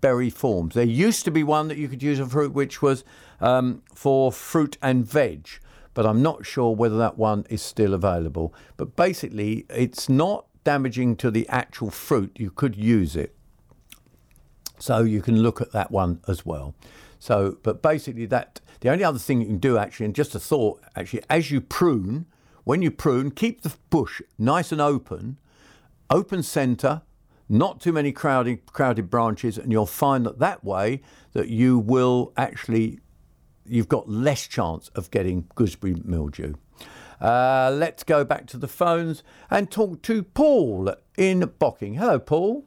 berry 0.00 0.30
forms. 0.30 0.74
There 0.74 0.84
used 0.84 1.26
to 1.26 1.30
be 1.30 1.42
one 1.42 1.68
that 1.68 1.76
you 1.76 1.88
could 1.88 2.02
use 2.02 2.18
on 2.20 2.30
fruit, 2.30 2.54
which 2.54 2.80
was 2.80 3.04
um, 3.40 3.82
for 3.94 4.32
fruit 4.32 4.78
and 4.80 5.04
veg, 5.04 5.48
but 5.92 6.06
I'm 6.06 6.22
not 6.22 6.46
sure 6.46 6.74
whether 6.74 6.96
that 6.96 7.18
one 7.18 7.44
is 7.50 7.60
still 7.60 7.92
available. 7.92 8.54
But 8.78 8.96
basically, 8.96 9.66
it's 9.68 10.08
not 10.08 10.46
damaging 10.64 11.16
to 11.16 11.30
the 11.30 11.46
actual 11.50 11.90
fruit. 11.90 12.32
You 12.38 12.50
could 12.50 12.76
use 12.76 13.16
it. 13.16 13.34
So 14.78 15.02
you 15.02 15.22
can 15.22 15.42
look 15.42 15.60
at 15.60 15.72
that 15.72 15.90
one 15.90 16.20
as 16.26 16.44
well. 16.44 16.74
So, 17.18 17.58
but 17.62 17.80
basically, 17.82 18.26
that 18.26 18.60
the 18.80 18.90
only 18.90 19.04
other 19.04 19.18
thing 19.18 19.40
you 19.40 19.46
can 19.46 19.58
do 19.58 19.78
actually, 19.78 20.06
and 20.06 20.14
just 20.14 20.34
a 20.34 20.40
thought 20.40 20.82
actually, 20.94 21.22
as 21.30 21.50
you 21.50 21.60
prune, 21.60 22.26
when 22.64 22.82
you 22.82 22.90
prune, 22.90 23.30
keep 23.30 23.62
the 23.62 23.74
bush 23.90 24.20
nice 24.38 24.72
and 24.72 24.80
open, 24.80 25.38
open 26.10 26.42
centre, 26.42 27.02
not 27.48 27.80
too 27.80 27.92
many 27.92 28.12
crowded 28.12 28.66
crowded 28.66 29.10
branches, 29.10 29.56
and 29.58 29.72
you'll 29.72 29.86
find 29.86 30.26
that 30.26 30.38
that 30.38 30.64
way 30.64 31.00
that 31.32 31.48
you 31.48 31.78
will 31.78 32.32
actually 32.36 33.00
you've 33.66 33.88
got 33.88 34.08
less 34.08 34.46
chance 34.46 34.88
of 34.94 35.10
getting 35.10 35.48
gooseberry 35.54 35.96
mildew. 36.04 36.54
Uh, 37.20 37.70
let's 37.72 38.02
go 38.02 38.24
back 38.24 38.46
to 38.46 38.58
the 38.58 38.68
phones 38.68 39.22
and 39.50 39.70
talk 39.70 40.02
to 40.02 40.22
Paul 40.22 40.94
in 41.16 41.40
Bocking. 41.40 41.96
Hello, 41.96 42.18
Paul. 42.18 42.66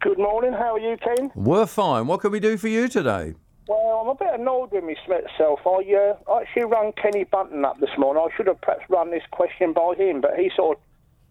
Good 0.00 0.18
morning. 0.18 0.54
How 0.54 0.76
are 0.76 0.78
you, 0.78 0.96
Ken? 0.96 1.30
We're 1.34 1.66
fine. 1.66 2.06
What 2.06 2.20
can 2.22 2.32
we 2.32 2.40
do 2.40 2.56
for 2.56 2.68
you 2.68 2.88
today? 2.88 3.34
Well, 3.68 4.00
I'm 4.02 4.08
a 4.08 4.14
bit 4.14 4.40
annoyed 4.40 4.72
with 4.72 4.82
myself. 4.82 5.60
I 5.66 5.84
uh, 5.94 6.40
actually 6.40 6.64
rang 6.64 6.94
Kenny 7.00 7.24
Bunton 7.24 7.66
up 7.66 7.78
this 7.80 7.90
morning. 7.98 8.22
I 8.26 8.34
should 8.34 8.46
have 8.46 8.62
perhaps 8.62 8.84
run 8.88 9.10
this 9.10 9.22
question 9.30 9.74
by 9.74 9.92
him, 9.98 10.22
but 10.22 10.38
he 10.38 10.50
sort 10.56 10.78
of 10.78 10.82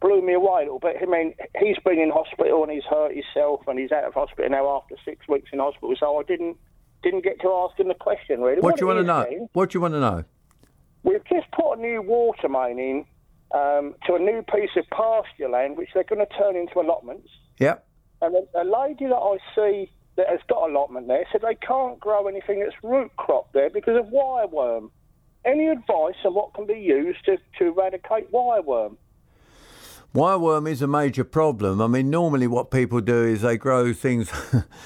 blew 0.01 0.21
me 0.21 0.33
away 0.33 0.61
a 0.61 0.65
little 0.65 0.77
bit. 0.79 0.97
I 1.01 1.05
mean, 1.05 1.33
he's 1.59 1.77
been 1.83 1.97
in 1.97 2.11
hospital 2.11 2.61
and 2.61 2.71
he's 2.71 2.83
hurt 2.83 3.11
himself, 3.15 3.61
and 3.67 3.79
he's 3.79 3.91
out 3.91 4.03
of 4.03 4.13
hospital 4.13 4.47
now 4.51 4.77
after 4.77 4.95
six 5.03 5.27
weeks 5.27 5.49
in 5.51 5.57
hospital. 5.57 5.95
So 5.99 6.19
I 6.19 6.23
didn't 6.23 6.55
didn't 7.01 7.23
get 7.23 7.41
to 7.41 7.49
ask 7.49 7.79
him 7.79 7.87
the 7.87 7.95
question 7.95 8.41
really. 8.41 8.61
What, 8.61 8.77
do 8.77 8.81
you 8.81 8.87
want 8.87 8.99
to 8.99 9.03
know? 9.03 9.25
Ken, 9.27 9.49
What 9.53 9.71
do 9.71 9.77
you 9.77 9.81
want 9.81 9.95
to 9.95 9.99
know? 9.99 10.25
We've 11.01 11.25
just 11.25 11.49
put 11.53 11.73
a 11.73 11.81
new 11.81 12.03
water 12.03 12.47
main 12.47 12.77
in 12.77 13.05
um, 13.51 13.95
to 14.05 14.13
a 14.13 14.19
new 14.19 14.43
piece 14.43 14.71
of 14.77 14.85
pasture 14.91 15.49
land, 15.49 15.75
which 15.75 15.89
they're 15.95 16.03
going 16.03 16.23
to 16.23 16.37
turn 16.37 16.55
into 16.55 16.79
allotments. 16.79 17.29
Yep. 17.57 17.87
And 18.21 18.35
a, 18.53 18.63
lady 18.63 19.05
that 19.05 19.15
I 19.15 19.37
see 19.55 19.91
that 20.17 20.27
has 20.27 20.39
got 20.49 20.69
allotment 20.69 21.07
there 21.07 21.25
said 21.31 21.41
they 21.41 21.55
can't 21.55 21.99
grow 21.99 22.27
anything 22.27 22.59
that's 22.59 22.75
root 22.83 23.11
crop 23.15 23.53
there 23.53 23.69
because 23.69 23.97
of 23.97 24.11
wireworm. 24.11 24.89
Any 25.45 25.67
advice 25.67 26.15
on 26.25 26.33
what 26.33 26.53
can 26.53 26.65
be 26.65 26.79
used 26.79 27.23
to, 27.25 27.37
to 27.59 27.67
eradicate 27.67 28.31
wireworm? 28.31 28.97
Wireworm 30.13 30.67
is 30.67 30.81
a 30.81 30.87
major 30.87 31.23
problem. 31.23 31.79
I 31.79 31.87
mean, 31.87 32.09
normally 32.09 32.47
what 32.47 32.71
people 32.71 32.99
do 32.99 33.23
is 33.25 33.41
they 33.41 33.57
grow 33.57 33.93
things, 33.93 34.31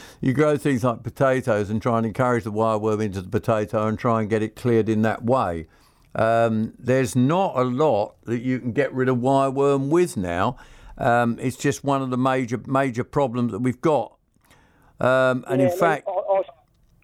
you 0.22 0.34
grow 0.34 0.58
things 0.58 0.84
like 0.84 1.02
potatoes 1.02 1.70
and 1.70 1.82
try 1.82 1.98
and 1.98 2.06
encourage 2.06 2.44
the 2.44 2.52
wireworm 2.52 3.02
into 3.02 3.22
the 3.22 3.30
potato 3.30 3.88
and 3.88 3.98
try 3.98 4.20
and 4.20 4.30
get 4.30 4.44
it 4.44 4.56
cleared 4.58 4.90
in 4.90 5.02
that 5.04 5.24
way. 5.24 5.68
Um, 6.14 6.74
there's 6.78 7.16
not 7.16 7.58
a 7.58 7.64
lot 7.64 8.16
that 8.26 8.42
you 8.42 8.60
can 8.60 8.74
get 8.74 8.94
rid 8.94 9.08
of 9.10 9.18
wireworm 9.18 9.90
with 9.90 10.18
now. 10.18 10.58
Um, 10.98 11.38
it's 11.42 11.58
just 11.58 11.84
one 11.84 12.02
of 12.02 12.10
the 12.10 12.18
major 12.18 12.62
major 12.66 13.04
problems 13.04 13.52
that 13.52 13.60
we've 13.60 13.82
got. 13.82 14.16
Um, 15.00 15.44
and 15.48 15.60
Yeah, 15.62 15.68
in 15.68 15.74
I 15.74 15.76
fact, 15.78 16.08
I, 16.08 16.42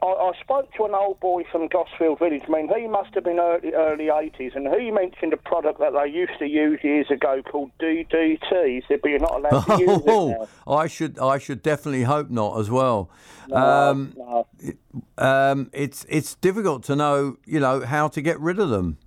I, 0.06 0.08
I 0.08 0.32
spoke 0.42 0.72
to 0.76 0.86
an 0.86 0.94
old 0.94 1.20
boy 1.20 1.44
from 1.52 1.68
Gosfield 1.68 2.20
Village. 2.20 2.44
I 2.48 2.52
mean, 2.52 2.70
he 2.74 2.88
must 2.88 3.14
have 3.16 3.24
been 3.26 3.40
early, 3.40 3.74
early 3.74 4.06
80s, 4.06 4.56
and 4.56 4.68
he 4.80 4.92
mentioned 4.92 5.34
a 5.34 5.38
product 5.38 5.80
that 5.80 5.92
they 5.94 6.10
used 6.10 6.38
to 6.40 6.46
use 6.48 6.80
years 6.84 7.10
ago 7.12 7.42
called 7.52 7.72
DDT. 7.82 8.68
He 8.68 8.84
said, 8.88 9.00
but 9.02 9.10
you're 9.10 9.20
not 9.20 9.36
allowed 9.36 9.66
to 9.66 9.78
use 9.80 9.90
it 9.90 10.06
now. 10.06 10.48
I 10.68 10.88
should 10.88 11.20
I 11.20 11.38
should 11.38 11.62
definitely 11.62 12.04
hope 12.04 12.30
not 12.30 12.60
as 12.60 12.70
well. 12.70 13.10
No, 13.50 13.58
um, 13.58 14.14
no. 14.18 14.48
it- 14.60 14.78
um, 15.18 15.70
it's 15.74 16.06
it's 16.08 16.36
difficult 16.36 16.84
to 16.84 16.96
know 16.96 17.38
you 17.46 17.60
know 17.60 17.82
how 17.82 18.08
to 18.10 18.22
get 18.22 18.40
rid 18.40 18.60
of 18.60 18.70
them. 18.70 18.98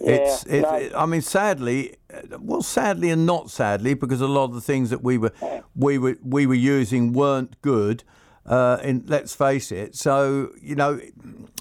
It's 0.00 0.44
Yeah, 0.46 0.54
it's 0.54 0.70
no. 0.70 0.76
it- 0.76 0.92
I 0.96 1.06
mean 1.06 1.22
sadly, 1.22 1.96
well 2.40 2.62
sadly 2.62 3.10
and 3.10 3.26
not 3.26 3.50
sadly 3.50 3.94
because 3.94 4.20
a 4.20 4.26
lot 4.26 4.44
of 4.44 4.54
the 4.54 4.60
things 4.60 4.90
that 4.90 5.02
we 5.02 5.18
were 5.18 5.32
we 5.74 5.98
were 5.98 6.16
we 6.22 6.46
were 6.46 6.54
using 6.54 7.12
weren't 7.12 7.60
good. 7.62 8.04
Uh, 8.44 8.78
in 8.84 9.02
let's 9.08 9.34
face 9.34 9.72
it, 9.72 9.96
so 9.96 10.50
you 10.62 10.76
know, 10.76 11.00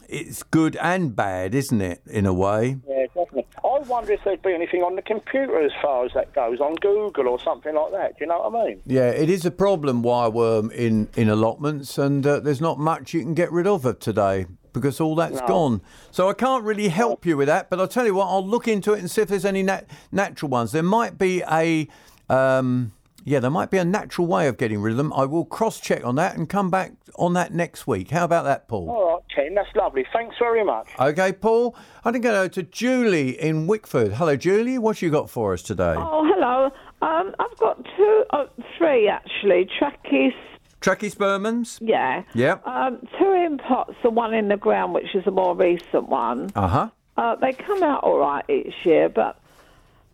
it's 0.08 0.44
good 0.44 0.76
and 0.76 1.16
bad, 1.16 1.56
isn't 1.56 1.82
it? 1.82 2.00
In 2.06 2.28
a 2.28 2.34
way. 2.34 2.78
Yeah, 2.88 3.06
definitely. 3.08 3.48
I 3.64 3.80
wonder 3.88 4.14
if 4.14 4.24
there'd 4.24 4.44
be 4.44 4.54
anything 4.54 4.84
on 4.84 4.96
the 4.96 5.02
computer 5.02 5.60
as 5.60 5.72
far 5.82 6.06
as 6.06 6.12
that 6.14 6.32
goes, 6.36 6.60
on 6.60 6.76
Google 6.76 7.28
or 7.28 7.40
something 7.40 7.74
like 7.74 7.92
that. 7.94 8.10
Do 8.20 8.26
you 8.26 8.28
know 8.28 8.48
what 8.48 8.62
I 8.62 8.66
mean? 8.68 8.82
Yeah, 8.86 9.10
it 9.10 9.32
is 9.32 9.48
a 9.48 9.52
problem, 9.52 10.04
wireworm 10.04 10.72
in, 10.72 11.08
in 11.16 11.28
allotments, 11.28 11.98
and 11.98 12.26
uh, 12.28 12.40
there's 12.40 12.62
not 12.62 12.78
much 12.78 13.16
you 13.16 13.22
can 13.22 13.34
get 13.34 13.52
rid 13.52 13.66
of 13.66 13.84
it 13.88 14.00
today 14.00 14.46
because 14.76 15.02
all 15.02 15.16
that's 15.16 15.42
No. 15.42 15.48
gone. 15.48 15.82
So 16.12 16.30
I 16.30 16.34
can't 16.34 16.64
really 16.64 16.90
help 16.90 17.26
you 17.26 17.36
with 17.38 17.48
that, 17.48 17.70
but 17.72 17.80
I'll 17.80 17.88
tell 17.88 18.06
you 18.06 18.14
what, 18.14 18.28
I'll 18.28 18.46
look 18.46 18.68
into 18.68 18.94
it 18.94 19.00
and 19.00 19.10
see 19.10 19.22
if 19.24 19.30
there's 19.30 19.46
any 19.46 19.64
nat- 19.64 19.86
natural 20.12 20.50
ones. 20.50 20.72
There 20.72 20.84
might 20.84 21.18
be 21.18 21.42
a. 21.52 21.88
Um, 22.30 22.92
yeah, 23.28 23.40
there 23.40 23.50
might 23.50 23.72
be 23.72 23.80
a 23.80 23.86
natural 23.86 24.28
way 24.28 24.48
of 24.48 24.56
getting 24.58 24.80
rid 24.84 24.92
of 24.92 24.98
them. 24.98 25.12
I 25.14 25.26
will 25.26 25.46
cross 25.46 25.80
check 25.80 26.06
on 26.06 26.14
that 26.16 26.38
and 26.38 26.48
come 26.48 26.70
back 26.70 26.92
on 27.18 27.34
that 27.34 27.52
next 27.52 27.88
week. 27.88 28.12
How 28.12 28.24
about 28.24 28.44
that, 28.44 28.68
Paul? 28.68 28.88
All 28.88 29.14
right, 29.16 29.24
Ken, 29.36 29.56
that's 29.56 29.76
lovely. 29.76 30.06
Thanks 30.14 30.36
very 30.38 30.64
much. 30.64 30.88
Okay, 31.00 31.32
Paul. 31.34 31.76
I 32.04 32.12
think 32.12 32.24
I 32.28 32.30
go 32.30 32.48
to 32.50 32.62
Julie 32.62 33.32
in 33.42 33.66
Wickford. 33.66 34.14
Hello, 34.14 34.36
Julie. 34.36 34.78
What 34.78 35.02
you 35.02 35.10
got 35.10 35.28
for 35.32 35.54
us 35.54 35.64
today? 35.64 35.96
Oh, 35.98 36.24
hello. 36.24 36.66
Um, 37.02 37.34
I've 37.40 37.58
got 37.58 37.84
two, 37.98 38.24
uh, 38.30 38.46
three 38.78 39.08
actually. 39.08 39.68
Trachis, 39.80 40.34
Trachelospermums? 40.82 41.80
yeah. 41.82 42.24
Yep. 42.34 42.66
Um, 42.68 43.08
two 43.18 43.32
in 43.34 43.58
pots 43.58 43.96
and 44.04 44.16
one 44.16 44.34
in 44.34 44.48
the 44.50 44.58
ground, 44.58 44.94
which 44.94 45.16
is 45.16 45.26
a 45.26 45.32
more 45.32 45.56
recent 45.56 46.10
one. 46.10 46.52
Uh 46.56 46.68
huh. 46.68 46.90
Uh, 47.18 47.36
they 47.36 47.54
come 47.54 47.82
out 47.82 48.04
all 48.04 48.20
right 48.20 48.44
each 48.50 48.74
year, 48.84 49.08
but 49.10 49.40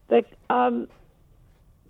they, 0.10 0.24
um, 0.50 0.88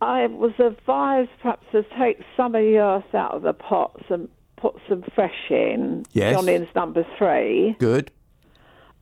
I 0.02 0.26
was 0.28 0.54
advised 0.58 1.30
perhaps 1.42 1.66
to 1.74 1.84
take 2.00 2.22
some 2.38 2.56
of 2.56 2.62
the 2.62 2.78
earth 2.78 3.14
out 3.14 3.34
of 3.34 3.42
the 3.44 3.54
pots 3.54 4.04
and 4.10 4.30
put 4.56 4.76
some 4.88 5.04
fresh 5.14 5.50
in. 5.50 6.06
Yes. 6.14 6.34
John 6.36 6.48
Innes 6.48 6.70
number 6.76 7.06
three. 7.18 7.76
Good. 7.78 8.12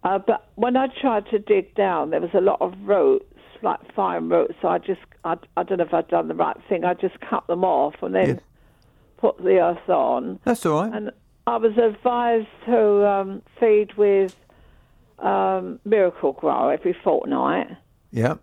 Uh, 0.03 0.17
but 0.17 0.49
when 0.55 0.75
I 0.77 0.87
tried 0.87 1.27
to 1.27 1.39
dig 1.39 1.75
down, 1.75 2.09
there 2.09 2.21
was 2.21 2.31
a 2.33 2.41
lot 2.41 2.59
of 2.61 2.73
roots, 2.83 3.25
like 3.61 3.79
fine 3.93 4.29
roots. 4.29 4.55
So 4.61 4.69
I 4.69 4.77
just, 4.79 5.01
I, 5.25 5.35
I 5.57 5.63
don't 5.63 5.77
know 5.77 5.83
if 5.83 5.93
I'd 5.93 6.07
done 6.07 6.27
the 6.27 6.35
right 6.35 6.57
thing. 6.67 6.85
I 6.85 6.93
just 6.95 7.19
cut 7.19 7.45
them 7.47 7.63
off 7.63 7.95
and 8.01 8.15
then 8.15 8.41
put 9.19 9.37
the 9.37 9.59
earth 9.59 9.89
on. 9.89 10.39
That's 10.43 10.65
all 10.65 10.81
right. 10.83 10.93
And 10.93 11.11
I 11.45 11.57
was 11.57 11.77
advised 11.77 12.47
to 12.65 13.07
um, 13.07 13.41
feed 13.59 13.93
with 13.97 14.35
um, 15.19 15.79
Miracle-Gro 15.85 16.69
every 16.69 16.95
fortnight. 17.03 17.67
Yeah. 18.11 18.35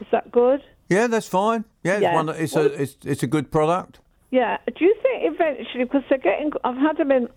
Is 0.00 0.06
that 0.12 0.32
good? 0.32 0.62
Yeah, 0.88 1.06
that's 1.06 1.28
fine. 1.28 1.64
Yeah, 1.82 1.94
it's, 1.94 2.02
Yeah. 2.02 2.14
one, 2.14 2.28
it's 2.28 2.56
a 2.56 2.64
it's, 2.82 2.96
it's 3.04 3.22
a 3.22 3.26
good 3.26 3.50
product. 3.50 4.00
Yeah. 4.30 4.58
Do 4.66 4.84
you 4.84 4.94
think 5.02 5.22
eventually, 5.34 5.84
because 5.84 6.02
they're 6.08 6.18
getting, 6.18 6.50
I've 6.64 6.76
had 6.76 6.96
them 6.96 7.12
in 7.12 7.28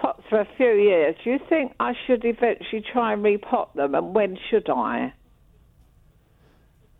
pots 0.00 0.22
for 0.28 0.40
a 0.40 0.48
few 0.56 0.72
years. 0.74 1.16
Do 1.24 1.30
you 1.30 1.38
think 1.48 1.72
I 1.80 1.92
should 2.06 2.24
eventually 2.24 2.84
try 2.92 3.12
and 3.14 3.24
repot 3.24 3.74
them, 3.74 3.94
and 3.94 4.14
when 4.14 4.38
should 4.50 4.68
I? 4.70 5.12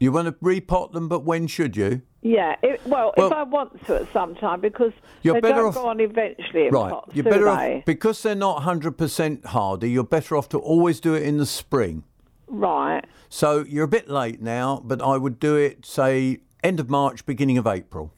You 0.00 0.12
want 0.12 0.26
to 0.26 0.32
repot 0.44 0.92
them, 0.92 1.08
but 1.08 1.24
when 1.24 1.46
should 1.46 1.76
you? 1.76 2.02
Yeah, 2.22 2.56
it, 2.62 2.80
well, 2.84 3.12
Well- 3.16 3.28
if 3.28 3.32
I 3.32 3.42
want 3.44 3.84
to 3.86 3.96
at 3.96 4.12
some 4.12 4.34
time, 4.34 4.60
because 4.60 4.92
they 5.22 5.40
don't 5.40 5.66
off- 5.66 5.74
go 5.74 5.86
on 5.86 6.00
eventually 6.00 6.66
in 6.66 6.72
right. 6.72 6.90
pots, 6.90 7.14
You're 7.14 7.24
better 7.24 7.44
they? 7.44 7.78
off 7.78 7.84
because 7.84 8.22
they're 8.22 8.34
not 8.34 8.62
100% 8.62 9.44
hardy. 9.46 9.90
You're 9.90 10.04
better 10.04 10.36
off 10.36 10.48
to 10.50 10.58
always 10.58 10.98
do 11.00 11.14
it 11.14 11.22
in 11.22 11.38
the 11.38 11.46
spring. 11.46 12.02
Right. 12.48 13.04
So 13.28 13.64
you're 13.68 13.84
a 13.84 13.88
bit 13.88 14.08
late 14.08 14.40
now, 14.42 14.82
but 14.84 15.00
I 15.02 15.16
would 15.16 15.38
do 15.38 15.54
it 15.56 15.84
say 15.86 16.38
end 16.64 16.80
of 16.80 16.90
March, 16.90 17.24
beginning 17.24 17.58
of 17.58 17.66
April. 17.66 18.12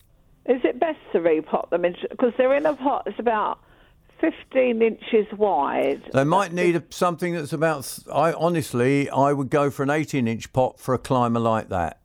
Is 0.46 0.60
it 0.64 0.80
best 0.80 0.98
to 1.12 1.18
repot 1.18 1.68
them? 1.70 1.82
Because 2.10 2.32
they're 2.38 2.54
in 2.54 2.64
a 2.64 2.74
pot 2.74 3.02
that's 3.04 3.18
about 3.18 3.58
15 4.20 4.82
inches 4.82 5.26
wide. 5.36 6.02
They 6.12 6.24
might 6.24 6.52
need 6.52 6.76
a, 6.76 6.82
something 6.90 7.34
that's 7.34 7.52
about. 7.52 7.98
I 8.12 8.32
honestly, 8.32 9.08
I 9.10 9.32
would 9.32 9.50
go 9.50 9.70
for 9.70 9.82
an 9.82 9.88
18-inch 9.88 10.52
pot 10.52 10.78
for 10.78 10.94
a 10.94 10.98
climber 10.98 11.40
like 11.40 11.68
that. 11.68 11.99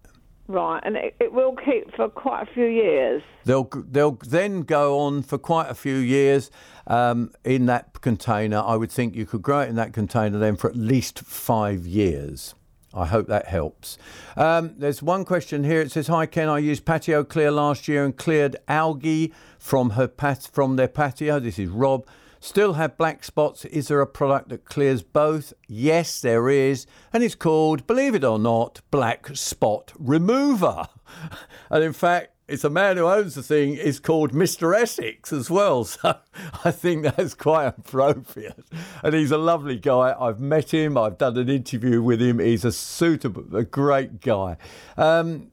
Right, 0.48 0.80
and 0.84 0.96
it, 0.96 1.16
it 1.20 1.34
will 1.34 1.56
keep 1.56 1.96
for 1.96 2.08
quite 2.08 2.44
a 2.44 2.54
few 2.54 2.66
years. 2.68 3.24
They'll 3.46 3.68
they'll 3.90 4.20
then 4.28 4.62
go 4.62 5.00
on 5.00 5.24
for 5.24 5.40
quite 5.40 5.70
a 5.70 5.76
few 5.76 5.96
years 5.96 6.52
um, 6.86 7.32
in 7.44 7.66
that 7.66 8.00
container. 8.02 8.60
I 8.60 8.76
would 8.76 8.92
think 8.92 9.16
you 9.16 9.26
could 9.26 9.42
grow 9.42 9.62
it 9.62 9.70
in 9.70 9.76
that 9.76 9.92
container 9.92 10.38
then 10.38 10.56
for 10.56 10.70
at 10.70 10.76
least 10.76 11.20
five 11.20 11.88
years. 11.88 12.54
I 12.94 13.08
hope 13.08 13.28
that 13.28 13.48
helps. 13.48 13.98
Um, 14.38 14.76
there's 14.78 15.04
one 15.04 15.26
question 15.26 15.64
here. 15.64 15.82
It 15.82 15.92
says, 15.92 16.08
"Hi 16.08 16.28
Ken, 16.28 16.48
I 16.48 16.60
used 16.60 16.86
Patio 16.86 17.24
Clear 17.24 17.50
last 17.50 17.88
year 17.88 18.06
and 18.06 18.16
cleared 18.16 18.56
algae 18.68 19.34
from 19.58 19.92
her 19.92 20.08
pat- 20.08 20.50
from 20.54 20.76
their 20.76 20.88
patio." 20.88 21.40
This 21.40 21.58
is 21.58 21.70
Rob. 21.70 22.06
Still 22.46 22.74
have 22.74 22.96
black 22.96 23.24
spots. 23.24 23.66
Is 23.66 23.88
there 23.88 24.02
a 24.02 24.06
product 24.06 24.50
that 24.50 24.66
clears 24.66 25.02
both? 25.02 25.52
Yes, 25.68 26.22
there 26.22 26.48
is, 26.48 26.86
and 27.12 27.24
it's 27.24 27.34
called, 27.34 27.88
believe 27.88 28.14
it 28.14 28.24
or 28.24 28.38
not, 28.38 28.82
Black 28.92 29.36
Spot 29.36 29.92
Remover. 29.98 30.88
and 31.72 31.84
in 31.84 31.92
fact, 31.92 32.36
it's 32.48 32.64
a 32.64 32.70
man 32.70 32.98
who 32.98 33.08
owns 33.08 33.34
the 33.34 33.42
thing 33.42 33.74
is 33.74 34.00
called 34.00 34.32
Mr. 34.32 34.80
Essex 34.80 35.34
as 35.34 35.50
well. 35.50 35.86
So 36.04 36.18
I 36.64 36.70
think 36.70 37.04
that's 37.04 37.34
quite 37.34 37.66
appropriate. 37.66 38.64
And 39.02 39.16
he's 39.16 39.32
a 39.32 39.40
lovely 39.40 39.80
guy. 39.80 40.16
I've 40.18 40.40
met 40.40 40.72
him. 40.72 41.00
I've 41.00 41.18
done 41.18 41.38
an 41.38 41.50
interview 41.50 42.04
with 42.04 42.22
him. 42.22 42.38
He's 42.38 42.64
a 42.64 42.72
suitable, 42.72 43.56
a 43.56 43.64
great 43.64 44.22
guy. 44.22 44.58
Um, 44.98 45.52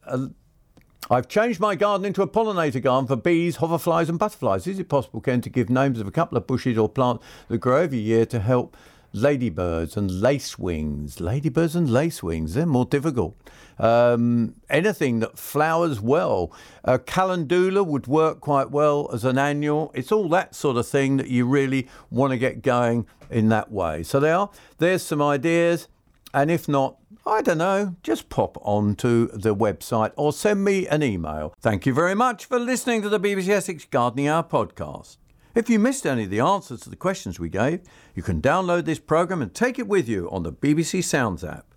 I've 1.13 1.29
changed 1.29 1.61
my 1.61 1.75
garden 1.75 2.07
into 2.07 2.23
a 2.23 2.27
pollinator 2.27 2.81
garden 2.81 3.07
for 3.07 3.17
bees, 3.17 3.59
hoverflies, 3.59 4.09
and 4.09 4.19
butterflies. 4.19 4.67
Is 4.67 4.79
it 4.79 4.89
possible, 4.89 5.21
Ken, 5.21 5.43
to 5.43 5.51
give 5.51 5.69
names 5.69 6.01
of 6.01 6.07
a 6.07 6.11
couple 6.11 6.39
of 6.39 6.47
bushes 6.47 6.79
or 6.79 6.89
plants 6.89 7.23
that 7.49 7.59
grow 7.59 7.83
every 7.83 7.99
year 7.99 8.25
to 8.25 8.41
help 8.41 8.79
ladybirds 9.13 9.95
and 9.95 10.09
lacewings? 10.09 11.21
Ladybirds 11.21 11.77
and 11.77 11.89
lacewings, 11.89 12.55
they're 12.55 12.65
more 12.65 12.87
difficult. 12.87 13.37
Um, 13.79 14.55
anything 14.71 15.21
that 15.21 15.39
flowers 15.39 16.01
well. 16.01 16.51
A 16.83 16.99
calendula 16.99 17.85
would 17.85 18.07
work 18.07 18.41
quite 18.41 18.71
well 18.71 19.11
as 19.13 19.23
an 19.27 19.37
annual. 19.37 19.93
It's 19.95 20.13
all 20.13 20.31
that 20.31 20.55
sort 20.55 20.79
of 20.79 20.89
thing 20.89 21.19
that 21.19 21.29
you 21.29 21.45
really 21.45 21.89
want 22.09 22.31
to 22.31 22.39
get 22.39 22.63
going 22.63 23.07
in 23.29 23.51
that 23.51 23.71
way. 23.71 24.03
So 24.03 24.19
there 24.19 24.35
are. 24.35 24.51
There's 24.79 25.03
some 25.03 25.21
ideas. 25.21 25.89
And 26.33 26.51
if 26.51 26.69
not, 26.69 26.97
I 27.25 27.41
don't 27.41 27.59
know, 27.59 27.95
just 28.03 28.29
pop 28.29 28.59
onto 28.63 29.29
the 29.29 29.55
website 29.55 30.11
or 30.17 30.33
send 30.33 30.65
me 30.65 30.89
an 30.89 31.05
email. 31.05 31.55
Thank 31.61 31.87
you 31.87 31.95
very 31.95 32.17
much 32.17 32.47
for 32.47 32.59
listening 32.59 33.01
to 33.03 33.09
the 33.09 33.21
BBC 33.21 33.49
Essex 33.49 33.85
Gardening 33.85 34.27
Hour 34.27 34.43
podcast. 34.43 35.19
If 35.55 35.71
you 35.71 35.79
missed 35.79 36.05
any 36.05 36.25
of 36.25 36.31
the 36.31 36.41
answers 36.41 36.81
to 36.81 36.91
the 36.91 36.97
questions 36.97 37.39
we 37.39 37.49
gave, 37.49 37.83
you 38.17 38.25
can 38.25 38.43
download 38.43 38.87
this 38.87 38.99
programme 38.99 39.41
and 39.41 39.55
take 39.55 39.79
it 39.79 39.87
with 39.87 40.09
you 40.09 40.29
on 40.33 40.43
the 40.43 40.53
BBC 40.53 41.05
Sounds 41.05 41.45
app. 41.45 41.77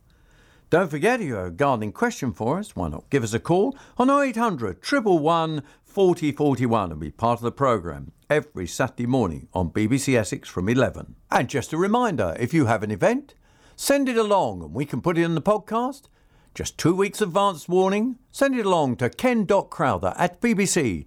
Don't 0.72 0.90
forget, 0.90 1.22
if 1.22 1.28
you 1.28 1.36
have 1.36 1.48
a 1.48 1.52
gardening 1.52 1.92
question 1.92 2.34
for 2.34 2.58
us, 2.58 2.76
why 2.76 2.90
not 2.90 3.08
give 3.12 3.24
us 3.24 3.36
a 3.36 3.40
call 3.40 3.78
on 4.00 4.10
0800 4.10 4.80
111 4.84 5.64
4041 5.84 6.92
and 6.92 7.00
be 7.00 7.12
part 7.12 7.38
of 7.38 7.44
the 7.44 7.52
programme 7.52 8.12
every 8.32 8.66
Saturday 8.66 9.06
morning 9.06 9.48
on 9.54 9.70
BBC 9.70 10.18
Essex 10.18 10.50
from 10.50 10.68
11. 10.68 11.16
And 11.30 11.48
just 11.48 11.72
a 11.72 11.78
reminder, 11.78 12.36
if 12.40 12.52
you 12.52 12.66
have 12.66 12.82
an 12.82 12.90
event, 12.90 13.36
send 13.76 14.10
it 14.10 14.18
along 14.18 14.62
and 14.64 14.74
we 14.74 14.86
can 14.86 15.02
put 15.02 15.18
it 15.18 15.24
in 15.24 15.36
the 15.36 15.42
podcast. 15.42 16.04
Just 16.54 16.78
two 16.78 16.96
weeks 16.96 17.22
advance 17.22 17.68
warning. 17.68 18.18
Send 18.32 18.58
it 18.58 18.66
along 18.66 18.96
to 18.98 19.10
ken.crowther 19.10 20.14
at 20.18 20.40
bbc.co.uk. 20.42 21.06